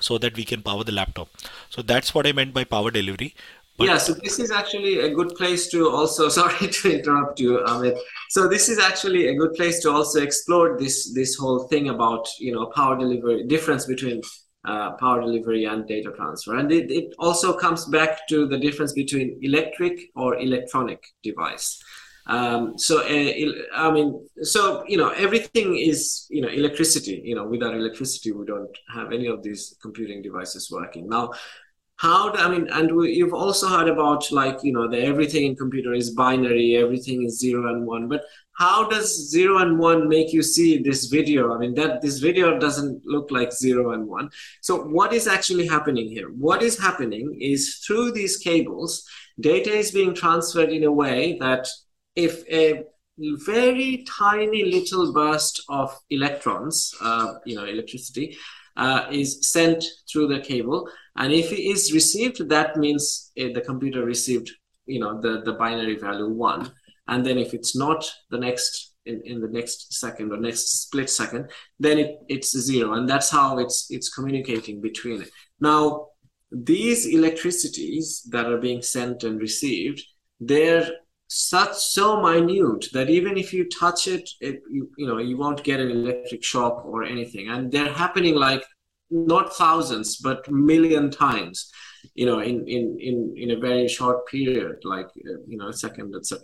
so 0.00 0.18
that 0.18 0.36
we 0.36 0.44
can 0.44 0.62
power 0.62 0.84
the 0.84 0.92
laptop. 0.92 1.28
So 1.68 1.82
that's 1.82 2.14
what 2.14 2.26
i 2.26 2.32
meant 2.32 2.54
by 2.54 2.64
power 2.64 2.90
delivery. 2.90 3.34
But 3.76 3.86
yeah 3.86 3.98
so 3.98 4.12
this 4.12 4.38
is 4.38 4.50
actually 4.50 4.98
a 5.00 5.14
good 5.14 5.34
place 5.36 5.68
to 5.68 5.88
also 5.88 6.28
sorry 6.40 6.68
to 6.68 6.98
interrupt 6.98 7.40
you 7.40 7.58
amit. 7.66 7.98
So 8.28 8.48
this 8.48 8.68
is 8.68 8.78
actually 8.78 9.28
a 9.28 9.34
good 9.34 9.54
place 9.54 9.80
to 9.82 9.90
also 9.90 10.22
explore 10.22 10.78
this 10.78 11.12
this 11.14 11.34
whole 11.36 11.66
thing 11.68 11.88
about 11.88 12.28
you 12.38 12.52
know 12.52 12.66
power 12.66 12.98
delivery 12.98 13.44
difference 13.46 13.86
between 13.86 14.22
uh, 14.64 14.92
power 14.92 15.20
delivery 15.22 15.64
and 15.64 15.86
data 15.88 16.12
transfer. 16.12 16.56
And 16.56 16.70
it, 16.70 16.90
it 16.90 17.14
also 17.18 17.54
comes 17.54 17.86
back 17.86 18.28
to 18.28 18.46
the 18.46 18.58
difference 18.58 18.92
between 18.92 19.38
electric 19.40 20.10
or 20.14 20.36
electronic 20.36 21.02
device 21.22 21.82
um, 22.30 22.78
so 22.78 23.00
uh, 23.00 23.52
I 23.74 23.90
mean, 23.90 24.24
so 24.42 24.84
you 24.86 24.96
know, 24.96 25.08
everything 25.10 25.76
is 25.76 26.26
you 26.30 26.40
know 26.40 26.48
electricity. 26.48 27.20
You 27.24 27.34
know, 27.34 27.44
without 27.44 27.74
electricity, 27.74 28.30
we 28.30 28.46
don't 28.46 28.76
have 28.94 29.12
any 29.12 29.26
of 29.26 29.42
these 29.42 29.76
computing 29.82 30.22
devices 30.22 30.70
working. 30.70 31.08
Now, 31.08 31.32
how 31.96 32.30
do, 32.30 32.38
I 32.38 32.48
mean, 32.48 32.68
and 32.72 32.94
we, 32.94 33.14
you've 33.14 33.34
also 33.34 33.66
heard 33.66 33.88
about 33.88 34.30
like 34.30 34.60
you 34.62 34.72
know, 34.72 34.88
the 34.88 35.02
everything 35.02 35.44
in 35.44 35.56
computer 35.56 35.92
is 35.92 36.10
binary, 36.10 36.76
everything 36.76 37.24
is 37.24 37.40
zero 37.40 37.68
and 37.74 37.84
one. 37.84 38.08
But 38.08 38.22
how 38.52 38.88
does 38.88 39.28
zero 39.28 39.58
and 39.58 39.76
one 39.76 40.08
make 40.08 40.32
you 40.32 40.44
see 40.44 40.78
this 40.78 41.06
video? 41.06 41.52
I 41.52 41.58
mean, 41.58 41.74
that 41.74 42.00
this 42.00 42.20
video 42.20 42.60
doesn't 42.60 43.04
look 43.04 43.32
like 43.32 43.52
zero 43.52 43.90
and 43.90 44.06
one. 44.06 44.30
So 44.60 44.84
what 44.84 45.12
is 45.12 45.26
actually 45.26 45.66
happening 45.66 46.08
here? 46.08 46.28
What 46.28 46.62
is 46.62 46.78
happening 46.78 47.36
is 47.40 47.82
through 47.84 48.12
these 48.12 48.36
cables, 48.36 49.04
data 49.40 49.72
is 49.72 49.90
being 49.90 50.14
transferred 50.14 50.70
in 50.70 50.84
a 50.84 50.92
way 50.92 51.38
that 51.40 51.66
if 52.16 52.46
a 52.50 52.84
very 53.46 54.04
tiny 54.08 54.64
little 54.64 55.12
burst 55.12 55.62
of 55.68 55.96
electrons, 56.10 56.94
uh, 57.00 57.34
you 57.44 57.54
know, 57.54 57.64
electricity, 57.64 58.36
uh, 58.76 59.06
is 59.10 59.50
sent 59.50 59.84
through 60.10 60.26
the 60.26 60.40
cable, 60.40 60.88
and 61.16 61.32
if 61.32 61.52
it 61.52 61.60
is 61.60 61.92
received, 61.92 62.48
that 62.48 62.76
means 62.76 63.30
uh, 63.38 63.48
the 63.52 63.60
computer 63.60 64.04
received, 64.04 64.50
you 64.86 65.00
know, 65.00 65.20
the 65.20 65.42
the 65.44 65.52
binary 65.52 65.96
value 65.96 66.28
one, 66.28 66.72
and 67.08 67.26
then 67.26 67.36
if 67.36 67.52
it's 67.52 67.76
not 67.76 68.10
the 68.30 68.38
next 68.38 68.94
in, 69.06 69.20
in 69.24 69.40
the 69.40 69.48
next 69.48 69.92
second 69.92 70.32
or 70.32 70.38
next 70.38 70.82
split 70.82 71.10
second, 71.10 71.50
then 71.78 71.98
it, 71.98 72.18
it's 72.28 72.56
zero, 72.56 72.94
and 72.94 73.08
that's 73.08 73.30
how 73.30 73.58
it's 73.58 73.86
it's 73.90 74.08
communicating 74.08 74.80
between 74.80 75.20
it. 75.22 75.30
Now, 75.60 76.06
these 76.50 77.06
electricities 77.06 78.22
that 78.30 78.46
are 78.46 78.58
being 78.58 78.82
sent 78.82 79.24
and 79.24 79.40
received, 79.40 80.02
they're 80.38 80.88
such 81.32 81.76
so 81.76 82.20
minute 82.20 82.86
that 82.92 83.08
even 83.08 83.36
if 83.36 83.52
you 83.52 83.68
touch 83.68 84.08
it, 84.08 84.28
it 84.40 84.62
you, 84.68 84.90
you 84.98 85.06
know 85.06 85.18
you 85.18 85.36
won't 85.36 85.62
get 85.62 85.78
an 85.78 85.90
electric 85.90 86.42
shock 86.42 86.84
or 86.84 87.04
anything. 87.04 87.48
And 87.48 87.70
they're 87.70 87.92
happening 87.92 88.34
like 88.34 88.64
not 89.10 89.56
thousands 89.56 90.16
but 90.16 90.48
million 90.50 91.10
times 91.10 91.70
you 92.14 92.26
know 92.26 92.40
in 92.40 92.66
in 92.68 92.96
in, 93.00 93.34
in 93.36 93.50
a 93.50 93.58
very 93.58 93.88
short 93.88 94.26
period 94.28 94.76
like 94.84 95.06
uh, 95.06 95.40
you 95.48 95.58
know 95.58 95.68
a 95.68 95.72
second 95.72 96.14
etc 96.14 96.40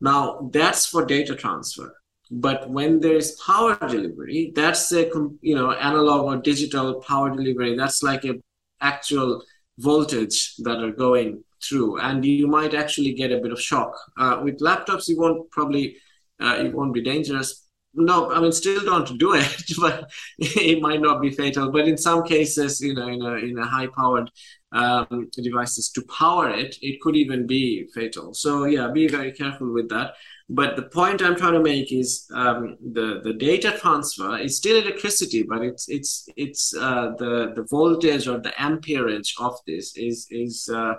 now 0.00 0.48
that's 0.52 0.86
for 0.86 1.04
data 1.04 1.34
transfer. 1.34 1.92
But 2.30 2.70
when 2.70 3.00
there 3.00 3.16
is 3.16 3.40
power 3.44 3.76
delivery 3.76 4.52
that's 4.54 4.92
a 4.92 5.10
you 5.40 5.54
know 5.54 5.72
analog 5.72 6.24
or 6.26 6.36
digital 6.36 7.00
power 7.02 7.30
delivery. 7.30 7.76
That's 7.76 8.02
like 8.02 8.24
a 8.24 8.34
actual 8.80 9.42
voltage 9.78 10.54
that 10.58 10.78
are 10.78 10.92
going 10.92 11.42
through, 11.62 11.98
and 12.00 12.24
you 12.24 12.46
might 12.46 12.74
actually 12.74 13.14
get 13.14 13.32
a 13.32 13.38
bit 13.38 13.52
of 13.52 13.60
shock. 13.60 13.92
Uh, 14.16 14.40
with 14.42 14.60
laptops, 14.60 15.08
you 15.08 15.18
won't 15.18 15.50
probably 15.50 15.96
uh, 16.40 16.56
it 16.60 16.74
won't 16.74 16.94
be 16.94 17.02
dangerous. 17.02 17.64
No, 17.94 18.30
I 18.30 18.40
mean, 18.40 18.52
still 18.52 18.84
don't 18.84 19.18
do 19.18 19.34
it, 19.34 19.62
but 19.80 20.10
it 20.38 20.80
might 20.80 21.00
not 21.00 21.20
be 21.20 21.30
fatal. 21.30 21.70
But 21.70 21.88
in 21.88 21.96
some 21.96 22.22
cases, 22.22 22.80
you 22.80 22.94
know, 22.94 23.08
in 23.08 23.22
a 23.22 23.34
in 23.36 23.58
a 23.58 23.66
high 23.66 23.88
powered 23.88 24.30
um, 24.72 25.28
devices 25.32 25.90
to 25.92 26.02
power 26.02 26.50
it, 26.50 26.76
it 26.82 27.00
could 27.00 27.16
even 27.16 27.46
be 27.46 27.88
fatal. 27.94 28.34
So 28.34 28.64
yeah, 28.64 28.88
be 28.88 29.08
very 29.08 29.32
careful 29.32 29.72
with 29.72 29.88
that. 29.88 30.14
But 30.50 30.76
the 30.76 30.82
point 30.82 31.22
I'm 31.22 31.36
trying 31.36 31.54
to 31.54 31.62
make 31.62 31.92
is 31.92 32.26
um, 32.34 32.76
the 32.80 33.20
the 33.22 33.34
data 33.34 33.76
transfer 33.78 34.38
is 34.38 34.56
still 34.56 34.80
electricity, 34.82 35.42
but 35.42 35.62
it's 35.62 35.88
it's 35.88 36.28
it's 36.36 36.74
uh, 36.74 37.12
the 37.18 37.52
the 37.54 37.66
voltage 37.68 38.28
or 38.28 38.38
the 38.38 38.58
amperage 38.60 39.34
of 39.38 39.58
this 39.66 39.96
is 39.96 40.26
is 40.30 40.68
uh, 40.72 40.94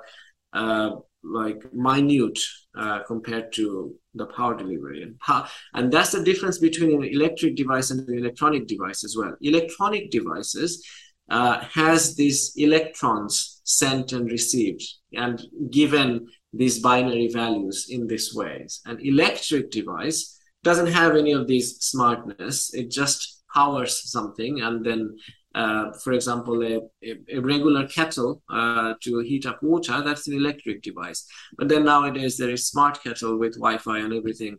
uh, 0.54 0.92
like 1.24 1.62
minute 1.74 2.40
uh, 2.78 3.00
compared 3.04 3.52
to 3.54 3.94
the 4.14 4.26
power 4.28 4.56
delivery 4.56 5.04
and 5.04 5.20
power, 5.20 5.48
and 5.74 5.92
that's 5.92 6.12
the 6.12 6.24
difference 6.24 6.60
between 6.60 6.94
an 6.94 7.04
electric 7.04 7.56
device 7.56 7.92
and 7.92 8.08
an 8.08 8.18
electronic 8.18 8.68
device 8.68 9.04
as 9.04 9.16
well. 9.18 9.36
Electronic 9.42 10.12
devices 10.12 10.86
uh, 11.30 11.60
has 11.74 12.16
these 12.16 12.54
electrons 12.56 13.62
sent 13.64 14.14
and 14.14 14.32
received 14.32 14.84
and 15.14 15.42
given 15.72 16.28
these 16.54 16.80
binary 16.80 17.28
values 17.28 17.88
in 17.90 18.08
these 18.08 18.34
ways. 18.34 18.82
An 18.86 19.00
electric 19.02 19.70
device 19.70 20.40
doesn't 20.64 20.88
have 20.92 21.16
any 21.16 21.32
of 21.34 21.48
these 21.48 21.78
smartness. 21.78 22.74
It 22.74 22.90
just 22.90 23.44
powers 23.54 24.12
something 24.12 24.62
and 24.62 24.86
then 24.86 25.16
uh, 25.56 25.92
for 25.94 26.14
example, 26.14 26.64
a, 26.64 26.80
a, 27.04 27.40
regular 27.40 27.88
kettle 27.88 28.44
uh, 28.50 28.94
to 29.02 29.20
heat 29.20 29.46
up 29.48 29.62
water, 29.64 30.02
that's 30.04 30.28
an 30.28 30.36
electric 30.36 30.84
device. 30.84 31.26
But 31.58 31.70
then 31.70 31.86
nowadays 31.86 32.38
there 32.38 32.52
is 32.52 32.68
smart 32.68 33.02
kettle 33.04 33.38
with 33.38 33.56
Wi-Fi 33.56 33.98
and 33.98 34.14
everything 34.14 34.58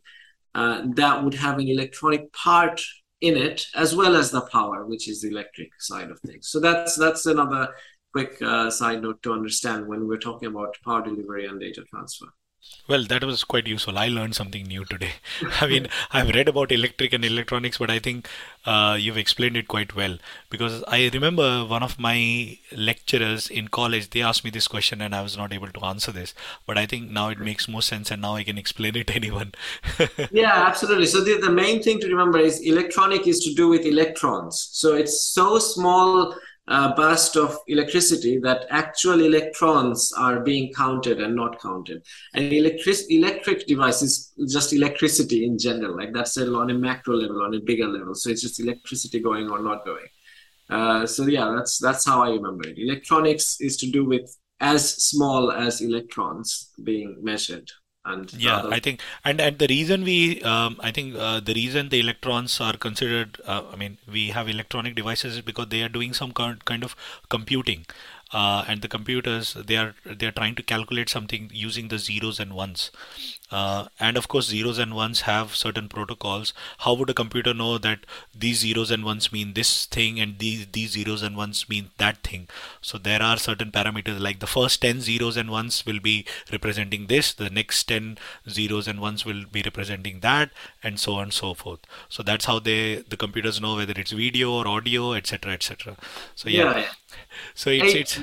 uh, 0.55 0.83
that 0.97 1.23
would 1.23 1.35
have 1.35 1.59
an 1.59 1.69
electronic 1.69 2.33
part 2.33 2.81
in 3.21 3.37
it 3.37 3.67
as 3.75 3.95
well 3.95 4.17
as 4.17 4.31
the 4.31 4.41
power, 4.41 4.87
which 4.87 5.09
is 5.09 5.23
the 5.23 5.29
electric 5.29 5.71
side 5.81 6.11
of 6.11 6.19
things. 6.21 6.49
So 6.49 6.59
that's 6.59 6.97
that's 6.97 7.27
another 7.27 7.69
quick 8.13 8.41
uh, 8.43 8.71
side 8.71 9.03
note 9.03 9.23
to 9.23 9.33
understand 9.33 9.87
when 9.87 10.09
we're 10.09 10.19
talking 10.19 10.49
about 10.49 10.77
power 10.85 11.03
delivery 11.03 11.47
and 11.47 11.61
data 11.61 11.85
transfer. 11.89 12.27
Well, 12.89 13.05
that 13.05 13.25
was 13.25 13.45
quite 13.45 13.67
useful. 13.69 13.97
I 13.97 14.09
learned 14.09 14.35
something 14.35 14.65
new 14.65 14.85
today. 14.85 15.13
I 15.61 15.67
mean, 15.67 15.87
I've 16.11 16.35
read 16.35 16.49
about 16.49 16.73
electric 16.73 17.13
and 17.13 17.25
electronics, 17.25 17.79
but 17.79 17.89
I 17.89 17.99
think 18.01 18.29
uh, 18.67 18.97
you've 18.99 19.17
explained 19.17 19.57
it 19.57 19.69
quite 19.69 19.95
well. 19.95 20.19
Because 20.51 20.83
I 20.89 21.09
remember 21.15 21.65
one 21.65 21.83
of 21.83 21.99
my 21.99 22.59
lecturers 22.73 23.49
in 23.49 23.69
college, 23.69 24.11
they 24.11 24.23
asked 24.23 24.45
me 24.45 24.51
this 24.51 24.67
question 24.69 25.01
and 25.01 25.15
I 25.15 25.23
was 25.23 25.37
not 25.37 25.53
able 25.53 25.69
to 25.69 25.85
answer 25.85 26.11
this. 26.11 26.35
But 26.67 26.77
I 26.77 26.87
think 26.87 27.11
now 27.11 27.29
it 27.29 27.39
makes 27.39 27.69
more 27.69 27.83
sense 27.83 28.11
and 28.11 28.21
now 28.23 28.35
I 28.35 28.43
can 28.43 28.59
explain 28.59 28.97
it 28.97 29.07
to 29.09 29.15
anyone. 29.15 29.53
yeah, 30.33 30.65
absolutely. 30.67 31.07
So 31.07 31.23
the, 31.23 31.39
the 31.41 31.51
main 31.51 31.83
thing 31.83 32.01
to 32.01 32.09
remember 32.09 32.39
is 32.39 32.61
electronic 32.61 33.27
is 33.27 33.41
to 33.45 33.55
do 33.55 33.69
with 33.69 33.87
electrons. 33.87 34.69
So 34.73 34.95
it's 34.97 35.23
so 35.23 35.59
small 35.59 36.35
uh, 36.71 36.95
burst 36.95 37.37
of 37.37 37.59
electricity 37.67 38.39
that 38.39 38.65
actual 38.71 39.21
electrons 39.21 40.13
are 40.17 40.41
being 40.41 40.73
counted 40.73 41.21
and 41.21 41.35
not 41.35 41.61
counted. 41.61 42.01
And 42.35 42.53
electric 42.53 42.97
electric 43.11 43.67
devices 43.67 44.33
just 44.49 44.73
electricity 44.73 45.45
in 45.45 45.59
general, 45.59 45.97
like 45.97 46.13
that's 46.15 46.39
on 46.39 46.71
a 46.71 46.75
macro 46.75 47.17
level, 47.17 47.43
on 47.43 47.55
a 47.55 47.61
bigger 47.61 47.89
level. 47.89 48.15
So 48.15 48.31
it's 48.31 48.43
just 48.43 48.61
electricity 48.61 49.21
going 49.21 49.51
or 49.51 49.61
not 49.61 49.85
going. 49.85 50.07
Uh, 50.71 51.05
so 51.07 51.27
yeah, 51.27 51.53
that's 51.57 51.79
that's 51.79 52.07
how 52.07 52.23
I 52.23 52.31
remember 52.31 52.69
it. 52.69 52.79
Electronics 52.79 53.57
is 53.61 53.77
to 53.79 53.91
do 53.91 54.05
with 54.05 54.37
as 54.61 54.95
small 55.03 55.51
as 55.51 55.81
electrons 55.81 56.71
being 56.85 57.17
measured 57.21 57.69
and 58.05 58.33
yeah 58.33 58.63
i 58.71 58.79
think 58.81 59.01
and 59.25 59.41
and 59.41 59.59
the 59.59 59.67
reason 59.67 60.03
we 60.05 60.41
um, 60.43 60.77
i 60.83 60.91
think 60.91 61.15
uh, 61.17 61.39
the 61.39 61.53
reason 61.53 61.91
the 61.91 62.01
electrons 62.01 62.59
are 62.61 62.73
considered 62.73 63.39
uh, 63.45 63.63
i 63.73 63.77
mean 63.77 63.99
we 64.11 64.29
have 64.31 64.49
electronic 64.49 64.95
devices 64.95 65.37
is 65.37 65.43
because 65.43 65.69
they 65.69 65.83
are 65.83 65.89
doing 65.89 66.15
some 66.15 66.33
kind 66.33 66.65
kind 66.65 66.85
of 66.85 66.97
computing. 67.29 67.85
Uh, 68.33 68.65
and 68.69 68.81
the 68.81 68.87
computers 68.87 69.55
they 69.55 69.77
are 69.77 69.97
they 70.05 70.25
are 70.25 70.31
trying 70.31 70.55
to 70.55 70.63
calculate 70.63 71.09
something 71.09 71.51
using 71.53 71.89
the 71.89 71.99
zeros 71.99 72.39
and 72.39 72.55
ones 72.55 72.93
uh, 73.51 73.87
and 73.99 74.17
of 74.17 74.29
course 74.29 74.47
zeros 74.47 74.79
and 74.79 74.95
ones 74.95 75.23
have 75.23 75.55
certain 75.55 75.89
protocols. 75.89 76.53
How 76.79 76.95
would 76.95 77.11
a 77.11 77.15
computer 77.15 77.55
know 77.55 77.79
that 77.79 78.01
these 78.35 78.61
zeros 78.61 78.91
and 78.91 79.05
ones 79.05 79.33
mean 79.33 79.55
this 79.55 79.87
thing 79.87 80.21
and 80.21 80.39
these 80.39 80.67
these 80.73 80.93
zeros 80.93 81.23
and 81.23 81.37
ones 81.37 81.69
mean 81.69 81.91
that 81.99 82.19
thing? 82.19 82.49
So 82.81 82.99
there 82.99 83.23
are 83.23 83.37
certain 83.37 83.73
parameters 83.73 84.21
like 84.21 84.41
the 84.41 84.47
first 84.47 84.81
10 84.83 85.01
zeros 85.01 85.37
and 85.37 85.51
ones 85.51 85.85
will 85.87 86.01
be 86.01 86.27
representing 86.53 87.07
this 87.07 87.33
the 87.33 87.51
next 87.51 87.85
10 87.85 88.19
zeros 88.49 88.89
and 88.89 89.01
ones 89.01 89.25
will 89.25 89.45
be 89.51 89.63
representing 89.63 90.21
that 90.21 90.51
and 90.83 90.99
so 90.99 91.15
on 91.15 91.25
and 91.25 91.33
so 91.33 91.55
forth. 91.55 91.81
So 92.09 92.23
that's 92.23 92.45
how 92.45 92.59
they 92.59 93.03
the 93.09 93.17
computers 93.17 93.61
know 93.61 93.77
whether 93.77 93.95
it's 93.97 94.13
video 94.13 94.53
or 94.53 94.67
audio 94.69 95.13
etc 95.15 95.53
etc 95.53 95.97
so 96.35 96.49
yeah, 96.49 96.79
yeah 96.79 96.87
so 97.55 97.71
it's, 97.71 97.95
eight, 97.95 98.01
it's 98.01 98.21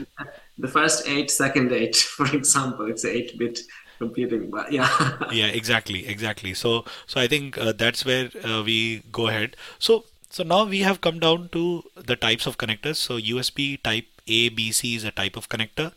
the 0.57 0.67
first 0.67 1.07
eight, 1.07 1.30
second 1.30 1.71
eight, 1.71 1.95
for 2.17 2.28
example, 2.34 2.89
it's 2.89 3.05
eight 3.05 3.38
bit 3.38 3.59
but 3.99 4.71
yeah. 4.71 5.17
Yeah 5.31 5.47
exactly 5.47 6.07
exactly. 6.07 6.53
So 6.53 6.85
so 7.05 7.19
i 7.21 7.27
think 7.27 7.57
uh, 7.57 7.71
that's 7.71 8.05
where 8.05 8.29
uh, 8.43 8.63
we 8.63 9.03
go 9.11 9.27
ahead. 9.27 9.55
So 9.79 10.05
so 10.29 10.43
now 10.43 10.65
we 10.65 10.79
have 10.81 11.01
come 11.01 11.19
down 11.19 11.49
to 11.49 11.83
the 11.95 12.15
types 12.15 12.45
of 12.45 12.57
connectors. 12.57 12.97
So 12.97 13.19
usb 13.19 13.81
type 13.83 14.05
a 14.27 14.49
b 14.49 14.71
c 14.71 14.95
is 14.95 15.03
a 15.03 15.11
type 15.11 15.35
of 15.37 15.49
connector 15.49 15.91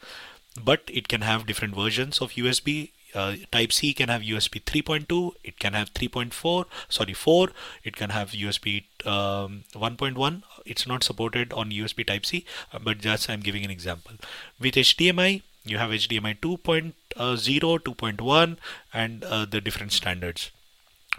but 0.65 0.83
it 0.89 1.09
can 1.09 1.21
have 1.21 1.47
different 1.47 1.75
versions 1.75 2.21
of 2.21 2.33
usb 2.33 2.91
uh, 3.15 3.35
type 3.51 3.73
C 3.73 3.93
can 3.93 4.09
have 4.09 4.23
USB 4.23 4.63
3.2, 4.63 5.33
it 5.45 5.59
can 5.59 5.73
have 5.73 5.93
3.4, 5.95 6.65
sorry 6.89 7.15
4, 7.15 7.51
it 7.85 7.97
can 7.97 8.11
have 8.11 8.31
USB 8.31 8.85
um, 9.07 9.65
1.1. 9.75 10.43
It's 10.65 10.87
not 10.87 11.03
supported 11.03 11.53
on 11.53 11.71
USB 11.71 12.07
Type 12.07 12.25
C, 12.27 12.45
uh, 12.73 12.79
but 12.79 12.99
just 12.99 13.29
I'm 13.29 13.41
giving 13.41 13.65
an 13.65 13.71
example. 13.71 14.15
With 14.59 14.75
HDMI, 14.75 15.43
you 15.65 15.79
have 15.79 15.91
HDMI 15.91 16.39
2.0, 16.41 16.93
2.1, 17.17 18.57
and 18.93 19.25
uh, 19.25 19.45
the 19.45 19.61
different 19.61 19.93
standards. 19.93 20.51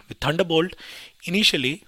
With 0.08 0.18
Thunderbolt, 0.18 0.74
initially 1.24 1.84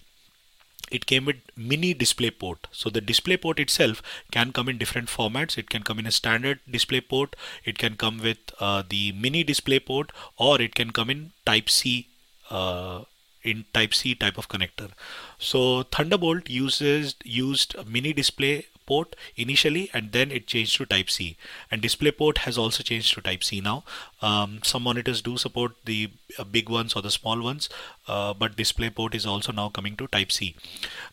it 0.91 1.07
came 1.07 1.25
with 1.25 1.37
mini 1.57 1.95
display 1.95 2.31
port. 2.31 2.69
So 2.71 2.91
the 2.91 3.01
display 3.01 3.37
port 3.37 3.59
itself 3.59 4.03
can 4.31 4.53
come 4.53 4.69
in 4.69 4.79
different 4.79 5.09
formats. 5.09 5.59
It 5.59 5.71
can 5.71 5.83
come 5.83 5.99
in 5.99 6.07
a 6.07 6.13
standard 6.13 6.61
display 6.71 7.01
port. 7.01 7.35
It 7.65 7.79
can 7.79 7.97
come 7.97 8.19
with 8.19 8.39
uh, 8.61 8.83
the 8.89 9.13
mini 9.13 9.43
display 9.45 9.81
port 9.81 10.13
or 10.37 10.61
it 10.61 10.75
can 10.75 10.91
come 10.91 11.11
in 11.11 11.33
type 11.45 11.69
c 11.69 12.09
uh, 12.51 13.05
in 13.43 13.65
type 13.73 13.95
c 13.95 14.15
type 14.15 14.39
of 14.39 14.49
connector. 14.49 14.91
So 15.39 15.85
thunderbolt 15.85 16.49
uses 16.49 17.17
used 17.25 17.75
mini 17.87 18.13
display 18.13 18.67
port 18.87 19.17
initially 19.37 19.91
and 19.93 20.13
then 20.13 20.31
it 20.31 20.47
changed 20.47 20.77
to 20.77 20.87
type 20.87 21.11
C. 21.11 21.37
And 21.71 21.81
display 21.81 22.11
port 22.11 22.39
has 22.39 22.59
also 22.59 22.83
changed 22.83 23.15
to 23.15 23.21
type 23.21 23.45
C 23.45 23.61
now. 23.61 23.85
Um, 24.23 24.61
some 24.63 24.83
monitors 24.83 25.23
do 25.23 25.37
support 25.37 25.73
the 25.85 26.11
uh, 26.39 26.45
big 26.45 26.69
ones 26.69 26.95
or 26.95 27.03
the 27.03 27.11
small 27.11 27.41
ones 27.41 27.69
uh, 28.09 28.35
but 28.35 28.57
DisplayPort 28.57 29.15
is 29.15 29.27
also 29.27 29.53
now 29.53 29.69
coming 29.69 29.97
to 29.97 30.07
type 30.09 30.33
C. 30.33 30.55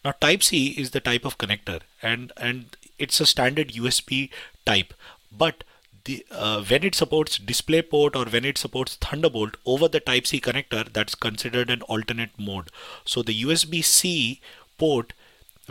Now 0.04 0.14
type 0.20 0.44
C 0.44 0.68
is 0.70 0.92
the 0.92 1.00
type 1.00 1.26
of 1.26 1.38
connector 1.38 1.82
and 2.02 2.32
and 2.38 2.78
it's 2.98 3.20
a 3.20 3.26
standard 3.26 3.70
USB 3.70 4.30
type 4.66 4.94
but 5.32 5.64
the, 6.06 6.26
uh, 6.32 6.64
when 6.64 6.84
it 6.84 6.96
supports 6.96 7.38
DisplayPort 7.38 8.16
or 8.16 8.26
when 8.30 8.46
it 8.46 8.58
supports 8.58 8.96
Thunderbolt 8.96 9.58
over 9.66 9.88
the 9.88 10.00
Type 10.00 10.26
C 10.26 10.40
connector, 10.42 10.92
that's 10.92 11.16
considered 11.16 11.70
an 11.70 11.82
alternate 11.84 12.32
mode. 12.38 12.70
So 13.06 13.22
the 13.22 13.44
USB 13.44 13.84
C 13.84 14.42
port 14.78 15.14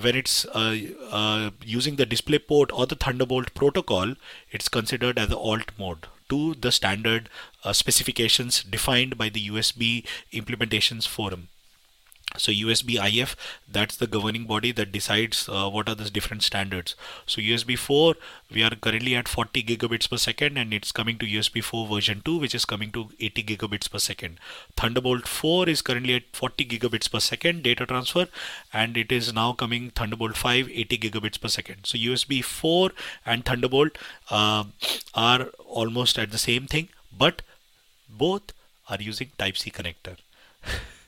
when 0.03 0.17
it's 0.17 0.45
uh, 0.47 0.77
uh, 1.11 1.51
using 1.65 1.97
the 1.97 2.07
display 2.07 2.39
port 2.39 2.71
or 2.73 2.87
the 2.87 2.95
Thunderbolt 2.95 3.55
protocol, 3.55 4.15
it's 4.51 4.69
considered 4.69 5.19
as 5.19 5.29
the 5.29 5.39
alt 5.39 5.71
mode 5.79 6.07
to 6.29 6.55
the 6.55 6.73
standard 6.73 7.29
uh, 7.65 7.73
specifications 7.73 8.63
defined 8.63 9.19
by 9.19 9.29
the 9.29 9.49
USB 9.49 10.07
implementations 10.33 11.07
forum 11.07 11.49
so 12.37 12.53
usb 12.53 12.99
if 13.21 13.37
that's 13.71 13.97
the 13.97 14.07
governing 14.07 14.45
body 14.45 14.73
that 14.73 14.93
decides 14.93 15.49
uh, 15.49 15.69
what 15.69 15.89
are 15.89 15.95
the 15.95 16.11
different 16.11 16.43
standards. 16.43 16.95
So 17.27 17.41
usb 17.41 17.77
4 17.79 18.15
we 18.53 18.63
are 18.63 18.71
currently 18.71 19.15
at 19.17 19.29
40 19.29 19.63
gigabits 19.63 20.09
per 20.09 20.17
second 20.17 20.57
and 20.57 20.73
it's 20.73 20.93
coming 20.93 21.19
to 21.19 21.27
usb 21.27 21.63
4 21.63 21.87
version 21.87 22.23
2 22.25 22.39
which 22.39 22.55
is 22.55 22.65
coming 22.65 22.93
to 22.93 23.11
80 23.19 23.43
gigabits 23.43 23.91
per 23.91 23.99
second. 23.99 24.39
Thunderbolt 24.77 25.27
4 25.27 25.69
is 25.69 25.83
currently 25.83 26.15
at 26.15 26.23
40 26.33 26.65
gigabits 26.67 27.11
per 27.11 27.21
second 27.21 27.63
data 27.63 27.87
transfer 27.87 28.27
and 28.73 28.97
it 28.97 29.13
is 29.13 29.33
now 29.33 29.53
coming 29.53 29.91
thunderbolt 29.91 30.37
5 30.37 30.69
80 30.71 30.99
gigabits 30.99 31.41
per 31.41 31.49
second. 31.49 31.79
So 31.85 31.99
usb 31.99 32.43
4 32.45 32.91
and 33.27 33.45
thunderbolt 33.45 33.99
uh, 34.31 34.65
are 35.15 35.43
almost 35.67 36.19
at 36.19 36.31
the 36.31 36.39
same 36.39 36.67
thing 36.67 36.89
but 37.17 37.43
both 38.09 38.53
are 38.89 39.01
using 39.01 39.31
type 39.39 39.57
c 39.57 39.71
connector 39.71 40.17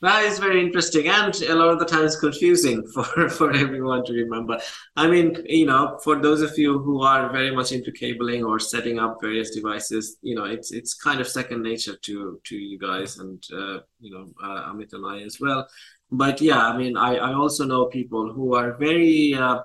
That 0.00 0.24
is 0.24 0.38
very 0.38 0.60
interesting 0.60 1.08
and 1.08 1.34
a 1.42 1.54
lot 1.56 1.70
of 1.70 1.80
the 1.80 1.84
times 1.84 2.16
confusing 2.16 2.86
for, 2.94 3.28
for 3.28 3.52
everyone 3.52 4.04
to 4.04 4.12
remember. 4.12 4.60
I 4.94 5.08
mean, 5.08 5.36
you 5.46 5.66
know, 5.66 5.98
for 6.04 6.22
those 6.22 6.40
of 6.40 6.56
you 6.56 6.78
who 6.78 7.02
are 7.02 7.32
very 7.32 7.54
much 7.54 7.72
into 7.72 7.90
cabling 7.90 8.44
or 8.44 8.60
setting 8.60 9.00
up 9.00 9.18
various 9.20 9.50
devices, 9.50 10.16
you 10.22 10.36
know, 10.36 10.44
it's 10.44 10.70
it's 10.70 10.94
kind 10.94 11.20
of 11.20 11.26
second 11.26 11.62
nature 11.62 11.96
to 12.02 12.40
to 12.44 12.56
you 12.56 12.78
guys 12.78 13.18
and 13.18 13.42
uh, 13.52 13.78
you 13.98 14.12
know 14.12 14.28
uh, 14.42 14.70
Amit 14.72 14.92
and 14.92 15.04
I 15.04 15.22
as 15.22 15.40
well. 15.40 15.66
But 16.12 16.40
yeah, 16.40 16.64
I 16.64 16.76
mean, 16.76 16.96
I 16.96 17.16
I 17.16 17.34
also 17.34 17.64
know 17.64 17.86
people 17.86 18.32
who 18.32 18.54
are 18.54 18.76
very 18.78 19.34
uh, 19.34 19.58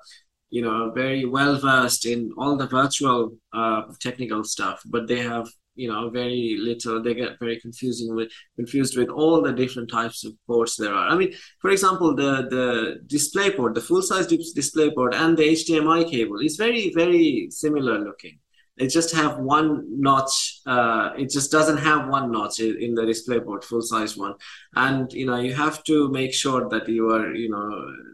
you 0.50 0.62
know 0.62 0.90
very 0.90 1.24
well 1.26 1.60
versed 1.60 2.06
in 2.06 2.32
all 2.36 2.56
the 2.56 2.66
virtual 2.66 3.36
uh, 3.52 3.82
technical 4.00 4.42
stuff, 4.42 4.82
but 4.86 5.06
they 5.06 5.20
have 5.20 5.48
you 5.74 5.88
know 5.88 6.10
very 6.10 6.56
little. 6.58 7.02
They 7.02 7.14
get 7.14 7.38
very 7.38 7.60
confusing 7.60 8.14
with 8.14 8.30
confused 8.56 8.96
with 8.96 9.08
all 9.08 9.42
the 9.42 9.52
different 9.52 9.90
types 9.90 10.24
of 10.24 10.32
ports 10.46 10.76
there 10.76 10.94
are. 10.94 11.08
I 11.08 11.16
mean 11.16 11.34
for 11.60 11.70
example 11.70 12.14
the 12.14 12.46
the 12.50 13.00
display 13.06 13.50
port 13.50 13.74
the 13.74 13.80
full 13.80 14.02
size 14.02 14.26
display 14.26 14.90
port 14.90 15.14
and 15.14 15.36
the 15.36 15.44
hdmi 15.44 16.10
cable 16.10 16.40
is 16.40 16.56
very 16.56 16.92
very 16.94 17.48
similar 17.50 17.98
looking. 17.98 18.38
It 18.76 18.88
just 18.88 19.14
have 19.14 19.38
one 19.38 19.84
notch 20.00 20.60
uh, 20.66 21.10
it 21.16 21.30
just 21.30 21.52
doesn't 21.52 21.78
have 21.78 22.08
one 22.08 22.32
notch 22.32 22.58
in 22.58 22.94
the 22.94 23.06
display 23.06 23.38
port 23.38 23.64
full 23.64 23.82
size 23.82 24.16
one. 24.16 24.34
And 24.74 25.12
you 25.12 25.26
know 25.26 25.36
you 25.36 25.54
have 25.54 25.84
to 25.84 26.08
make 26.10 26.32
sure 26.34 26.68
that 26.68 26.88
you 26.88 27.10
are 27.10 27.34
you 27.34 27.50
know 27.50 27.68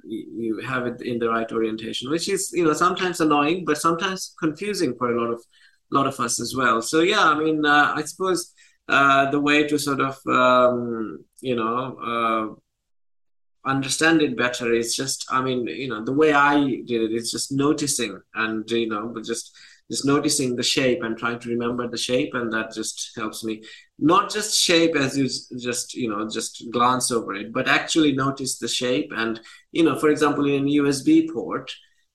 you 0.04 0.60
have 0.60 0.86
it 0.86 1.00
in 1.02 1.18
the 1.18 1.28
right 1.28 1.50
orientation 1.50 2.10
which 2.10 2.28
is 2.28 2.50
you 2.52 2.64
know 2.64 2.72
sometimes 2.72 3.20
annoying 3.20 3.64
but 3.64 3.78
sometimes 3.78 4.34
confusing 4.38 4.94
for 4.98 5.14
a 5.14 5.20
lot 5.20 5.32
of 5.32 5.42
lot 5.90 6.06
of 6.06 6.18
us 6.20 6.40
as 6.40 6.54
well. 6.56 6.80
So 6.82 7.00
yeah 7.00 7.24
i 7.24 7.34
mean 7.38 7.64
uh, 7.64 7.92
i 7.96 8.02
suppose 8.02 8.54
uh, 8.88 9.30
the 9.30 9.40
way 9.40 9.66
to 9.68 9.78
sort 9.78 10.00
of 10.00 10.18
um, 10.26 11.24
you 11.40 11.54
know 11.54 11.96
uh, 12.10 13.68
understand 13.68 14.22
it 14.22 14.36
better 14.36 14.72
is 14.72 14.96
just 14.96 15.26
i 15.30 15.40
mean 15.42 15.66
you 15.66 15.88
know 15.88 16.02
the 16.02 16.12
way 16.12 16.32
i 16.32 16.58
did 16.60 17.02
it 17.02 17.12
is 17.12 17.30
just 17.30 17.52
noticing 17.52 18.18
and 18.34 18.70
you 18.70 18.88
know 18.88 19.14
just 19.24 19.54
just 19.90 20.06
noticing 20.06 20.56
the 20.56 20.62
shape 20.62 21.02
and 21.02 21.18
trying 21.18 21.38
to 21.38 21.50
remember 21.50 21.86
the 21.86 21.98
shape 21.98 22.32
and 22.34 22.52
that 22.52 22.72
just 22.72 23.10
helps 23.16 23.44
me 23.44 23.62
not 23.98 24.32
just 24.32 24.58
shape 24.58 24.96
as 24.96 25.18
you 25.18 25.28
just 25.58 25.94
you 25.94 26.08
know 26.08 26.26
just 26.28 26.64
glance 26.70 27.10
over 27.10 27.34
it 27.34 27.52
but 27.52 27.68
actually 27.68 28.12
notice 28.12 28.58
the 28.58 28.68
shape. 28.68 29.12
And 29.14 29.40
you 29.72 29.84
know 29.84 29.98
for 29.98 30.08
example 30.08 30.46
in 30.46 30.66
a 30.66 30.70
usb 30.82 31.32
port 31.32 31.70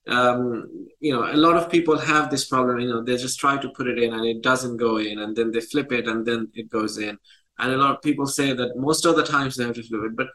um, 0.07 0.87
you 0.99 1.13
know 1.13 1.31
a 1.31 1.37
lot 1.37 1.55
of 1.55 1.71
people 1.71 1.97
have 1.97 2.29
this 2.29 2.45
problem 2.45 2.79
you 2.79 2.89
know 2.89 3.03
they 3.03 3.17
just 3.17 3.39
try 3.39 3.57
to 3.57 3.69
put 3.69 3.87
it 3.87 3.97
in 3.97 4.13
and 4.13 4.25
it 4.25 4.41
doesn't 4.41 4.77
go 4.77 4.97
in 4.97 5.19
and 5.19 5.35
then 5.35 5.51
they 5.51 5.61
flip 5.61 5.91
it 5.91 6.07
and 6.07 6.25
then 6.25 6.47
it 6.53 6.69
goes 6.69 6.97
in 6.97 7.17
and 7.59 7.73
a 7.73 7.77
lot 7.77 7.95
of 7.95 8.01
people 8.01 8.27
say 8.27 8.53
that 8.53 8.77
most 8.77 9.05
of 9.05 9.15
the 9.15 9.23
times 9.23 9.55
they 9.55 9.63
have 9.63 9.75
to 9.75 9.83
flip 9.83 10.01
it 10.03 10.15
but 10.15 10.27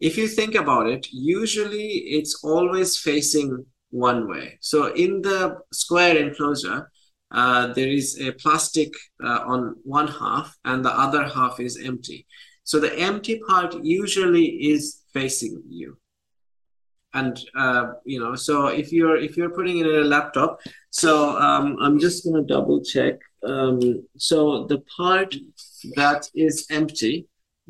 if 0.00 0.18
you 0.18 0.28
think 0.28 0.54
about 0.54 0.86
it 0.86 1.06
usually 1.10 1.88
it's 2.18 2.42
always 2.44 2.98
facing 2.98 3.64
one 3.94 4.28
way. 4.28 4.58
So 4.60 4.92
in 4.92 5.22
the 5.22 5.56
square 5.72 6.18
enclosure, 6.18 6.90
uh, 7.30 7.68
there 7.68 7.88
is 7.88 8.20
a 8.20 8.32
plastic 8.32 8.92
uh, 9.22 9.40
on 9.46 9.76
one 9.84 10.08
half 10.08 10.54
and 10.64 10.84
the 10.84 10.90
other 10.90 11.24
half 11.28 11.60
is 11.60 11.80
empty. 11.82 12.26
So 12.64 12.80
the 12.80 12.94
empty 12.98 13.40
part 13.46 13.74
usually 13.82 14.46
is 14.72 15.02
facing 15.12 15.62
you. 15.68 15.96
And 17.14 17.38
uh, 17.56 17.92
you 18.04 18.20
know, 18.20 18.34
so 18.34 18.66
if 18.66 18.92
you're 18.92 19.16
if 19.16 19.36
you're 19.36 19.50
putting 19.50 19.78
it 19.78 19.86
in 19.86 19.94
a 19.94 20.04
laptop, 20.04 20.60
so 20.90 21.38
um, 21.38 21.76
I'm 21.80 21.98
just 21.98 22.24
gonna 22.24 22.42
double 22.42 22.82
check. 22.82 23.14
Um, 23.42 24.04
so 24.16 24.66
the 24.66 24.82
part 24.96 25.34
that 25.96 26.28
is 26.34 26.66
empty, 26.70 27.28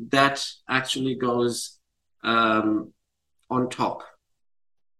that 0.09 0.45
actually 0.67 1.15
goes 1.15 1.79
um, 2.23 2.91
on 3.49 3.69
top 3.69 4.03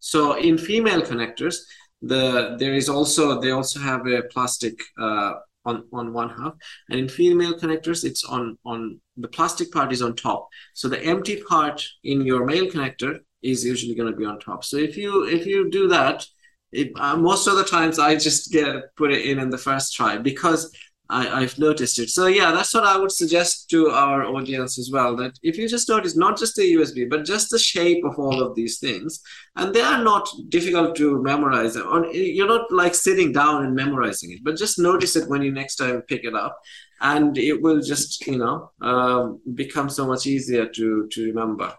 so 0.06 0.34
in 0.34 0.60
female 0.60 1.02
connectors, 1.02 1.56
the 2.00 2.56
there 2.60 2.76
is 2.76 2.90
also 2.90 3.42
they 3.42 3.50
also 3.50 3.80
have 3.80 4.06
a 4.06 4.22
plastic 4.34 4.80
uh, 5.02 5.34
on 5.66 5.84
on 5.92 6.14
one 6.14 6.30
half, 6.30 6.54
and 6.90 7.00
in 7.00 7.10
female 7.10 7.56
connectors 7.58 8.04
it's 8.04 8.24
on 8.24 8.56
on 8.64 9.02
the 9.18 9.28
plastic 9.28 9.72
part 9.72 9.92
is 9.92 10.04
on 10.04 10.16
top. 10.16 10.48
So 10.76 10.88
the 10.88 11.04
empty 11.04 11.42
part 11.42 11.84
in 12.04 12.22
your 12.22 12.46
male 12.46 12.68
connector 12.68 13.22
is 13.46 13.64
usually 13.64 13.96
going 13.96 14.12
to 14.12 14.18
be 14.18 14.26
on 14.26 14.40
top. 14.40 14.64
So 14.64 14.78
if 14.78 14.98
you 14.98 15.26
if 15.28 15.46
you 15.46 15.70
do 15.70 15.88
that, 15.90 16.26
it, 16.72 16.92
uh, 16.96 17.16
most 17.16 17.48
of 17.48 17.56
the 17.56 17.64
times 17.64 18.00
I 18.00 18.16
just 18.16 18.52
get 18.52 18.96
put 18.96 19.12
it 19.12 19.26
in 19.26 19.40
in 19.40 19.50
the 19.50 19.58
first 19.58 19.94
try 19.94 20.18
because 20.18 20.76
I, 21.10 21.42
have 21.42 21.60
noticed 21.60 22.00
it. 22.00 22.10
So 22.10 22.26
yeah, 22.26 22.52
that's 22.52 22.74
what 22.74 22.84
I 22.84 22.98
would 22.98 23.12
suggest 23.12 23.70
to 23.70 23.90
our 23.90 24.26
audience 24.26 24.80
as 24.80 24.90
well. 24.92 25.16
That 25.18 25.38
if 25.44 25.58
you 25.58 25.68
just 25.68 25.88
notice 25.88 26.16
not 26.18 26.38
just 26.38 26.56
the 26.56 26.64
USB, 26.64 27.08
but 27.10 27.26
just 27.26 27.52
the 27.52 27.60
shape 27.60 28.04
of 28.04 28.18
all 28.18 28.42
of 28.42 28.56
these 28.56 28.80
things, 28.80 29.22
and 29.56 29.74
they 29.74 29.82
are 29.82 30.04
not 30.04 30.28
difficult 30.50 30.96
to 30.98 31.22
memorize. 31.22 31.78
Or 31.78 32.08
you're 32.08 32.48
not 32.48 32.72
like 32.72 32.96
sitting 32.96 33.32
down 33.32 33.66
and 33.66 33.76
memorizing 33.76 34.32
it, 34.32 34.40
but 34.44 34.58
just 34.58 34.80
notice 34.80 35.16
it 35.16 35.30
when 35.30 35.44
you 35.44 35.52
next 35.52 35.76
time 35.76 36.02
pick 36.02 36.24
it 36.24 36.34
up, 36.34 36.60
and 37.02 37.38
it 37.38 37.62
will 37.62 37.82
just 37.82 38.26
you 38.26 38.38
know 38.38 38.72
um, 38.82 39.40
become 39.54 39.90
so 39.90 40.08
much 40.08 40.26
easier 40.26 40.66
to 40.66 41.08
to 41.12 41.26
remember 41.26 41.72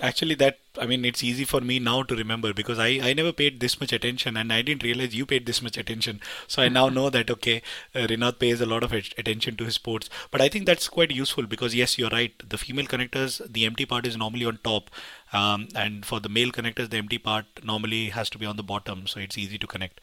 actually 0.00 0.34
that 0.34 0.58
i 0.78 0.86
mean 0.86 1.04
it's 1.04 1.22
easy 1.22 1.44
for 1.44 1.60
me 1.60 1.78
now 1.78 2.02
to 2.02 2.16
remember 2.16 2.54
because 2.54 2.78
i 2.78 2.98
i 3.02 3.12
never 3.12 3.30
paid 3.30 3.60
this 3.60 3.78
much 3.78 3.92
attention 3.92 4.38
and 4.38 4.50
i 4.50 4.62
didn't 4.62 4.82
realize 4.82 5.14
you 5.14 5.26
paid 5.26 5.44
this 5.44 5.60
much 5.60 5.76
attention. 5.76 6.20
So 6.46 6.62
i 6.62 6.68
now 6.68 6.88
know 6.88 7.10
that 7.10 7.30
okay 7.30 7.62
uh, 7.94 8.06
Rinath 8.06 8.38
pays 8.38 8.60
a 8.60 8.66
lot 8.66 8.82
of 8.82 8.92
attention 8.92 9.56
to 9.56 9.64
his 9.64 9.74
sports. 9.74 10.08
But 10.30 10.40
i 10.40 10.48
think 10.48 10.64
that's 10.64 10.88
quite 10.88 11.10
useful 11.10 11.44
because 11.46 11.74
yes 11.74 11.98
you're 11.98 12.10
right. 12.10 12.32
The 12.48 12.56
female 12.56 12.86
connectors 12.86 13.40
the 13.52 13.66
empty 13.66 13.84
part 13.84 14.06
is 14.06 14.16
normally 14.16 14.46
on 14.46 14.58
top. 14.64 14.90
Um, 15.32 15.68
and 15.74 16.06
for 16.06 16.20
the 16.20 16.28
male 16.28 16.50
connectors 16.50 16.90
the 16.90 16.98
empty 16.98 17.18
part 17.18 17.46
normally 17.62 18.06
has 18.10 18.30
to 18.30 18.38
be 18.38 18.46
on 18.46 18.56
the 18.56 18.62
bottom. 18.62 19.06
So 19.06 19.20
it's 19.20 19.36
easy 19.36 19.58
to 19.58 19.66
connect. 19.66 20.00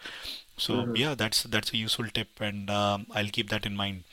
So 0.58 0.74
mm-hmm. 0.74 0.96
yeah 0.96 1.16
that's 1.16 1.44
that's 1.44 1.74
a 1.74 1.78
useful 1.78 2.06
tip 2.14 2.28
and 2.40 2.70
um, 2.70 3.08
i'll 3.16 3.30
keep 3.30 3.50
that 3.50 3.66
in 3.66 3.76
mind. 3.76 4.04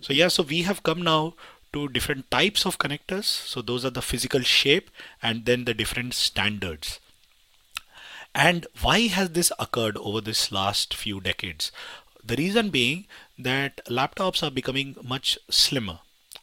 So 0.00 0.12
yeah 0.12 0.28
so 0.28 0.44
we 0.44 0.62
have 0.62 0.82
come 0.84 1.02
now 1.02 1.34
to 1.72 1.88
different 1.88 2.30
types 2.30 2.64
of 2.64 2.78
connectors. 2.78 3.24
So 3.24 3.62
those 3.62 3.84
are 3.84 3.90
the 3.90 4.02
physical 4.02 4.40
shape 4.40 4.90
and 5.22 5.44
then 5.44 5.64
the 5.64 5.74
different 5.74 6.14
standards. 6.14 7.00
And 8.34 8.66
why 8.82 9.08
has 9.08 9.30
this 9.30 9.52
occurred 9.58 9.96
over 9.96 10.20
this 10.20 10.52
last 10.52 10.94
few 10.94 11.20
decades? 11.20 11.72
The 12.24 12.36
reason 12.36 12.70
being 12.70 13.06
that 13.38 13.80
laptops 13.86 14.42
are 14.42 14.50
becoming 14.50 14.96
much 15.02 15.38
slimmer. 15.50 16.00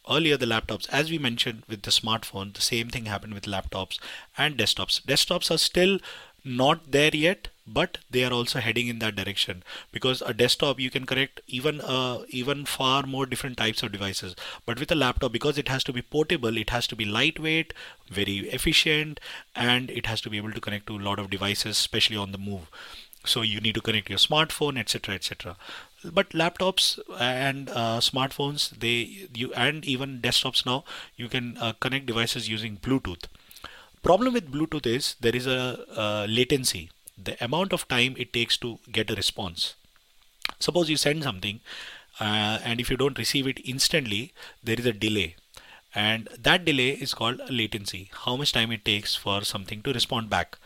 Earlier, 0.08 0.36
the 0.36 0.46
laptops, 0.46 0.88
as 0.90 1.10
we 1.10 1.18
mentioned 1.18 1.64
with 1.68 1.82
the 1.82 1.90
smartphone, 1.90 2.54
the 2.54 2.60
same 2.60 2.90
thing 2.90 3.06
happened 3.06 3.34
with 3.34 3.44
laptops 3.44 3.98
and 4.38 4.56
desktops. 4.56 5.00
Desktops 5.02 5.50
are 5.50 5.58
still 5.58 5.98
not 6.44 6.92
there 6.92 7.14
yet, 7.14 7.48
but 7.66 7.98
they 8.10 8.24
are 8.24 8.32
also 8.32 8.60
heading 8.60 8.88
in 8.88 8.98
that 9.00 9.16
direction. 9.16 9.62
Because 9.92 10.22
a 10.22 10.32
desktop 10.32 10.78
you 10.78 10.90
can 10.90 11.06
connect 11.06 11.40
even 11.46 11.80
uh, 11.80 12.22
even 12.28 12.64
far 12.64 13.02
more 13.04 13.26
different 13.26 13.56
types 13.56 13.82
of 13.82 13.92
devices. 13.92 14.34
But 14.64 14.78
with 14.78 14.92
a 14.92 14.94
laptop 14.94 15.32
because 15.32 15.58
it 15.58 15.68
has 15.68 15.84
to 15.84 15.92
be 15.92 16.02
portable 16.02 16.56
it 16.56 16.70
has 16.70 16.86
to 16.88 16.96
be 16.96 17.04
lightweight 17.04 17.74
very 18.08 18.38
efficient 18.50 19.20
and 19.54 19.90
it 19.90 20.06
has 20.06 20.20
to 20.22 20.30
be 20.30 20.36
able 20.36 20.52
to 20.52 20.60
connect 20.60 20.86
to 20.86 20.96
a 20.96 21.06
lot 21.08 21.18
of 21.18 21.30
devices 21.30 21.72
especially 21.72 22.16
on 22.16 22.32
the 22.32 22.38
move. 22.38 22.70
So 23.24 23.42
you 23.42 23.60
need 23.60 23.74
to 23.74 23.80
connect 23.80 24.08
your 24.08 24.18
smartphone 24.18 24.78
etc 24.78 25.14
etc 25.14 25.56
but 26.12 26.30
laptops 26.30 26.98
and 27.18 27.70
uh, 27.70 27.98
smartphones 27.98 28.70
they 28.70 29.28
you 29.34 29.52
and 29.54 29.84
even 29.84 30.20
desktops 30.20 30.64
now 30.64 30.84
you 31.16 31.28
can 31.28 31.56
uh, 31.58 31.72
connect 31.80 32.06
devices 32.06 32.48
using 32.48 32.76
bluetooth. 32.76 33.24
Problem 34.02 34.34
with 34.34 34.52
bluetooth 34.52 34.86
is 34.86 35.16
there 35.20 35.34
is 35.34 35.46
a, 35.46 35.84
a 35.96 36.26
latency 36.28 36.90
the 37.16 37.42
amount 37.44 37.72
of 37.72 37.88
time 37.88 38.14
it 38.18 38.32
takes 38.32 38.56
to 38.58 38.78
get 38.90 39.10
a 39.10 39.14
response. 39.14 39.74
Suppose 40.58 40.90
you 40.90 40.96
send 40.96 41.22
something 41.22 41.60
uh, 42.20 42.58
and 42.64 42.80
if 42.80 42.90
you 42.90 42.96
don't 42.96 43.18
receive 43.18 43.46
it 43.46 43.60
instantly, 43.64 44.32
there 44.62 44.78
is 44.78 44.86
a 44.86 44.92
delay. 44.92 45.36
And 45.94 46.28
that 46.38 46.64
delay 46.64 46.90
is 46.90 47.14
called 47.14 47.40
latency. 47.50 48.10
How 48.12 48.36
much 48.36 48.52
time 48.52 48.70
it 48.70 48.84
takes 48.84 49.16
for 49.16 49.42
something 49.44 49.82
to 49.82 49.92
respond 49.92 50.28
back. 50.28 50.58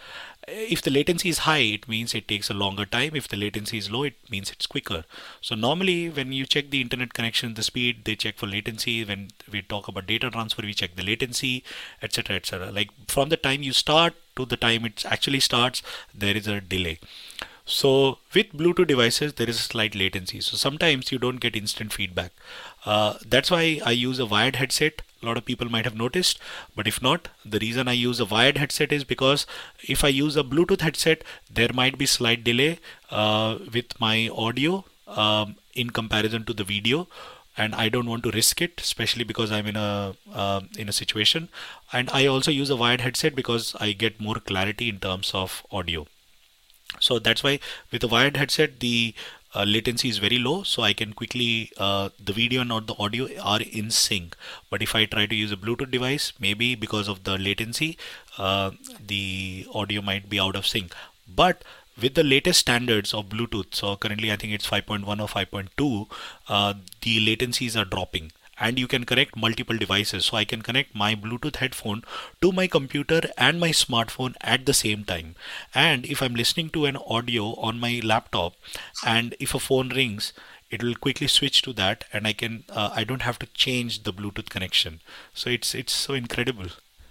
If 0.49 0.83
the 0.83 0.91
latency 0.91 1.29
is 1.29 1.39
high, 1.39 1.59
it 1.59 1.87
means 1.87 2.15
it 2.15 2.27
takes 2.27 2.51
a 2.51 2.55
longer 2.55 2.87
time. 2.87 3.15
If 3.15 3.29
the 3.29 3.37
latency 3.37 3.79
is 3.79 3.91
low, 3.91 4.05
it 4.05 4.15
means 4.31 4.51
it's 4.51 4.67
quicker. 4.67 5.05
So 5.41 5.55
normally 5.55 6.09
when 6.09 6.33
you 6.33 6.47
check 6.47 6.71
the 6.71 6.81
internet 6.81 7.13
connection, 7.13 7.55
the 7.55 7.63
speed, 7.63 8.05
they 8.05 8.17
check 8.17 8.37
for 8.37 8.47
latency. 8.47 9.05
When 9.05 9.31
we 9.51 9.63
talk 9.63 9.87
about 9.87 10.07
data 10.07 10.31
transfer, 10.31 10.63
we 10.63 10.75
check 10.75 10.97
the 10.97 11.03
latency, 11.03 11.63
etc. 12.03 12.37
etc. 12.37 12.73
Like 12.73 12.91
from 13.07 13.29
the 13.29 13.37
time 13.37 13.63
you 13.63 13.73
start 13.73 14.15
to 14.37 14.47
the 14.47 14.57
time 14.57 14.85
it 14.87 15.05
actually 15.05 15.41
starts, 15.41 15.83
there 16.15 16.37
is 16.37 16.47
a 16.47 16.61
delay. 16.61 16.99
So 17.67 18.19
with 18.35 18.53
Bluetooth 18.53 18.89
devices, 18.89 19.35
there 19.35 19.49
is 19.49 19.61
a 19.61 19.63
slight 19.63 19.95
latency. 19.95 20.41
So 20.41 20.57
sometimes 20.57 21.13
you 21.13 21.19
don't 21.19 21.41
get 21.41 21.55
instant 21.55 21.93
feedback. 21.93 22.33
Uh, 22.85 23.15
that's 23.25 23.51
why 23.51 23.81
I 23.85 23.93
use 23.93 24.19
a 24.19 24.27
wired 24.27 24.57
headset. 24.57 25.03
A 25.23 25.27
lot 25.27 25.37
of 25.37 25.45
people 25.45 25.69
might 25.69 25.85
have 25.85 25.97
noticed, 25.97 26.39
but 26.75 26.89
if 26.89 27.03
not, 27.03 27.29
the 27.45 27.59
reason 27.59 27.89
I 27.89 27.93
use 27.93 28.21
a 28.21 28.25
wired 28.25 28.57
headset 28.57 28.91
is 28.91 29.05
because 29.05 29.47
if 29.83 30.03
I 30.03 30.09
use 30.09 30.37
a 30.37 30.43
Bluetooth 30.43 30.81
headset, 30.81 31.23
there 31.53 31.69
might 31.75 31.99
be 31.99 32.07
slight 32.07 32.43
delay 32.43 32.79
uh, 33.11 33.59
with 33.73 34.01
my 34.01 34.31
audio 34.35 34.85
um, 35.07 35.57
in 35.75 35.91
comparison 35.91 36.45
to 36.45 36.55
the 36.55 36.65
video 36.65 37.07
and 37.57 37.75
I 37.75 37.89
don't 37.89 38.09
want 38.09 38.23
to 38.25 38.31
risk 38.31 38.63
it, 38.63 38.81
especially 38.81 39.25
because 39.25 39.53
I'm 39.53 39.67
in 39.67 39.77
a 39.77 40.15
uh, 40.33 40.61
in 40.79 40.89
a 40.89 40.93
situation. 40.93 41.49
And 41.93 42.09
I 42.11 42.27
also 42.27 42.51
use 42.51 42.71
a 42.71 42.77
wired 42.77 43.01
headset 43.01 43.35
because 43.35 43.75
I 43.81 43.93
get 43.93 44.21
more 44.21 44.37
clarity 44.37 44.89
in 44.89 45.01
terms 45.01 45.33
of 45.35 45.63
audio. 45.71 46.07
So 46.99 47.19
that's 47.19 47.43
why 47.43 47.61
with 47.91 48.05
a 48.05 48.09
wired 48.09 48.37
headset, 48.37 48.81
the 48.81 49.15
uh, 49.55 49.65
latency 49.65 50.09
is 50.09 50.19
very 50.19 50.39
low, 50.39 50.63
so 50.63 50.83
I 50.83 50.93
can 50.93 51.13
quickly 51.13 51.73
uh, 51.77 52.11
the 52.23 52.33
video 52.33 52.61
and 52.61 52.69
not 52.69 52.87
the 52.87 52.95
audio 52.99 53.29
are 53.43 53.61
in 53.61 53.91
sync. 53.91 54.37
But 54.71 54.83
if 54.83 54.95
I 54.95 55.05
try 55.07 55.27
to 55.27 55.35
use 55.35 55.53
a 55.53 55.57
Bluetooth 55.57 55.91
device, 55.91 56.33
maybe 56.39 56.75
because 56.75 57.09
of 57.09 57.25
the 57.25 57.37
latency, 57.39 57.99
uh, 58.39 58.71
the 59.05 59.67
audio 59.75 60.03
might 60.03 60.29
be 60.29 60.39
out 60.39 60.57
of 60.57 60.67
sync. 60.67 60.95
But 61.27 61.65
with 62.01 62.15
the 62.15 62.25
latest 62.25 62.61
standards 62.61 63.13
of 63.13 63.29
Bluetooth, 63.29 63.75
so 63.75 63.97
currently 63.97 64.33
I 64.33 64.37
think 64.37 64.53
it's 64.53 64.69
5.1 64.69 65.03
or 65.05 65.29
5.2, 65.29 66.09
uh, 66.49 66.75
the 67.03 67.27
latencies 67.27 67.81
are 67.81 67.85
dropping 67.85 68.33
and 68.61 68.79
you 68.79 68.87
can 68.87 69.05
connect 69.05 69.37
multiple 69.37 69.77
devices. 69.77 70.27
So 70.27 70.37
I 70.37 70.45
can 70.45 70.63
connect 70.63 70.95
my 70.95 71.15
Bluetooth 71.15 71.57
headphone 71.57 72.05
to 72.43 72.53
my 72.53 72.67
computer 72.67 73.23
and 73.37 73.59
my 73.59 73.71
smartphone 73.71 74.35
at 74.43 74.67
the 74.67 74.75
same 74.75 75.05
time. 75.05 75.35
And 75.75 76.07
if 76.07 76.23
I'm 76.23 76.35
listening 76.35 76.71
to 76.71 76.85
an 76.85 76.97
audio 76.97 77.55
on 77.55 77.81
my 77.81 78.01
laptop 78.05 78.55
and 79.05 79.35
if 79.41 79.55
a 79.55 79.59
phone 79.59 79.89
rings, 79.89 80.33
it 80.71 80.83
will 80.85 80.95
quickly 80.95 81.27
switch 81.27 81.63
to 81.63 81.73
that 81.73 82.05
and 82.13 82.27
I 82.27 82.33
can 82.33 82.65
uh, 82.69 82.91
I 82.95 83.03
don't 83.03 83.23
have 83.23 83.39
to 83.41 83.47
change 83.47 84.05
the 84.05 84.13
Bluetooth 84.13 84.51
connection. 84.51 85.01
So 85.35 85.51
it's 85.51 85.75
it's 85.75 85.93
so 85.93 86.15
incredible. 86.15 86.69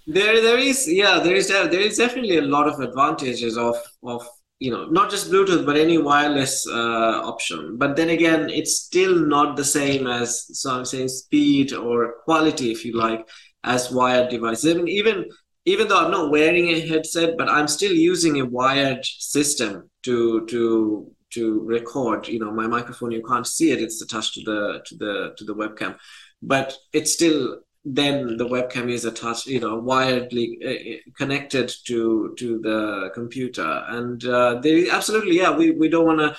There, 0.08 0.42
there 0.42 0.58
is, 0.58 0.92
yeah, 0.92 1.20
there 1.20 1.36
is, 1.36 1.50
there 1.50 1.80
is 1.80 1.98
definitely 1.98 2.38
a 2.38 2.42
lot 2.42 2.68
of 2.68 2.80
advantages 2.80 3.58
of 3.58 3.76
of 4.04 4.28
you 4.60 4.72
know 4.72 4.86
not 4.86 5.10
just 5.10 5.32
bluetooth 5.32 5.66
but 5.66 5.78
any 5.78 5.98
wireless 5.98 6.68
uh, 6.68 7.22
option. 7.24 7.78
But 7.78 7.96
then 7.96 8.10
again 8.10 8.50
it's 8.50 8.76
still 8.76 9.16
not 9.16 9.56
the 9.56 9.64
same 9.64 10.08
as 10.08 10.48
so 10.60 10.72
i'm 10.72 10.86
saying 10.86 11.10
speed 11.10 11.74
or 11.74 12.16
quality 12.26 12.72
if 12.72 12.86
you 12.86 12.96
like 12.98 13.28
as 13.64 13.92
wired 13.92 14.30
devices. 14.30 14.76
I 14.76 14.78
mean, 14.78 14.88
even 14.90 15.26
even 15.66 15.88
though 15.88 16.00
i'm 16.00 16.12
not 16.12 16.32
wearing 16.32 16.70
a 16.70 16.88
headset 16.88 17.38
but 17.38 17.50
i'm 17.50 17.68
still 17.68 17.92
using 17.92 18.40
a 18.40 18.46
wired 18.46 19.06
system 19.06 19.90
to 20.04 20.46
to 20.48 21.12
to 21.32 21.62
record. 21.62 22.28
You 22.28 22.40
know 22.40 22.52
my 22.52 22.68
microphone 22.68 23.12
you 23.12 23.24
can't 23.24 23.48
see 23.48 23.72
it. 23.72 23.82
It's 23.82 24.02
attached 24.02 24.34
to 24.36 24.42
the 24.44 24.82
to 24.86 24.96
the 24.96 25.34
to 25.38 25.44
the 25.44 25.56
webcam. 25.56 25.98
But 26.42 26.76
it's 26.94 27.14
still 27.14 27.60
then 27.86 28.38
the 28.38 28.46
webcam 28.46 28.92
is 28.92 29.06
attached, 29.06 29.48
you 29.48 29.60
know, 29.60 29.78
wiredly 29.78 30.60
uh, 30.66 31.12
connected 31.18 31.72
to 31.88 32.36
to 32.38 32.60
the 32.60 33.10
computer. 33.14 33.84
And 33.88 34.24
uh, 34.26 34.60
they 34.62 34.90
absolutely, 34.90 35.38
yeah, 35.38 35.56
we, 35.56 35.72
we 35.72 35.88
don't 35.90 36.06
want 36.06 36.20
to, 36.20 36.36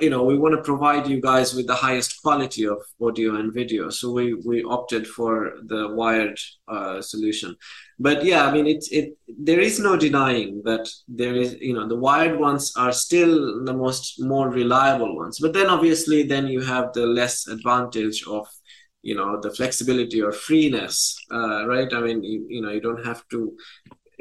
you 0.00 0.10
know, 0.10 0.24
we 0.24 0.36
want 0.36 0.54
to 0.54 0.62
provide 0.62 1.06
you 1.06 1.20
guys 1.20 1.54
with 1.54 1.66
the 1.66 1.74
highest 1.74 2.22
quality 2.22 2.66
of 2.66 2.78
audio 3.00 3.36
and 3.36 3.54
video. 3.54 3.88
So 3.90 4.12
we 4.12 4.34
we 4.34 4.62
opted 4.62 5.06
for 5.06 5.54
the 5.66 5.94
wired 5.94 6.38
uh, 6.68 7.00
solution. 7.00 7.56
But 7.98 8.24
yeah, 8.24 8.44
I 8.46 8.52
mean, 8.52 8.66
it's 8.66 8.90
it. 8.90 9.16
There 9.26 9.60
is 9.60 9.78
no 9.78 9.96
denying 9.96 10.62
that 10.64 10.88
there 11.08 11.34
is, 11.34 11.56
you 11.60 11.74
know, 11.74 11.88
the 11.88 11.96
wired 11.96 12.38
ones 12.38 12.72
are 12.76 12.92
still 12.92 13.64
the 13.64 13.72
most 13.72 14.20
more 14.20 14.50
reliable 14.50 15.16
ones. 15.16 15.38
But 15.40 15.54
then 15.54 15.68
obviously, 15.68 16.24
then 16.24 16.46
you 16.48 16.60
have 16.60 16.92
the 16.92 17.06
less 17.06 17.46
advantage 17.46 18.24
of 18.26 18.46
you 19.04 19.14
know 19.14 19.40
the 19.40 19.50
flexibility 19.50 20.20
or 20.20 20.32
freeness 20.32 21.16
uh, 21.32 21.66
right 21.66 21.92
i 21.92 22.00
mean 22.00 22.22
you, 22.24 22.46
you 22.48 22.60
know 22.62 22.70
you 22.70 22.80
don't 22.80 23.04
have 23.04 23.22
to 23.28 23.54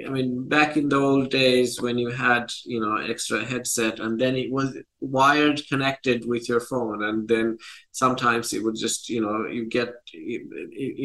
I 0.03 0.09
mean, 0.09 0.47
back 0.47 0.75
in 0.75 0.89
the 0.89 0.97
old 0.97 1.29
days 1.29 1.79
when 1.79 1.97
you 1.97 2.09
had, 2.09 2.51
you 2.65 2.79
know, 2.79 2.97
extra 2.97 3.45
headset 3.45 3.99
and 3.99 4.19
then 4.19 4.35
it 4.35 4.51
was 4.51 4.75
wired 5.01 5.61
connected 5.69 6.27
with 6.27 6.49
your 6.49 6.59
phone, 6.59 7.03
and 7.03 7.27
then 7.27 7.57
sometimes 7.91 8.53
it 8.53 8.63
would 8.63 8.75
just, 8.75 9.09
you 9.09 9.21
know, 9.21 9.45
you 9.47 9.65
get 9.69 9.89
it, 10.13 10.41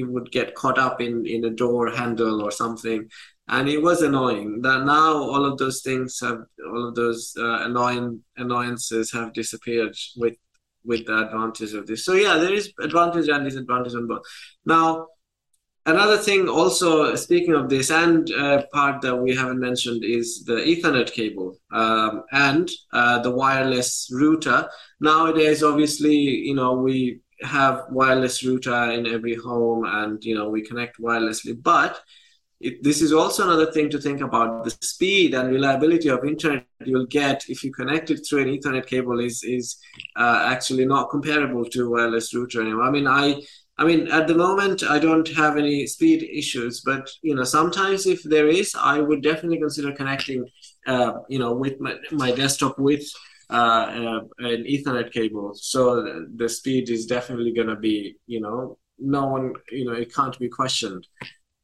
it 0.00 0.08
would 0.08 0.30
get 0.32 0.54
caught 0.54 0.78
up 0.78 1.00
in 1.00 1.26
in 1.26 1.44
a 1.44 1.50
door 1.50 1.90
handle 1.90 2.42
or 2.42 2.50
something, 2.50 3.08
and 3.48 3.68
it 3.68 3.82
was 3.82 4.00
annoying. 4.02 4.62
That 4.62 4.84
now 4.84 5.12
all 5.12 5.44
of 5.44 5.58
those 5.58 5.82
things 5.82 6.18
have, 6.20 6.40
all 6.66 6.88
of 6.88 6.94
those 6.94 7.34
uh, 7.38 7.64
annoying 7.64 8.22
annoyances 8.38 9.12
have 9.12 9.34
disappeared 9.34 9.94
with 10.16 10.34
with 10.84 11.06
the 11.06 11.26
advantage 11.26 11.74
of 11.74 11.86
this. 11.86 12.04
So 12.04 12.14
yeah, 12.14 12.36
there 12.36 12.52
is 12.52 12.72
advantage 12.80 13.28
and 13.28 13.44
disadvantage 13.44 13.94
on 13.94 14.06
both. 14.06 14.22
Now, 14.64 15.08
another 15.86 16.18
thing 16.18 16.48
also 16.48 17.14
speaking 17.14 17.54
of 17.54 17.68
this 17.68 17.90
and 17.90 18.30
uh, 18.32 18.62
part 18.72 19.00
that 19.02 19.16
we 19.16 19.34
haven't 19.34 19.60
mentioned 19.60 20.04
is 20.04 20.44
the 20.44 20.56
Ethernet 20.56 21.12
cable 21.12 21.58
um, 21.72 22.22
and 22.32 22.70
uh, 22.92 23.18
the 23.20 23.30
wireless 23.30 24.08
router. 24.12 24.68
Nowadays, 25.00 25.62
obviously, 25.62 26.16
you 26.16 26.54
know 26.54 26.74
we 26.74 27.20
have 27.42 27.84
wireless 27.90 28.44
router 28.44 28.90
in 28.90 29.06
every 29.06 29.34
home 29.34 29.84
and 29.84 30.22
you 30.24 30.34
know 30.34 30.48
we 30.48 30.62
connect 30.62 31.00
wirelessly, 31.00 31.60
but 31.62 32.00
it, 32.60 32.82
this 32.82 33.02
is 33.02 33.12
also 33.12 33.44
another 33.44 33.70
thing 33.70 33.88
to 33.90 34.00
think 34.00 34.20
about. 34.20 34.64
The 34.64 34.70
speed 34.70 35.34
and 35.34 35.50
reliability 35.50 36.08
of 36.08 36.24
internet 36.24 36.66
you'll 36.84 37.06
get 37.06 37.44
if 37.48 37.62
you 37.62 37.72
connect 37.72 38.10
it 38.10 38.26
through 38.28 38.42
an 38.42 38.48
Ethernet 38.48 38.86
cable 38.86 39.20
is 39.20 39.42
is 39.44 39.76
uh, 40.16 40.46
actually 40.46 40.84
not 40.84 41.10
comparable 41.10 41.64
to 41.66 41.90
wireless 41.90 42.34
router 42.34 42.60
anymore. 42.62 42.84
I 42.84 42.90
mean, 42.90 43.06
I 43.06 43.40
I 43.80 43.84
mean, 43.84 44.08
at 44.08 44.26
the 44.26 44.34
moment, 44.34 44.82
I 44.82 44.98
don't 44.98 45.28
have 45.36 45.56
any 45.56 45.86
speed 45.86 46.24
issues, 46.24 46.80
but 46.80 47.08
you 47.22 47.36
know, 47.36 47.44
sometimes 47.44 48.06
if 48.06 48.22
there 48.24 48.48
is, 48.48 48.74
I 48.74 49.00
would 49.00 49.22
definitely 49.22 49.60
consider 49.60 49.92
connecting, 49.92 50.44
uh, 50.88 51.12
you 51.28 51.38
know, 51.38 51.52
with 51.54 51.78
my, 51.78 51.94
my 52.10 52.32
desktop 52.32 52.76
with 52.80 53.08
uh, 53.50 53.54
uh, 53.54 54.20
an 54.38 54.64
Ethernet 54.64 55.12
cable. 55.12 55.52
So 55.54 56.26
the 56.34 56.48
speed 56.48 56.90
is 56.90 57.06
definitely 57.06 57.52
going 57.52 57.68
to 57.68 57.76
be, 57.76 58.16
you 58.26 58.40
know, 58.40 58.78
no 58.98 59.26
one, 59.26 59.52
you 59.70 59.84
know, 59.84 59.92
it 59.92 60.12
can't 60.12 60.36
be 60.40 60.48
questioned 60.48 61.06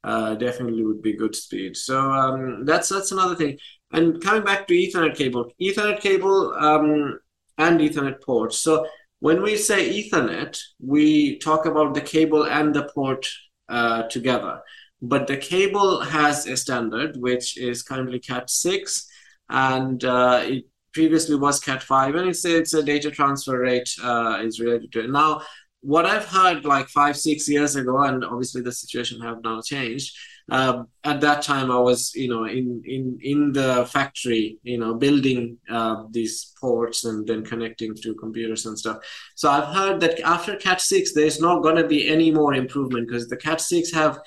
uh, 0.05 0.35
definitely 0.35 0.85
would 0.85 1.03
be 1.03 1.17
good 1.17 1.35
speed. 1.35 1.77
So 1.77 1.99
um, 1.99 2.65
that's 2.65 2.89
that's 2.89 3.13
another 3.13 3.35
thing. 3.35 3.59
And 3.93 4.23
coming 4.23 4.45
back 4.45 4.67
to 4.67 4.75
Ethernet 4.75 5.17
cable, 5.17 5.51
Ethernet 5.61 6.01
cable 6.01 6.55
um, 6.59 7.19
and 7.59 7.81
Ethernet 7.81 8.23
ports. 8.23 8.59
So 8.59 8.87
when 9.21 9.43
we 9.43 9.57
say 9.57 9.81
Ethernet, 9.89 10.59
we 10.81 11.39
talk 11.39 11.67
about 11.67 11.95
the 11.95 12.01
cable 12.01 12.45
and 12.45 12.75
the 12.75 12.91
port 12.95 13.27
uh, 13.69 14.03
together. 14.05 14.61
But 15.01 15.27
the 15.27 15.37
cable 15.37 16.01
has 16.01 16.47
a 16.47 16.57
standard 16.57 17.17
which 17.17 17.59
is 17.59 17.83
currently 17.83 18.19
Cat 18.19 18.51
six, 18.51 19.07
and 19.49 20.03
uh, 20.05 20.41
it 20.45 20.65
previously 20.93 21.37
was 21.37 21.61
Cat 21.61 21.83
five, 21.83 22.15
and 22.15 22.29
it's 22.29 22.45
it's 22.45 22.75
a 22.75 22.83
data 22.83 23.11
transfer 23.11 23.59
rate 23.59 23.91
uh, 24.03 24.41
is 24.43 24.61
related 24.61 24.93
to 24.93 25.05
it. 25.05 25.11
Now 25.11 25.43
what 25.85 26.07
I've 26.07 26.25
heard 26.25 26.65
like 26.65 26.89
five, 26.89 27.17
six 27.17 27.49
years 27.49 27.77
ago, 27.77 27.99
and 27.99 28.25
obviously 28.25 28.63
the 28.63 28.73
situation 28.73 29.21
have 29.21 29.43
now 29.45 29.61
changed. 29.61 30.17
Uh, 30.51 30.85
at 31.05 31.21
that 31.21 31.43
time, 31.43 31.71
I 31.71 31.79
was, 31.79 32.13
you 32.15 32.29
know, 32.29 32.45
in 32.45 32.83
in 32.85 33.19
in 33.23 33.53
the 33.53 33.87
factory, 33.91 34.59
you 34.63 34.79
know, 34.79 34.95
building 34.95 35.59
uh, 35.71 36.05
these 36.11 36.53
ports 36.61 37.05
and 37.05 37.27
then 37.27 37.45
connecting 37.45 37.95
to 38.03 38.15
computers 38.15 38.67
and 38.67 38.79
stuff. 38.79 38.99
So 39.37 39.51
I've 39.51 39.75
heard 39.75 40.01
that 40.01 40.21
after 40.21 40.57
Cat 40.57 40.81
six, 40.81 41.13
there's 41.13 41.41
not 41.41 41.63
going 41.63 41.77
to 41.77 41.87
be 41.87 42.09
any 42.09 42.31
more 42.31 42.55
improvement 42.55 43.09
because 43.09 43.29
the 43.29 43.37
Cat 43.37 43.61
six 43.61 43.93
have, 43.93 44.19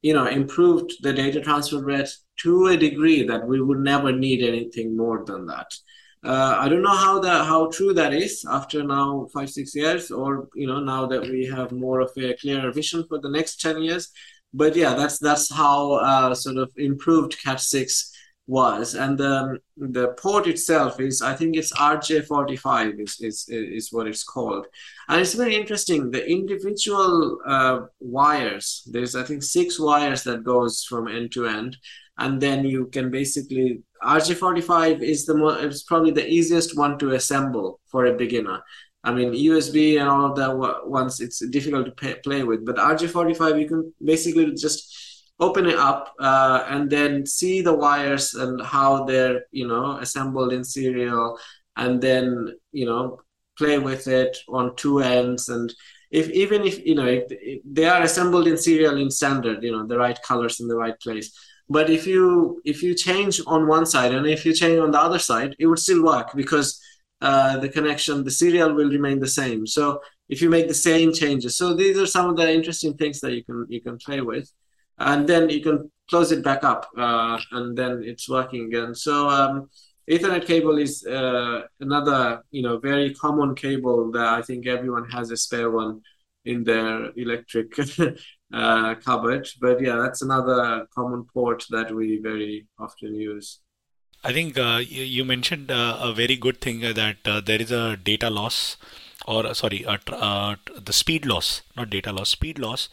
you 0.00 0.14
know, 0.14 0.26
improved 0.26 0.90
the 1.02 1.12
data 1.12 1.40
transfer 1.40 1.84
rate 1.84 2.10
to 2.42 2.68
a 2.68 2.76
degree 2.76 3.26
that 3.26 3.46
we 3.46 3.60
would 3.60 3.80
never 3.80 4.10
need 4.12 4.42
anything 4.42 4.96
more 4.96 5.24
than 5.26 5.46
that. 5.46 5.70
Uh, 6.24 6.56
I 6.58 6.68
don't 6.68 6.82
know 6.82 6.96
how 6.96 7.20
that 7.20 7.46
how 7.46 7.70
true 7.70 7.94
that 7.94 8.12
is 8.12 8.44
after 8.50 8.82
now 8.82 9.28
five 9.32 9.50
six 9.50 9.74
years, 9.74 10.10
or 10.10 10.48
you 10.54 10.66
know 10.66 10.80
now 10.80 11.06
that 11.06 11.22
we 11.22 11.46
have 11.46 11.70
more 11.72 12.00
of 12.00 12.10
a 12.16 12.34
clearer 12.34 12.72
vision 12.72 13.04
for 13.08 13.20
the 13.20 13.30
next 13.30 13.60
ten 13.60 13.80
years. 13.82 14.10
But 14.52 14.74
yeah, 14.74 14.94
that's 14.94 15.18
that's 15.18 15.52
how 15.52 15.92
uh, 15.92 16.34
sort 16.34 16.56
of 16.56 16.70
improved 16.76 17.40
Cat 17.42 17.60
six 17.60 18.12
was, 18.48 18.94
and 18.94 19.18
the 19.18 19.58
the 19.76 20.08
port 20.18 20.46
itself 20.48 20.98
is 21.00 21.22
I 21.22 21.34
think 21.34 21.54
it's 21.56 21.72
RJ45 21.72 23.00
is 23.00 23.16
is 23.20 23.44
is 23.48 23.92
what 23.92 24.08
it's 24.08 24.24
called, 24.24 24.66
and 25.08 25.20
it's 25.20 25.34
very 25.34 25.54
interesting. 25.54 26.10
The 26.10 26.26
individual 26.28 27.38
uh, 27.46 27.80
wires, 28.00 28.82
there's 28.90 29.14
I 29.14 29.22
think 29.22 29.42
six 29.42 29.78
wires 29.78 30.24
that 30.24 30.44
goes 30.44 30.82
from 30.88 31.08
end 31.08 31.30
to 31.32 31.46
end, 31.46 31.76
and 32.18 32.40
then 32.40 32.64
you 32.64 32.86
can 32.86 33.10
basically 33.10 33.82
RJ45 34.02 35.02
is 35.02 35.26
the 35.26 35.36
most 35.36 35.62
it's 35.62 35.82
probably 35.82 36.10
the 36.10 36.26
easiest 36.26 36.76
one 36.76 36.98
to 36.98 37.12
assemble 37.12 37.80
for 37.86 38.06
a 38.06 38.14
beginner. 38.14 38.62
I 39.04 39.12
mean 39.12 39.32
USB 39.32 40.00
and 40.00 40.08
all 40.08 40.26
of 40.26 40.36
that 40.36 40.86
once 40.86 41.20
it's 41.20 41.38
difficult 41.50 41.86
to 41.86 41.92
pay, 41.92 42.14
play 42.24 42.42
with, 42.42 42.64
but 42.66 42.76
RJ45 42.76 43.60
you 43.60 43.68
can 43.68 43.92
basically 44.04 44.52
just 44.54 45.24
open 45.40 45.66
it 45.66 45.76
up 45.76 46.14
uh, 46.18 46.64
and 46.68 46.90
then 46.90 47.24
see 47.24 47.62
the 47.62 47.72
wires 47.72 48.34
and 48.34 48.60
how 48.62 49.04
they're 49.04 49.42
you 49.52 49.66
know 49.66 49.98
assembled 49.98 50.52
in 50.52 50.64
serial, 50.64 51.38
and 51.76 52.00
then 52.00 52.54
you 52.72 52.86
know 52.86 53.20
play 53.56 53.78
with 53.78 54.06
it 54.06 54.36
on 54.48 54.74
two 54.76 55.00
ends 55.00 55.48
and 55.48 55.74
if 56.10 56.30
even 56.30 56.62
if 56.62 56.84
you 56.84 56.94
know 56.94 57.06
if, 57.06 57.24
if 57.30 57.60
they 57.64 57.86
are 57.86 58.02
assembled 58.02 58.46
in 58.46 58.56
serial 58.56 58.96
in 58.96 59.10
standard 59.10 59.62
you 59.62 59.72
know 59.72 59.86
the 59.86 59.98
right 59.98 60.18
colors 60.22 60.60
in 60.60 60.68
the 60.68 60.76
right 60.76 60.98
place 61.00 61.36
but 61.68 61.90
if 61.90 62.06
you 62.06 62.60
if 62.64 62.82
you 62.82 62.94
change 62.94 63.40
on 63.46 63.66
one 63.66 63.86
side 63.86 64.12
and 64.12 64.26
if 64.26 64.44
you 64.44 64.52
change 64.52 64.78
on 64.78 64.90
the 64.90 65.00
other 65.00 65.18
side 65.18 65.54
it 65.58 65.66
would 65.66 65.78
still 65.78 66.02
work 66.04 66.32
because 66.34 66.80
uh, 67.20 67.58
the 67.58 67.68
connection 67.68 68.24
the 68.24 68.30
serial 68.30 68.72
will 68.72 68.90
remain 68.90 69.18
the 69.18 69.28
same. 69.28 69.66
So 69.66 70.00
if 70.28 70.42
you 70.42 70.50
make 70.50 70.68
the 70.68 70.74
same 70.74 71.12
changes 71.12 71.56
so 71.56 71.74
these 71.74 71.98
are 71.98 72.06
some 72.06 72.30
of 72.30 72.36
the 72.36 72.52
interesting 72.52 72.94
things 72.94 73.20
that 73.20 73.32
you 73.32 73.44
can 73.44 73.66
you 73.68 73.80
can 73.80 73.98
play 73.98 74.20
with. 74.20 74.50
And 75.00 75.28
then 75.28 75.48
you 75.48 75.62
can 75.62 75.92
close 76.10 76.32
it 76.32 76.42
back 76.42 76.64
up 76.64 76.88
uh, 76.98 77.38
and 77.52 77.78
then 77.78 78.02
it's 78.04 78.28
working 78.28 78.66
again. 78.66 78.96
So 78.96 79.28
um, 79.28 79.68
ethernet 80.08 80.46
cable 80.46 80.78
is 80.78 81.06
uh, 81.06 81.62
another 81.80 82.42
you 82.50 82.62
know 82.62 82.78
very 82.78 83.14
common 83.14 83.54
cable 83.54 84.10
that 84.10 84.26
i 84.26 84.42
think 84.42 84.66
everyone 84.66 85.08
has 85.10 85.30
a 85.30 85.36
spare 85.36 85.70
one 85.70 86.00
in 86.44 86.64
their 86.64 87.10
electric 87.16 87.74
uh. 88.52 88.94
But 89.60 89.80
yeah, 89.80 89.96
that's 89.96 90.22
another 90.22 90.86
common 90.94 91.24
port 91.32 91.64
that 91.70 91.94
we 91.94 92.18
very 92.22 92.66
often 92.78 93.14
use. 93.14 93.60
I 94.24 94.32
think 94.32 94.58
uh, 94.58 94.82
you, 94.84 95.24
mentioned 95.24 95.70
uh, 95.70 95.96
a 96.00 96.12
very 96.12 96.36
good 96.36 96.60
thing 96.60 96.84
uh, 96.84 96.92
that 96.92 97.16
uh, 97.24 97.40
there 97.40 97.62
is 97.62 97.70
a 97.70 97.96
data 97.96 98.28
loss, 98.28 98.76
or 99.26 99.46
uh, 99.46 99.54
sorry, 99.54 99.84
the 99.86 100.92
speed 100.92 101.24
loss, 101.24 101.62
not 101.76 101.90
data 101.90 102.12
loss, 102.12 102.30
speed 102.30 102.58
loss 102.58 102.88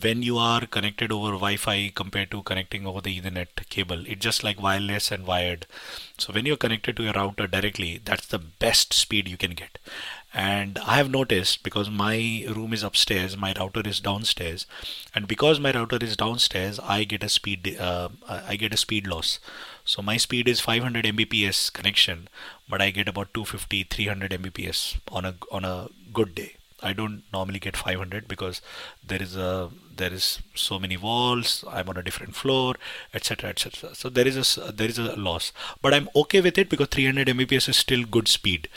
when 0.00 0.22
you 0.22 0.38
are 0.38 0.64
connected 0.64 1.12
over 1.12 1.32
Wi-Fi 1.32 1.92
compared 1.94 2.30
to 2.30 2.42
connecting 2.42 2.86
over 2.86 3.02
the 3.02 3.20
Ethernet 3.20 3.68
cable. 3.68 4.06
It's 4.06 4.24
just 4.24 4.42
like 4.42 4.62
wireless 4.62 5.12
and 5.12 5.26
wired. 5.26 5.66
So 6.16 6.32
when 6.32 6.46
you're 6.46 6.56
connected 6.56 6.96
to 6.96 7.02
your 7.02 7.12
router 7.12 7.46
directly, 7.46 8.00
that's 8.02 8.26
the 8.26 8.38
best 8.38 8.94
speed 8.94 9.28
you 9.28 9.36
can 9.36 9.50
get. 9.50 9.78
And 10.34 10.78
I 10.80 10.96
have 10.96 11.10
noticed 11.10 11.62
because 11.62 11.88
my 11.88 12.44
room 12.48 12.74
is 12.74 12.82
upstairs, 12.82 13.36
my 13.36 13.54
router 13.58 13.82
is 13.84 13.98
downstairs, 13.98 14.66
and 15.14 15.26
because 15.26 15.58
my 15.58 15.72
router 15.72 15.98
is 16.02 16.16
downstairs, 16.16 16.78
I 16.80 17.04
get 17.04 17.22
a 17.22 17.30
speed 17.30 17.76
uh, 17.78 18.10
I 18.28 18.56
get 18.56 18.74
a 18.74 18.76
speed 18.76 19.06
loss. 19.06 19.38
So 19.86 20.02
my 20.02 20.18
speed 20.18 20.46
is 20.46 20.60
500 20.60 21.06
Mbps 21.06 21.72
connection, 21.72 22.28
but 22.68 22.82
I 22.82 22.90
get 22.90 23.08
about 23.08 23.32
250, 23.32 23.84
300 23.84 24.32
Mbps 24.32 24.98
on 25.10 25.24
a 25.24 25.34
on 25.50 25.64
a 25.64 25.88
good 26.12 26.34
day. 26.34 26.56
I 26.82 26.92
don't 26.92 27.22
normally 27.32 27.58
get 27.58 27.76
500 27.76 28.28
because 28.28 28.60
there 29.04 29.22
is 29.22 29.36
a 29.36 29.70
there 29.96 30.12
is 30.12 30.40
so 30.54 30.78
many 30.78 30.96
walls. 30.96 31.64
I'm 31.68 31.88
on 31.88 31.96
a 31.96 32.02
different 32.02 32.36
floor, 32.36 32.76
etc., 33.12 33.50
etc. 33.50 33.94
So 33.94 34.08
there 34.08 34.28
is 34.28 34.58
a 34.58 34.72
there 34.72 34.88
is 34.88 34.98
a 34.98 35.16
loss, 35.16 35.52
but 35.82 35.94
I'm 35.94 36.08
okay 36.14 36.40
with 36.40 36.58
it 36.58 36.68
because 36.68 36.88
300 36.88 37.28
Mbps 37.28 37.68
is 37.68 37.76
still 37.76 38.04
good 38.04 38.28
speed. 38.28 38.68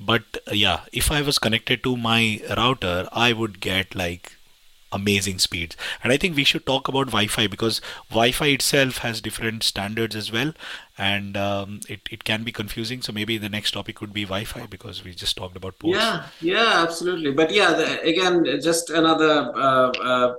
But 0.00 0.22
uh, 0.46 0.54
yeah, 0.54 0.80
if 0.92 1.10
I 1.10 1.22
was 1.22 1.38
connected 1.38 1.82
to 1.84 1.96
my 1.96 2.40
router, 2.56 3.08
I 3.12 3.32
would 3.32 3.60
get 3.60 3.94
like 3.94 4.32
amazing 4.90 5.38
speeds. 5.38 5.76
And 6.02 6.12
I 6.12 6.16
think 6.16 6.36
we 6.36 6.44
should 6.44 6.64
talk 6.64 6.88
about 6.88 7.08
Wi-Fi 7.08 7.46
because 7.46 7.80
Wi-Fi 8.10 8.46
itself 8.46 8.98
has 8.98 9.20
different 9.20 9.62
standards 9.62 10.16
as 10.16 10.32
well, 10.32 10.52
and 10.96 11.36
um, 11.36 11.80
it 11.88 12.00
it 12.10 12.24
can 12.24 12.44
be 12.44 12.52
confusing. 12.52 13.02
So 13.02 13.12
maybe 13.12 13.38
the 13.38 13.48
next 13.48 13.72
topic 13.72 14.00
would 14.00 14.12
be 14.12 14.24
Wi-Fi 14.24 14.66
because 14.66 15.04
we 15.04 15.12
just 15.14 15.36
talked 15.36 15.56
about 15.56 15.78
ports. 15.78 15.98
Yeah, 15.98 16.26
yeah, 16.40 16.82
absolutely. 16.82 17.32
But 17.32 17.52
yeah, 17.52 17.72
the, 17.72 18.00
again, 18.02 18.44
just 18.62 18.90
another 18.90 19.52
uh, 19.54 19.90
uh, 19.90 20.34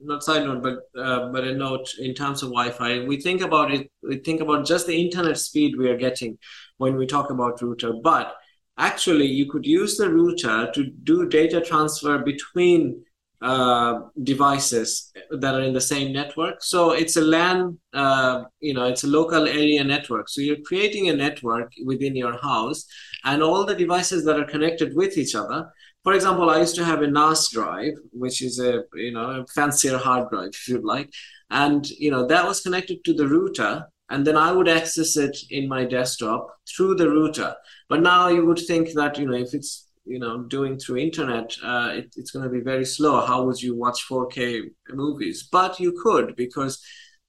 not 0.00 0.22
side 0.22 0.44
note, 0.44 0.62
but 0.62 1.00
uh, 1.00 1.30
but 1.32 1.44
a 1.44 1.54
note 1.54 1.88
in 1.98 2.14
terms 2.14 2.42
of 2.42 2.50
Wi-Fi. 2.50 3.04
We 3.06 3.20
think 3.20 3.40
about 3.40 3.72
it. 3.72 3.90
We 4.02 4.18
think 4.18 4.40
about 4.40 4.66
just 4.66 4.86
the 4.86 5.00
internet 5.00 5.38
speed 5.38 5.76
we 5.76 5.88
are 5.88 5.96
getting 5.96 6.38
when 6.76 6.96
we 6.96 7.06
talk 7.06 7.30
about 7.30 7.60
router, 7.60 7.92
but 8.02 8.34
actually, 8.76 9.26
you 9.26 9.50
could 9.50 9.66
use 9.66 9.96
the 9.96 10.08
router 10.10 10.70
to 10.72 10.84
do 10.84 11.28
data 11.28 11.60
transfer 11.60 12.18
between 12.18 13.02
uh, 13.40 14.00
devices 14.22 15.12
that 15.30 15.54
are 15.54 15.62
in 15.62 15.72
the 15.72 15.80
same 15.80 16.12
network. 16.12 16.62
So 16.62 16.90
it's 16.90 17.16
a 17.16 17.20
LAN, 17.20 17.78
uh, 17.92 18.44
you 18.60 18.74
know, 18.74 18.84
it's 18.84 19.04
a 19.04 19.08
local 19.08 19.46
area 19.46 19.84
network. 19.84 20.28
So 20.28 20.40
you're 20.40 20.64
creating 20.64 21.08
a 21.08 21.12
network 21.14 21.72
within 21.84 22.16
your 22.16 22.36
house, 22.36 22.84
and 23.24 23.42
all 23.42 23.64
the 23.64 23.74
devices 23.74 24.24
that 24.24 24.38
are 24.38 24.44
connected 24.44 24.94
with 24.94 25.16
each 25.16 25.34
other. 25.34 25.70
For 26.08 26.14
example, 26.14 26.48
I 26.48 26.60
used 26.60 26.74
to 26.76 26.86
have 26.86 27.02
a 27.02 27.06
NAS 27.06 27.50
drive, 27.50 27.92
which 28.12 28.40
is 28.40 28.58
a 28.58 28.84
you 28.94 29.12
know 29.12 29.28
a 29.40 29.46
fancier 29.48 29.98
hard 29.98 30.30
drive, 30.30 30.52
if 30.54 30.66
you'd 30.66 30.82
like, 30.82 31.12
and 31.50 31.86
you 31.86 32.10
know 32.10 32.26
that 32.26 32.46
was 32.46 32.62
connected 32.62 33.04
to 33.04 33.12
the 33.12 33.28
router, 33.28 33.84
and 34.08 34.26
then 34.26 34.34
I 34.34 34.50
would 34.52 34.68
access 34.68 35.18
it 35.18 35.36
in 35.50 35.68
my 35.68 35.84
desktop 35.84 36.48
through 36.66 36.94
the 36.94 37.10
router. 37.10 37.54
But 37.90 38.00
now 38.00 38.28
you 38.28 38.46
would 38.46 38.58
think 38.58 38.94
that 38.94 39.18
you 39.18 39.26
know 39.26 39.36
if 39.36 39.52
it's 39.52 39.86
you 40.06 40.18
know 40.18 40.44
doing 40.44 40.78
through 40.78 40.96
internet 40.96 41.54
uh, 41.62 41.90
it, 41.96 42.14
it's 42.16 42.30
going 42.30 42.46
to 42.46 42.56
be 42.58 42.62
very 42.62 42.86
slow. 42.86 43.20
How 43.26 43.44
would 43.44 43.60
you 43.60 43.76
watch 43.76 44.08
4k 44.08 44.62
movies? 44.88 45.46
But 45.52 45.78
you 45.78 45.92
could 46.02 46.36
because 46.36 46.82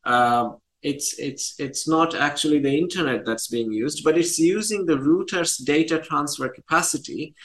um, 0.06 0.60
it's 0.82 1.20
it's 1.20 1.56
it's 1.60 1.86
not 1.86 2.16
actually 2.16 2.60
the 2.60 2.78
internet 2.78 3.26
that's 3.26 3.50
being 3.50 3.70
used 3.70 4.02
but 4.02 4.18
it's 4.18 4.40
using 4.40 4.86
the 4.86 4.98
router's 4.98 5.58
data 5.58 6.00
transfer 6.00 6.48
capacity 6.48 7.36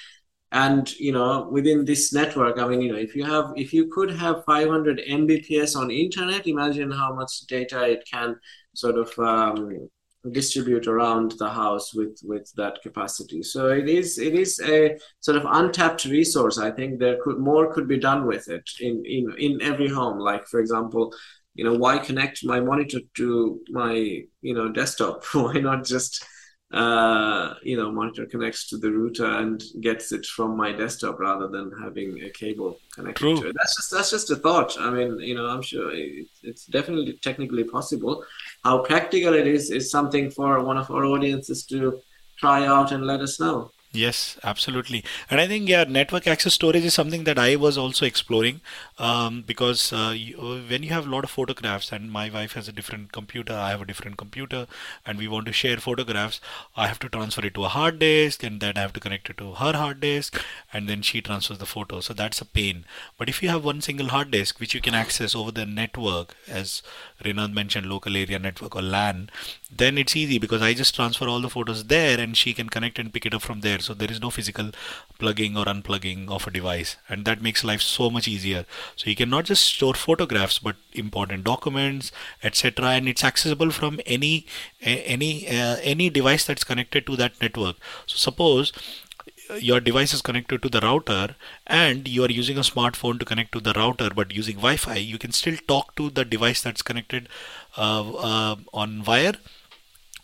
and 0.55 0.93
you 0.99 1.13
know 1.13 1.49
within 1.51 1.85
this 1.85 2.13
network 2.13 2.59
i 2.59 2.67
mean 2.67 2.81
you 2.81 2.91
know 2.91 2.99
if 2.99 3.15
you 3.15 3.25
have 3.25 3.53
if 3.57 3.73
you 3.73 3.89
could 3.89 4.11
have 4.11 4.45
500 4.45 5.01
mbps 5.09 5.77
on 5.77 5.91
internet 5.91 6.47
imagine 6.47 6.91
how 6.91 7.13
much 7.13 7.41
data 7.49 7.85
it 7.85 8.05
can 8.11 8.37
sort 8.75 8.97
of 8.97 9.19
um, 9.19 9.89
distribute 10.33 10.87
around 10.87 11.33
the 11.39 11.51
house 11.51 11.93
with 11.95 12.19
with 12.25 12.51
that 12.57 12.81
capacity. 12.83 13.43
So 13.43 13.69
it 13.69 13.89
is 13.89 14.19
it 14.19 14.35
is 14.35 14.59
a 14.65 14.97
sort 15.21 15.37
of 15.37 15.45
untapped 15.47 16.07
resource. 16.07 16.57
I 16.57 16.71
think 16.71 16.99
there 16.99 17.19
could 17.23 17.39
more 17.39 17.73
could 17.73 17.87
be 17.87 17.99
done 17.99 18.27
with 18.27 18.49
it 18.49 18.69
in 18.81 19.03
in 19.05 19.35
in 19.39 19.61
every 19.61 19.89
home. 19.89 20.19
Like 20.19 20.47
for 20.47 20.61
example 20.61 21.13
you 21.55 21.65
know 21.65 21.75
why 21.75 21.99
connect 21.99 22.45
my 22.45 22.61
monitor 22.61 23.01
to 23.15 23.61
my 23.71 23.95
you 24.43 24.55
know 24.55 24.69
desktop? 24.73 25.25
Why 25.33 25.55
not 25.55 25.85
just 25.85 26.25
uh, 26.75 27.55
you 27.63 27.77
know, 27.77 27.91
monitor 27.93 28.27
connects 28.27 28.69
to 28.69 28.77
the 28.77 28.91
router 28.91 29.27
and 29.27 29.63
gets 29.81 30.11
it 30.11 30.27
from 30.27 30.57
my 30.57 30.73
desktop 30.73 31.21
rather 31.21 31.47
than 31.47 31.71
having 31.81 32.21
a 32.25 32.31
cable 32.31 32.79
connected 32.93 33.21
True. 33.21 33.41
to 33.41 33.49
it. 33.49 33.57
That's 33.57 33.77
just 33.77 33.91
that's 33.93 34.11
just 34.11 34.31
a 34.33 34.37
thought. 34.37 34.77
I 34.81 34.91
mean, 34.91 35.21
you 35.21 35.37
know, 35.37 35.47
I'm 35.47 35.63
sure 35.63 35.93
it, 35.93 36.27
it's 36.43 36.67
definitely 36.67 37.13
technically 37.23 37.63
possible. 37.63 38.25
How 38.65 38.79
practical 38.79 39.35
it 39.35 39.47
is 39.47 39.71
is 39.71 39.89
something 39.89 40.31
for 40.31 40.65
one 40.65 40.77
of 40.77 40.91
our 40.91 41.05
audiences 41.05 41.65
to 41.67 42.01
try 42.39 42.67
out 42.67 42.91
and 42.91 43.07
let 43.07 43.21
us 43.21 43.39
know. 43.39 43.71
Yes, 43.97 44.37
absolutely. 44.43 45.05
And 45.31 45.41
I 45.41 45.47
think, 45.47 45.69
yeah, 45.69 45.85
network 45.85 46.27
access 46.27 46.55
storage 46.55 46.85
is 46.85 46.93
something 46.95 47.23
that 47.25 47.39
I 47.39 47.55
was 47.55 47.79
also 47.79 48.05
exploring 48.05 48.61
um, 48.99 49.43
because 49.47 49.93
uh, 49.93 50.13
you, 50.17 50.37
uh, 50.37 50.59
when 50.69 50.83
you 50.83 50.89
have 50.89 51.07
a 51.07 51.11
lot 51.11 51.23
of 51.23 51.31
photographs, 51.31 51.93
and 51.93 52.11
my 52.11 52.29
wife 52.29 52.55
has 52.55 52.67
a 52.67 52.73
different 52.73 53.13
computer, 53.13 53.53
I 53.53 53.71
have 53.71 53.83
a 53.83 53.87
different 53.87 54.17
computer, 54.17 54.67
and 55.07 55.17
we 55.17 55.29
want 55.29 55.47
to 55.47 55.53
share 55.53 55.77
photographs, 55.77 56.41
I 56.77 56.89
have 56.89 56.99
to 57.01 57.09
transfer 57.09 57.47
it 57.47 57.55
to 57.55 57.67
a 57.67 57.69
hard 57.69 58.01
disk, 58.01 58.43
and 58.43 58.61
then 58.61 58.77
I 58.77 58.81
have 58.81 58.93
to 58.95 59.01
connect 59.01 59.31
it 59.31 59.37
to 59.39 59.55
her 59.55 59.75
hard 59.75 60.01
disk, 60.01 60.43
and 60.73 60.89
then 60.89 61.03
she 61.03 61.21
transfers 61.21 61.59
the 61.59 61.67
photo. 61.67 62.01
So 62.01 62.15
that's 62.15 62.41
a 62.41 62.45
pain. 62.45 62.87
But 63.17 63.29
if 63.29 63.45
you 63.45 63.49
have 63.49 63.65
one 63.65 63.81
single 63.81 64.09
hard 64.09 64.33
disk, 64.33 64.59
which 64.59 64.75
you 64.75 64.81
can 64.81 64.95
access 64.95 65.37
over 65.37 65.53
the 65.53 65.67
network, 65.67 66.35
as 66.49 66.83
Rinad 67.25 67.53
mentioned, 67.53 67.87
local 67.87 68.17
area 68.17 68.41
network 68.41 68.75
or 68.75 68.83
LAN, 68.83 69.31
then 69.71 69.99
it's 69.99 70.17
easy 70.17 70.39
because 70.39 70.63
I 70.63 70.75
just 70.75 70.95
transfer 70.97 71.29
all 71.29 71.41
the 71.41 71.51
photos 71.51 71.85
there 71.85 72.19
and 72.19 72.37
she 72.37 72.55
can 72.55 72.69
connect 72.69 72.99
and 72.99 73.13
pick 73.13 73.27
it 73.27 73.35
up 73.35 73.43
from 73.43 73.61
there. 73.61 73.79
So 73.85 73.95
there 73.95 74.11
is 74.11 74.21
no 74.21 74.31
physical 74.31 74.71
plugging 75.19 75.57
or 75.57 75.65
unplugging 75.65 76.29
of 76.29 76.47
a 76.47 76.51
device, 76.51 76.97
and 77.09 77.25
that 77.25 77.43
makes 77.43 77.65
life 77.65 77.83
so 77.83 78.11
much 78.11 78.27
easier. 78.27 78.65
So 78.97 79.11
you 79.11 79.17
can 79.17 79.31
not 79.31 79.45
just 79.45 79.65
store 79.65 79.95
photographs 79.95 80.59
but 80.59 80.77
important 80.93 81.45
documents, 81.45 82.13
etc. 82.43 82.91
And 82.91 83.09
it's 83.09 83.25
accessible 83.25 83.71
from 83.71 84.01
any 84.07 84.47
any 84.83 85.49
uh, 85.49 85.77
any 85.83 86.11
device 86.11 86.45
that's 86.45 86.65
connected 86.65 87.07
to 87.07 87.17
that 87.17 87.41
network. 87.41 87.77
So 88.07 88.17
suppose 88.17 88.73
your 89.59 89.81
device 89.81 90.15
is 90.15 90.23
connected 90.23 90.63
to 90.63 90.69
the 90.69 90.81
router 90.81 91.37
and 91.67 92.09
you 92.09 92.25
are 92.25 92.31
using 92.31 92.57
a 92.57 92.63
smartphone 92.63 93.19
to 93.19 93.25
connect 93.25 93.53
to 93.53 93.61
the 93.61 93.73
router 93.75 94.11
but 94.15 94.33
using 94.33 94.57
Wi-Fi, 94.57 94.97
you 94.97 95.19
can 95.19 95.33
still 95.33 95.57
talk 95.69 95.95
to 95.97 96.11
the 96.11 96.25
device 96.25 96.63
that's 96.63 96.83
connected 96.83 97.29
uh, 97.77 98.11
uh, 98.13 98.57
on 98.73 99.05
wire 99.05 99.35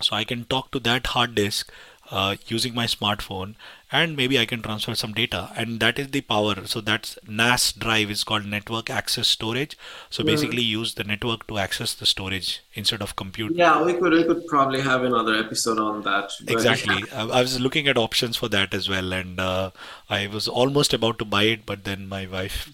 so 0.01 0.17
I 0.17 0.25
can 0.25 0.45
talk 0.45 0.71
to 0.73 0.79
that 0.81 1.09
hard 1.09 1.35
disk 1.35 1.71
uh, 2.11 2.37
using 2.47 2.75
my 2.75 2.87
smartphone 2.87 3.55
and 3.93 4.17
maybe 4.17 4.39
I 4.39 4.47
can 4.47 4.63
transfer 4.63 4.95
some 4.95 5.13
data 5.13 5.51
and 5.57 5.81
that 5.81 5.99
is 5.99 6.09
the 6.09 6.21
power. 6.21 6.65
So 6.67 6.81
that's 6.81 7.19
NAS 7.27 7.73
drive 7.73 8.11
is 8.11 8.23
called 8.25 8.47
network 8.47 8.89
access 8.91 9.29
storage. 9.29 9.77
So 10.11 10.23
Mm. 10.23 10.27
basically 10.27 10.63
use 10.63 10.95
the 10.95 11.05
network 11.05 11.47
to 11.49 11.59
access 11.59 11.95
the 11.95 12.07
storage 12.07 12.61
instead 12.75 13.03
of 13.03 13.17
compute. 13.17 13.55
Yeah, 13.57 13.83
we 13.83 13.95
could 13.95 14.13
we 14.13 14.25
could 14.25 14.47
probably 14.47 14.81
have 14.81 15.03
another 15.03 15.35
episode 15.35 15.79
on 15.81 16.03
that. 16.03 16.31
But 16.45 16.53
exactly. 16.53 17.03
I, 17.13 17.23
I 17.23 17.41
was 17.41 17.59
looking 17.61 17.89
at 17.89 17.99
options 17.99 18.37
for 18.37 18.49
that 18.49 18.73
as 18.75 18.89
well 18.89 19.13
and 19.13 19.41
uh, 19.41 19.71
I 20.09 20.27
was 20.29 20.47
almost 20.47 20.95
about 20.95 21.19
to 21.19 21.25
buy 21.25 21.43
it 21.45 21.67
but 21.67 21.85
then 21.85 22.09
my 22.09 22.27
wife 22.27 22.73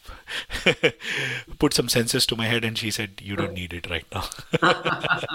put 1.59 1.73
some 1.73 1.89
senses 1.89 2.27
to 2.27 2.37
my 2.37 2.47
head 2.47 2.65
and 2.65 2.77
she 2.77 2.91
said 2.91 3.21
you 3.23 3.37
don't 3.37 3.53
need 3.55 3.73
it 3.73 3.89
right 3.91 4.05
now. 4.13 4.25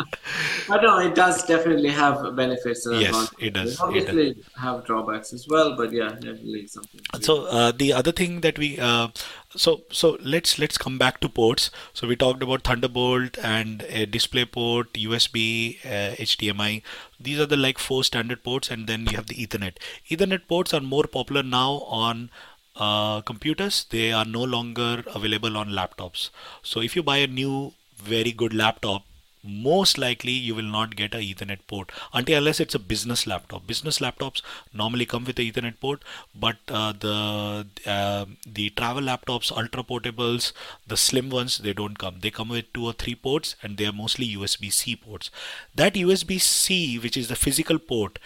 But 0.67 0.81
no, 0.83 0.99
it 0.99 1.15
does 1.15 1.43
definitely 1.45 1.89
have 1.89 2.35
benefits 2.35 2.85
and 2.85 3.01
yes 3.01 3.31
it 3.39 3.53
does. 3.53 3.73
It 3.73 3.77
does. 3.77 3.79
Obviously, 3.79 4.43
have 4.57 4.85
drawbacks 4.85 5.33
as 5.33 5.47
well, 5.47 5.70
but 5.75 5.91
yeah, 5.91 6.09
definitely 6.09 6.67
something. 6.67 7.01
So 7.21 7.45
uh, 7.45 7.71
the 7.71 7.93
other 7.93 8.11
thing 8.11 8.41
that 8.41 8.57
we 8.57 8.79
uh, 8.79 9.09
so 9.55 9.81
so 9.91 10.17
let's 10.21 10.57
let's 10.59 10.77
come 10.77 10.97
back 10.97 11.19
to 11.21 11.29
ports. 11.29 11.69
So 11.93 12.07
we 12.07 12.15
talked 12.15 12.43
about 12.43 12.63
Thunderbolt 12.63 13.37
and 13.43 13.83
a 13.83 14.05
DisplayPort, 14.05 14.93
USB, 14.93 15.77
uh, 15.85 16.15
HDMI. 16.15 16.81
These 17.19 17.39
are 17.39 17.45
the 17.45 17.57
like 17.57 17.77
four 17.77 18.03
standard 18.03 18.43
ports, 18.43 18.71
and 18.71 18.87
then 18.87 19.07
you 19.07 19.15
have 19.17 19.27
the 19.27 19.35
Ethernet. 19.35 19.77
Ethernet 20.09 20.47
ports 20.47 20.73
are 20.73 20.81
more 20.81 21.03
popular 21.03 21.43
now 21.43 21.81
on 22.03 22.29
uh, 22.75 23.21
computers. 23.21 23.85
They 23.89 24.11
are 24.11 24.25
no 24.25 24.43
longer 24.43 25.03
available 25.13 25.57
on 25.57 25.69
laptops. 25.69 26.29
So 26.63 26.79
if 26.81 26.95
you 26.95 27.03
buy 27.03 27.17
a 27.17 27.27
new 27.27 27.73
very 27.97 28.31
good 28.31 28.53
laptop 28.53 29.03
most 29.43 29.97
likely 29.97 30.31
you 30.31 30.53
will 30.53 30.71
not 30.77 30.95
get 30.95 31.13
a 31.13 31.17
ethernet 31.17 31.59
port 31.67 31.91
until 32.13 32.37
unless 32.37 32.59
it's 32.59 32.75
a 32.75 32.79
business 32.79 33.25
laptop. 33.25 33.65
Business 33.65 33.99
laptops 33.99 34.41
normally 34.73 35.05
come 35.05 35.25
with 35.25 35.39
a 35.39 35.41
ethernet 35.41 35.79
port 35.79 36.03
but 36.35 36.57
uh, 36.67 36.93
the 36.99 37.67
uh, 37.85 38.25
the 38.45 38.69
travel 38.71 39.03
laptops 39.03 39.51
ultra 39.51 39.83
portables 39.83 40.51
the 40.87 40.97
slim 40.97 41.29
ones 41.29 41.57
they 41.59 41.73
don't 41.73 41.97
come. 41.97 42.19
They 42.21 42.31
come 42.31 42.49
with 42.49 42.71
two 42.73 42.85
or 42.85 42.93
three 42.93 43.15
ports 43.15 43.55
and 43.61 43.77
they 43.77 43.85
are 43.85 43.93
mostly 43.93 44.27
usb-c 44.35 44.95
ports. 44.97 45.31
That 45.75 45.93
usb-c 45.93 46.99
which 46.99 47.17
is 47.17 47.27
the 47.27 47.35
physical 47.35 47.79
port 47.79 48.19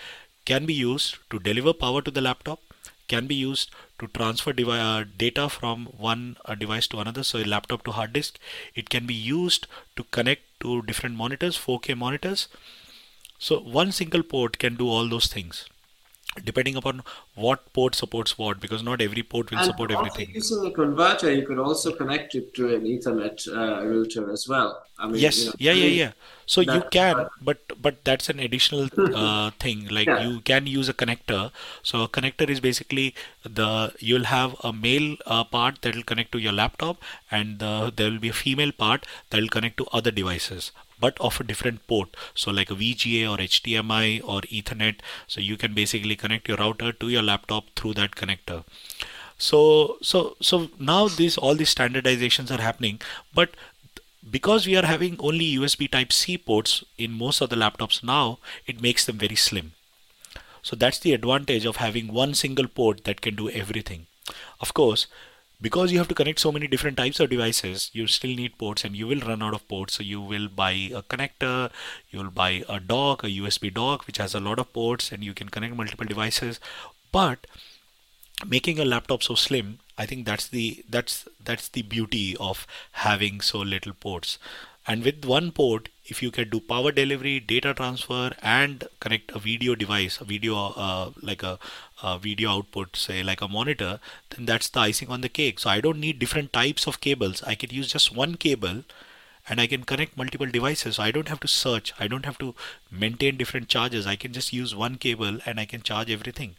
can 0.45 0.66
be 0.66 0.74
used 0.74 1.18
to 1.30 1.39
deliver 1.39 1.74
power 1.74 2.01
to 2.01 2.11
the 2.11 2.22
laptop 2.22 2.59
can 3.07 3.28
be 3.28 3.36
used 3.36 3.70
to 4.00 4.08
transfer 4.08 4.54
uh, 4.58 5.04
data 5.18 5.50
from 5.50 5.86
one 5.98 6.38
uh, 6.46 6.56
device 6.56 6.88
to 6.88 7.00
another 7.00 7.24
so 7.24 7.39
a 7.39 7.43
laptop 7.43 7.84
to 7.84 7.91
hard 7.91 8.14
disk. 8.14 8.38
It 8.74 8.89
can 8.89 9.06
be 9.06 9.14
used 9.14 9.68
to 9.96 10.04
connect 10.06 10.43
to 10.62 10.82
different 10.82 11.16
monitors 11.16 11.58
4k 11.58 11.98
monitors. 11.98 12.48
So 13.38 13.60
one 13.60 13.91
single 13.91 14.24
port 14.24 14.60
can 14.60 14.76
do 14.76 14.88
all 14.88 15.08
those 15.08 15.28
things 15.28 15.66
depending 16.43 16.75
upon 16.75 17.01
what 17.36 17.71
port 17.73 17.95
supports 17.95 18.38
what 18.38 18.59
because 18.59 18.83
not 18.83 19.01
every 19.01 19.23
port 19.23 19.51
will 19.51 19.59
and 19.59 19.65
support 19.65 19.91
everything. 19.91 20.31
using 20.33 20.65
a 20.65 20.71
converter 20.71 21.31
you 21.31 21.45
could 21.45 21.59
also 21.59 21.93
connect 21.93 22.36
it 22.36 22.53
to 22.53 22.73
an 22.75 22.83
ethernet 22.83 23.47
uh, 23.47 23.86
router 23.86 24.31
as 24.31 24.47
well. 24.47 24.81
I 24.97 25.07
mean, 25.07 25.15
yes. 25.15 25.39
you 25.39 25.45
know, 25.45 25.53
yeah 25.59 25.73
yeah 25.73 26.03
yeah. 26.03 26.11
So 26.45 26.61
you 26.61 26.83
can 26.91 27.27
but 27.41 27.59
but 27.81 28.03
that's 28.03 28.29
an 28.29 28.39
additional 28.39 28.88
uh, 29.15 29.51
thing. 29.59 29.88
Like 29.88 30.07
yeah. 30.07 30.27
you 30.27 30.41
can 30.41 30.67
use 30.67 30.88
a 30.89 30.93
connector. 30.93 31.51
So 31.83 32.03
a 32.03 32.07
connector 32.07 32.49
is 32.49 32.59
basically 32.59 33.13
the 33.43 33.93
you'll 33.99 34.25
have 34.25 34.55
a 34.63 34.71
male 34.71 35.17
uh, 35.25 35.43
part 35.43 35.81
that 35.81 35.95
will 35.95 36.03
connect 36.03 36.31
to 36.33 36.39
your 36.39 36.53
laptop 36.53 36.97
and 37.31 37.59
the, 37.59 37.91
there 37.95 38.09
will 38.09 38.19
be 38.19 38.29
a 38.29 38.33
female 38.33 38.71
part 38.71 39.05
that 39.29 39.41
will 39.41 39.49
connect 39.49 39.77
to 39.77 39.88
other 39.91 40.11
devices 40.11 40.71
but 41.00 41.20
of 41.20 41.39
a 41.39 41.43
different 41.43 41.86
port. 41.88 42.16
So 42.34 42.52
like 42.52 42.72
a 42.72 42.76
VGA 42.76 43.30
or 43.30 43.38
HDMI 43.38 44.22
or 44.24 44.41
Ethernet. 44.41 45.00
So 45.28 45.41
you 45.41 45.58
can 45.58 45.74
basically 45.74 46.16
connect 46.16 46.48
your 46.48 46.58
router 46.58 46.91
to 46.91 47.10
your 47.10 47.22
laptop 47.22 47.66
through 47.76 47.96
that 47.96 48.12
connector. 48.12 48.64
So 49.38 49.98
so 50.02 50.38
so 50.41 50.70
now 50.80 51.08
these 51.08 51.38
all 51.38 51.56
these 51.56 51.74
standardizations 51.76 52.58
are 52.58 52.62
happening 52.62 53.02
but 53.34 53.50
because 54.30 54.66
we 54.66 54.76
are 54.76 54.86
having 54.86 55.18
only 55.20 55.56
USB 55.56 55.91
type 55.91 56.12
C 56.14 56.38
ports 56.38 56.84
in 56.98 57.12
most 57.12 57.41
of 57.41 57.50
the 57.50 57.56
laptops 57.56 58.02
now 58.04 58.39
it 58.66 58.82
makes 58.82 59.06
them 59.06 59.18
very 59.18 59.36
slim. 59.36 59.74
So 60.64 60.76
that's 60.76 61.00
the 61.00 61.14
advantage 61.14 61.66
of 61.66 61.76
having 61.76 62.08
one 62.08 62.34
single 62.34 62.68
port 62.68 63.04
that 63.04 63.22
can 63.22 63.36
do 63.36 63.50
everything. 63.50 64.08
Of 64.60 64.74
course 64.74 65.08
because 65.62 65.91
you 65.91 65.97
have 65.97 66.08
to 66.08 66.16
connect 66.16 66.39
so 66.39 66.51
many 66.51 66.68
different 66.68 66.97
types 66.97 67.20
of 67.20 67.30
devices 67.30 67.89
you 67.93 68.08
still 68.08 68.36
need 68.36 68.58
ports 68.58 68.84
and 68.84 68.95
you 68.95 69.08
will 69.08 69.22
run 69.22 69.41
out 69.41 69.53
of 69.53 69.68
ports. 69.68 69.95
So 69.95 70.03
you 70.03 70.22
will 70.22 70.47
buy 70.47 70.72
a 70.72 71.01
connector 71.01 71.72
you 72.12 72.20
will 72.20 72.32
buy 72.32 72.64
a 72.68 72.80
dock 72.80 73.24
a 73.24 73.28
usb 73.28 73.74
dock 73.74 74.08
which 74.08 74.18
has 74.18 74.36
a 74.36 74.39
lot 74.39 74.60
of 74.60 74.72
ports 74.74 75.12
and 75.12 75.24
you 75.24 75.34
can 75.34 75.49
connect 75.49 75.76
multiple 75.76 76.06
devices. 76.06 76.60
But 77.12 77.47
making 78.45 78.80
a 78.80 78.86
laptop 78.86 79.24
so 79.24 79.34
slim 79.34 79.80
i 79.97 80.06
think 80.06 80.26
that's 80.26 80.47
the 80.47 80.84
that's 80.89 81.28
that's 81.41 81.70
the 81.70 81.82
beauty 81.82 82.36
of 82.38 82.68
having 82.91 83.39
so 83.39 83.60
little 83.60 83.93
ports 83.93 84.38
and 84.88 85.03
with 85.03 85.25
one 85.25 85.51
port 85.51 85.89
if 86.05 86.21
you 86.21 86.29
can 86.29 86.49
do 86.49 86.59
power 86.59 86.91
delivery 86.91 87.39
data 87.39 87.73
transfer 87.73 88.31
and 88.41 88.88
connect 88.99 89.31
a 89.31 89.39
video 89.39 89.75
device 89.75 90.19
a 90.21 90.23
video 90.23 90.55
uh, 90.75 91.09
like 91.21 91.43
a, 91.43 91.57
a, 92.03 92.19
video 92.19 92.51
output 92.51 92.95
say 92.95 93.23
like 93.23 93.41
a 93.41 93.47
monitor 93.47 93.99
then 94.29 94.45
that's 94.45 94.69
the 94.69 94.79
icing 94.79 95.09
on 95.09 95.21
the 95.21 95.29
cake. 95.29 95.59
So 95.59 95.69
i 95.69 95.81
don't 95.81 95.99
need 95.99 96.19
different 96.19 96.53
types 96.53 96.88
of 96.88 97.01
cables. 97.01 97.43
I 97.43 97.55
can 97.55 97.69
use 97.71 97.88
just 97.88 98.15
one 98.15 98.36
cable 98.36 98.83
and 99.47 99.61
i 99.61 99.67
can 99.67 99.83
connect 99.83 100.17
multiple 100.17 100.47
devices. 100.47 100.95
So 100.95 101.03
i 101.03 101.11
don't 101.11 101.29
have 101.29 101.39
to 101.39 101.47
search. 101.47 101.93
I 101.99 102.07
don't 102.07 102.25
have 102.25 102.38
to 102.39 102.53
maintain 102.91 103.38
different 103.38 103.67
charges. 103.67 104.05
I 104.05 104.15
can 104.15 104.33
just 104.33 104.53
use 104.53 104.75
one 104.75 104.95
cable 104.95 105.39
and 105.45 105.59
i 105.59 105.65
can 105.65 105.81
charge 105.81 106.11
everything. 106.11 106.55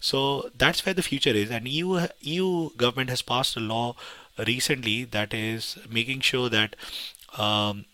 So 0.00 0.50
that's 0.56 0.84
where 0.84 0.94
the 0.94 1.02
future 1.02 1.30
is. 1.30 1.50
And 1.50 1.66
EU 1.66 2.06
EU 2.20 2.70
government 2.76 3.10
has 3.10 3.22
passed 3.22 3.56
a 3.56 3.60
law 3.60 3.96
recently 4.46 5.04
that 5.04 5.32
is 5.32 5.78
making 5.88 6.20
sure 6.20 6.48
that 6.48 6.76
um, 7.38 7.84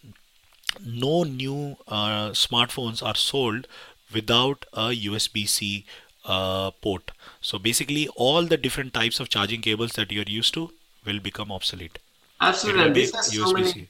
no 0.84 1.22
new 1.24 1.76
uh, 1.88 2.30
smartphones 2.30 3.02
are 3.04 3.14
sold 3.14 3.66
without 4.12 4.66
a 4.72 4.90
USB-C 4.90 5.84
uh, 6.24 6.70
port. 6.82 7.12
So 7.40 7.58
basically, 7.58 8.08
all 8.16 8.44
the 8.44 8.56
different 8.56 8.92
types 8.94 9.20
of 9.20 9.28
charging 9.28 9.60
cables 9.60 9.92
that 9.92 10.12
you're 10.12 10.24
used 10.24 10.54
to 10.54 10.70
will 11.04 11.20
become 11.20 11.50
obsolete. 11.50 11.98
Absolutely, 12.40 13.06
so 13.06 13.52
many, 13.52 13.88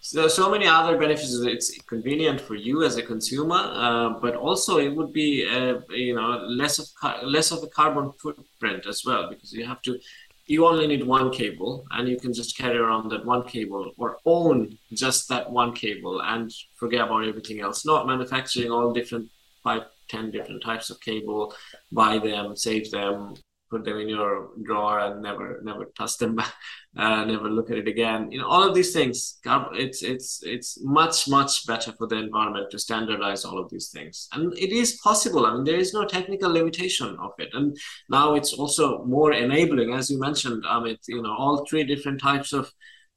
so, 0.00 0.28
so 0.28 0.50
many 0.50 0.66
other 0.66 0.96
benefits. 0.96 1.34
It's 1.40 1.76
convenient 1.82 2.40
for 2.40 2.54
you 2.54 2.84
as 2.84 2.96
a 2.96 3.02
consumer, 3.02 3.56
uh, 3.56 4.10
but 4.20 4.36
also 4.36 4.78
it 4.78 4.94
would 4.94 5.12
be 5.12 5.48
uh, 5.48 5.80
you 5.90 6.14
know 6.14 6.44
less 6.46 6.78
of 6.78 6.86
less 7.24 7.50
of 7.50 7.62
a 7.62 7.66
carbon 7.68 8.12
footprint 8.12 8.86
as 8.86 9.02
well 9.04 9.28
because 9.28 9.52
you 9.52 9.66
have 9.66 9.82
to 9.82 9.98
you 10.48 10.66
only 10.66 10.86
need 10.86 11.06
one 11.06 11.30
cable 11.30 11.86
and 11.92 12.08
you 12.08 12.18
can 12.18 12.32
just 12.32 12.56
carry 12.56 12.78
around 12.78 13.10
that 13.10 13.24
one 13.24 13.44
cable 13.46 13.92
or 13.98 14.18
own 14.24 14.76
just 14.92 15.28
that 15.28 15.50
one 15.50 15.74
cable 15.74 16.20
and 16.22 16.52
forget 16.74 17.02
about 17.02 17.28
everything 17.28 17.60
else. 17.60 17.84
Not 17.84 18.06
manufacturing 18.06 18.72
all 18.72 18.92
different 18.92 19.30
five 19.62 19.82
ten 20.08 20.30
different 20.30 20.62
types 20.62 20.90
of 20.90 21.00
cable 21.00 21.54
buy 21.92 22.18
them 22.18 22.56
save 22.56 22.90
them 22.90 23.34
put 23.70 23.84
them 23.84 23.98
in 23.98 24.08
your 24.08 24.50
drawer 24.64 24.98
and 25.00 25.22
never 25.22 25.60
never 25.62 25.86
touch 25.96 26.16
them 26.18 26.36
back, 26.36 26.52
uh, 26.96 27.24
never 27.24 27.48
look 27.48 27.70
at 27.70 27.78
it 27.78 27.88
again. 27.88 28.30
You 28.30 28.40
know, 28.40 28.48
all 28.48 28.66
of 28.66 28.74
these 28.74 28.92
things. 28.92 29.38
It's 29.72 30.02
it's 30.02 30.42
it's 30.42 30.78
much 30.82 31.28
much 31.28 31.66
better 31.66 31.92
for 31.92 32.06
the 32.06 32.16
environment 32.16 32.70
to 32.70 32.78
standardize 32.78 33.44
all 33.44 33.58
of 33.58 33.70
these 33.70 33.88
things, 33.88 34.28
and 34.32 34.52
it 34.58 34.72
is 34.72 34.98
possible. 35.02 35.46
I 35.46 35.54
mean, 35.54 35.64
there 35.64 35.78
is 35.78 35.94
no 35.94 36.04
technical 36.04 36.50
limitation 36.50 37.16
of 37.20 37.32
it, 37.38 37.50
and 37.52 37.76
now 38.08 38.34
it's 38.34 38.52
also 38.52 39.04
more 39.04 39.32
enabling, 39.32 39.92
as 39.94 40.10
you 40.10 40.18
mentioned, 40.18 40.64
Amit. 40.64 40.98
You 41.08 41.22
know, 41.22 41.34
all 41.36 41.66
three 41.66 41.84
different 41.84 42.20
types 42.20 42.52
of 42.52 42.70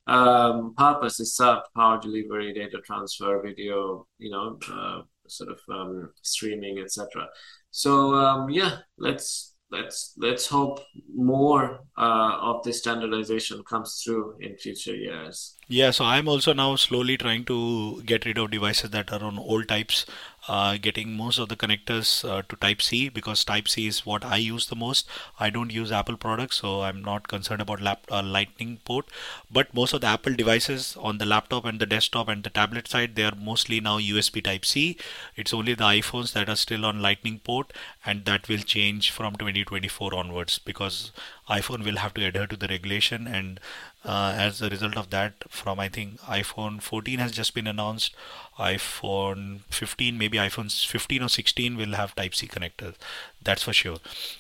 um, 0.08 0.74
purposes 0.78 1.36
served: 1.36 1.68
power 1.76 2.00
delivery, 2.00 2.54
data 2.54 2.80
transfer, 2.86 3.42
video. 3.42 4.08
You 4.20 4.32
know. 4.32 4.60
Uh, 4.72 5.02
sort 5.32 5.50
of 5.50 5.60
um, 5.70 6.12
streaming 6.22 6.80
etc 6.80 7.28
so 7.72 8.14
um, 8.16 8.50
yeah 8.50 8.78
let's 8.98 9.51
let's 9.72 10.14
let's 10.18 10.48
hope 10.48 10.82
more 11.16 11.80
uh, 11.98 12.38
of 12.42 12.64
this 12.64 12.80
standardization 12.80 13.64
comes 13.64 14.02
through 14.04 14.36
in 14.40 14.58
future 14.58 14.96
years. 14.96 15.56
Yeah, 15.68 15.92
so 15.92 16.06
I'm 16.06 16.28
also 16.28 16.54
now 16.54 16.76
slowly 16.76 17.18
trying 17.18 17.46
to 17.46 18.02
get 18.04 18.26
rid 18.26 18.38
of 18.38 18.52
devices 18.52 18.90
that 18.92 19.12
are 19.12 19.24
on 19.24 19.40
old 19.40 19.68
types 19.68 20.06
uh, 20.48 20.78
getting 20.82 21.16
most 21.16 21.38
of 21.38 21.50
the 21.50 21.56
connectors 21.56 22.28
uh, 22.28 22.42
to 22.50 22.56
type 22.56 22.82
C 22.82 23.10
because 23.10 23.44
type 23.46 23.68
C 23.68 23.88
is 23.88 24.06
what 24.06 24.26
I 24.26 24.38
use 24.38 24.68
the 24.68 24.76
most. 24.76 25.08
I 25.40 25.50
don't 25.50 25.72
use 25.72 25.92
Apple 25.92 26.18
products 26.18 26.58
so 26.58 26.82
I'm 26.82 27.04
not 27.04 27.28
concerned 27.28 27.62
about 27.62 27.82
lap, 27.82 28.06
uh, 28.12 28.24
lightning 28.24 28.80
port. 28.86 29.06
But 29.52 29.74
most 29.74 29.94
of 29.94 30.02
the 30.02 30.08
Apple 30.08 30.34
devices 30.34 30.98
on 31.00 31.18
the 31.18 31.26
laptop 31.26 31.66
and 31.66 31.80
the 31.80 31.86
desktop 31.86 32.28
and 32.28 32.44
the 32.44 32.50
tablet 32.50 32.88
side 32.88 33.16
they 33.16 33.24
are 33.24 33.36
mostly 33.36 33.80
now 33.80 34.00
USB 34.00 34.44
type 34.44 34.66
C. 34.66 34.98
It's 35.36 35.54
only 35.54 35.74
the 35.74 35.84
iPhones 35.84 36.34
that 36.34 36.50
are 36.50 36.56
still 36.56 36.86
on 36.86 37.02
lightning 37.02 37.40
port 37.40 37.74
and 38.06 38.26
that 38.26 38.48
will 38.48 38.60
change 38.60 39.12
from 39.12 39.36
2024 39.36 40.16
onwards 40.16 40.60
because 40.60 41.12
iPhone 41.50 41.84
will 41.84 41.98
have 41.98 42.14
to 42.14 42.26
adhere 42.26 42.48
to 42.48 42.56
the 42.56 42.68
regulation 42.68 43.28
and 43.28 43.60
uh, 44.06 44.34
as 44.36 44.62
a 44.62 44.70
result 44.70 44.96
of 44.98 45.10
that 45.10 45.34
from 45.50 45.80
I 45.80 45.90
think 45.90 46.20
iPhone 46.22 46.82
14 46.82 47.20
has 47.20 47.32
just 47.32 47.54
been 47.54 47.68
announced 47.68 48.16
iPhone 48.58 49.62
15 49.70 50.18
maybe 50.18 50.38
iPhone 50.38 50.72
15 50.88 51.24
or 51.24 51.30
16 51.30 51.78
will 51.78 51.94
have 51.94 52.16
type 52.16 52.36
C 52.36 52.48
connectors. 52.48 52.96
That's 53.44 53.64
for 53.64 53.74
sure. 53.74 53.98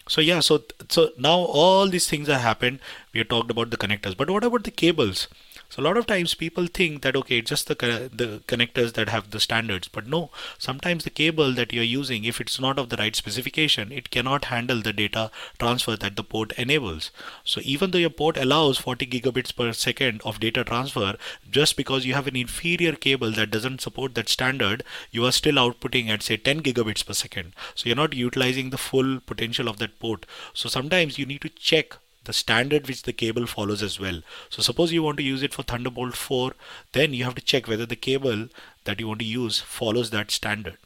So 0.07 0.21
yeah 0.21 0.39
so 0.39 0.63
so 0.89 1.09
now 1.17 1.37
all 1.37 1.87
these 1.87 2.09
things 2.09 2.27
have 2.27 2.41
happened. 2.41 2.79
We 3.13 3.19
have 3.19 3.29
talked 3.29 3.51
about 3.51 3.71
the 3.71 3.77
connectors 3.77 4.15
but 4.15 4.29
what 4.29 4.43
about 4.43 4.63
the 4.63 4.71
cables 4.71 5.27
so 5.71 5.81
a 5.81 5.85
lot 5.85 5.95
of 5.95 6.05
times 6.05 6.33
people 6.33 6.67
think 6.67 7.01
that 7.01 7.15
okay, 7.15 7.37
it's 7.37 7.49
just 7.49 7.67
the 7.67 7.75
the 8.13 8.41
connectors 8.45 8.91
that 8.95 9.07
have 9.07 9.31
the 9.31 9.39
standards, 9.39 9.87
but 9.87 10.05
no. 10.05 10.29
Sometimes 10.57 11.05
the 11.05 11.09
cable 11.09 11.53
that 11.53 11.71
you're 11.71 11.85
using, 11.85 12.25
if 12.25 12.41
it's 12.41 12.59
not 12.59 12.77
of 12.77 12.89
the 12.89 12.97
right 12.97 13.15
specification, 13.15 13.89
it 13.89 14.09
cannot 14.09 14.45
handle 14.45 14.81
the 14.81 14.91
data 14.91 15.31
transfer 15.59 15.95
that 15.95 16.17
the 16.17 16.25
port 16.25 16.51
enables. 16.57 17.09
So 17.45 17.61
even 17.63 17.91
though 17.91 18.03
your 18.05 18.09
port 18.09 18.35
allows 18.35 18.79
40 18.79 19.07
gigabits 19.07 19.55
per 19.55 19.71
second 19.71 20.21
of 20.25 20.41
data 20.41 20.65
transfer, 20.65 21.15
just 21.49 21.77
because 21.77 22.05
you 22.05 22.15
have 22.15 22.27
an 22.27 22.35
inferior 22.35 22.91
cable 22.91 23.31
that 23.31 23.51
doesn't 23.51 23.79
support 23.79 24.13
that 24.15 24.27
standard, 24.27 24.83
you 25.09 25.25
are 25.25 25.31
still 25.31 25.55
outputting 25.55 26.09
at 26.09 26.21
say 26.21 26.35
10 26.35 26.63
gigabits 26.63 27.05
per 27.05 27.13
second. 27.13 27.53
So 27.75 27.87
you're 27.87 28.03
not 28.03 28.13
utilizing 28.13 28.71
the 28.71 28.77
full 28.77 29.21
potential 29.21 29.69
of 29.69 29.77
that 29.77 29.99
port. 29.99 30.25
So 30.53 30.67
sometimes 30.67 31.17
you 31.17 31.25
need 31.25 31.41
to 31.43 31.49
check 31.71 31.95
the 32.25 32.33
standard 32.33 32.87
which 32.87 33.03
the 33.03 33.13
cable 33.13 33.47
follows 33.47 33.81
as 33.81 33.99
well. 33.99 34.21
So 34.49 34.61
suppose 34.61 34.91
you 34.91 35.03
want 35.03 35.17
to 35.17 35.23
use 35.23 35.43
it 35.43 35.53
for 35.53 35.63
Thunderbolt 35.63 36.15
4, 36.15 36.53
then 36.91 37.13
you 37.13 37.23
have 37.23 37.35
to 37.35 37.41
check 37.41 37.67
whether 37.67 37.85
the 37.85 37.95
cable 37.95 38.47
that 38.83 38.99
you 38.99 39.07
want 39.07 39.19
to 39.19 39.25
use 39.25 39.59
follows 39.59 40.09
that 40.11 40.31
standard. 40.31 40.77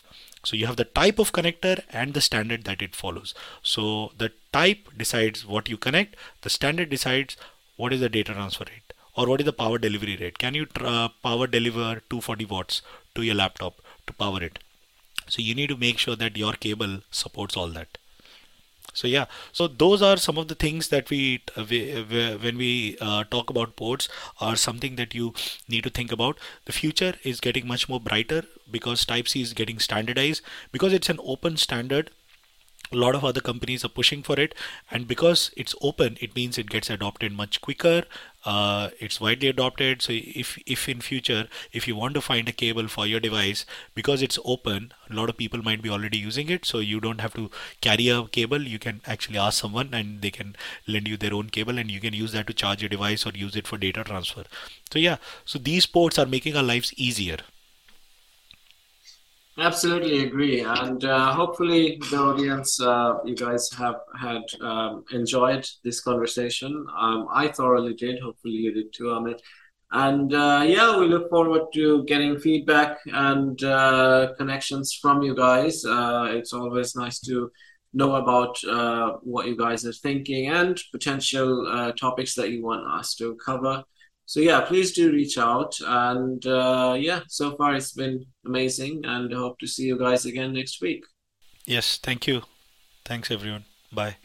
So 0.44 0.56
you 0.56 0.68
have 0.68 0.78
the 0.78 0.86
type 0.86 1.18
of 1.20 1.34
connector 1.34 1.82
and 1.92 2.14
the 2.14 2.22
standard 2.22 2.66
that 2.66 2.82
it 2.82 2.96
follows. 2.96 3.34
So 3.64 4.12
the 4.18 4.32
type 4.54 4.90
decides 4.96 5.46
what 5.46 5.70
you 5.70 5.78
connect, 5.78 6.16
the 6.42 6.50
standard 6.50 6.90
decides 6.90 7.36
what 7.78 7.92
is 7.92 8.00
the 8.00 8.10
data 8.10 8.34
transfer 8.34 8.66
rate 8.70 8.94
or 9.18 9.28
what 9.28 9.42
is 9.42 9.46
the 9.46 9.54
power 9.54 9.78
delivery 9.78 10.18
rate. 10.18 10.38
Can 10.38 10.54
you 10.54 10.68
uh, 10.80 11.10
power 11.24 11.48
deliver 11.48 12.02
240 12.10 12.46
watts, 12.46 12.82
to 13.16 13.24
your 13.24 13.36
laptop 13.36 13.82
to 14.06 14.14
power 14.14 14.44
it. 14.44 14.60
So 15.28 15.42
you 15.42 15.56
need 15.56 15.70
to 15.70 15.78
make 15.78 15.98
sure 15.98 16.16
that 16.16 16.38
your 16.38 16.54
cable 16.54 17.00
supports 17.10 17.58
all 17.58 17.70
that. 17.70 17.98
So 18.96 19.08
yeah, 19.08 19.26
so 19.52 19.68
those 19.68 20.02
are 20.02 20.18
some 20.18 20.38
of 20.40 20.48
the 20.48 20.56
things 20.56 20.88
that 20.88 21.10
we, 21.10 21.44
we 21.70 21.80
when 22.42 22.58
we 22.58 22.98
uh, 23.02 23.26
talk 23.26 23.50
about 23.50 23.76
ports 23.76 24.10
are 24.40 24.56
something 24.56 24.96
that 24.96 25.14
you 25.14 25.34
need 25.68 25.84
to 25.84 25.90
think 25.90 26.12
about. 26.12 26.40
The 26.66 26.74
future 26.74 27.14
is 27.24 27.40
getting 27.40 27.68
much 27.68 27.88
more 27.90 28.00
brighter 28.00 28.44
because 28.72 29.06
Type 29.06 29.28
C 29.28 29.42
is 29.42 29.54
getting 29.54 29.80
standardized 29.80 30.42
because 30.72 30.94
it's 30.94 31.10
an 31.10 31.20
open 31.24 31.58
standard 31.58 32.10
a 32.92 32.96
lot 32.96 33.16
of 33.16 33.26
other 33.26 33.42
companies 33.42 33.84
are 33.84 33.90
pushing 33.90 34.24
for 34.24 34.40
it. 34.40 34.54
And 34.92 35.08
because 35.08 35.52
it's 35.58 35.76
open 35.82 36.18
it 36.22 36.36
means 36.36 36.58
it 36.58 36.70
gets 36.70 36.90
adopted 36.90 37.32
much 37.32 37.62
quicker. 37.62 38.04
Uh, 38.46 38.90
it's 39.00 39.20
widely 39.20 39.48
adopted. 39.48 40.02
So 40.02 40.14
if 40.14 40.58
if 40.66 40.88
in 40.88 41.02
future 41.02 41.48
if 41.74 41.88
you 41.88 41.96
want 41.96 42.14
to 42.16 42.22
find 42.22 42.48
a 42.48 42.52
cable 42.52 42.88
for 42.88 43.08
your 43.08 43.20
device 43.20 43.66
because 43.96 44.22
it's 44.22 44.40
open 44.46 44.94
a 45.10 45.14
lot 45.14 45.30
of 45.30 45.38
people 45.38 45.64
might 45.64 45.82
be 45.82 45.90
already 45.90 46.18
using 46.18 46.50
it. 46.50 46.66
So 46.66 46.80
you 46.80 47.00
don't 47.00 47.22
have 47.22 47.34
to 47.36 47.50
carry 47.82 48.08
a 48.10 48.24
cable. 48.28 48.62
You 48.62 48.80
can 48.80 49.02
actually 49.06 49.38
ask 49.38 49.60
someone 49.62 49.94
and 49.94 50.22
they 50.22 50.32
can 50.32 50.56
lend 50.88 51.08
you 51.08 51.18
their 51.18 51.34
own 51.34 51.50
cable 51.50 51.78
and 51.78 51.90
you 51.90 52.00
can 52.00 52.14
use 52.14 52.32
that 52.34 52.48
to 52.48 52.54
charge 52.54 52.82
your 52.82 52.90
device 52.90 53.26
or 53.26 53.32
use 53.34 53.56
it 53.56 53.68
for 53.68 53.78
data 53.78 54.04
transfer. 54.04 54.44
So 54.92 55.00
yeah 55.00 55.18
so 55.46 55.60
these 55.60 55.86
ports 55.86 56.20
are 56.20 56.26
making 56.26 56.56
our 56.56 56.64
lives 56.64 56.94
easier 56.96 57.38
Absolutely 59.58 60.26
agree, 60.26 60.60
and 60.62 61.06
uh, 61.06 61.32
hopefully 61.34 61.98
the 62.12 62.18
audience, 62.18 62.78
uh, 62.82 63.14
you 63.24 63.36
guys 63.36 63.70
have 63.72 63.96
had 64.20 64.42
um, 64.60 65.06
enjoyed 65.14 65.66
this 65.82 66.02
conversation. 66.02 66.86
Um, 67.00 67.28
I 67.32 67.48
thoroughly 67.48 67.94
did. 67.94 68.20
Hopefully 68.20 68.56
you 68.56 68.74
did 68.74 68.92
too, 68.94 69.06
Amit. 69.06 69.40
And 69.92 70.34
uh, 70.34 70.64
yeah, 70.68 71.00
we 71.00 71.08
look 71.08 71.30
forward 71.30 71.68
to 71.74 72.04
getting 72.04 72.38
feedback 72.38 72.98
and 73.06 73.64
uh, 73.64 74.34
connections 74.38 74.94
from 75.02 75.22
you 75.22 75.34
guys. 75.34 75.86
Uh, 75.86 76.28
it's 76.32 76.52
always 76.52 76.94
nice 76.98 77.20
to 77.22 77.50
know 77.94 78.16
about 78.16 78.62
uh, 78.66 79.14
what 79.22 79.48
you 79.48 79.56
guys 79.56 79.86
are 79.86 79.94
thinking 79.94 80.50
and 80.50 80.78
potential 80.92 81.94
topics 81.98 82.36
that 82.36 82.50
you 82.52 82.62
want 82.62 82.86
us 83.00 83.16
to 83.16 83.36
cover 83.36 83.86
so 84.26 84.40
yeah 84.40 84.62
please 84.62 84.92
do 84.94 85.12
reach 85.12 85.38
out. 85.38 85.76
And 85.82 86.46
uh, 86.46 86.96
yeah 86.98 87.22
so 87.28 87.56
far 87.58 87.76
it's 87.76 87.94
been 87.94 88.26
amazing 88.46 89.02
and 89.06 89.32
hope 89.34 89.60
to 89.60 89.68
see 89.68 89.84
you 89.84 89.98
guys 89.98 90.26
again 90.26 90.54
next 90.54 90.82
week. 90.82 91.04
Yes 91.66 91.98
thank 91.98 92.28
you. 92.28 92.44
Thanks 93.04 93.32
everyone. 93.32 93.66
Bye 93.92 94.18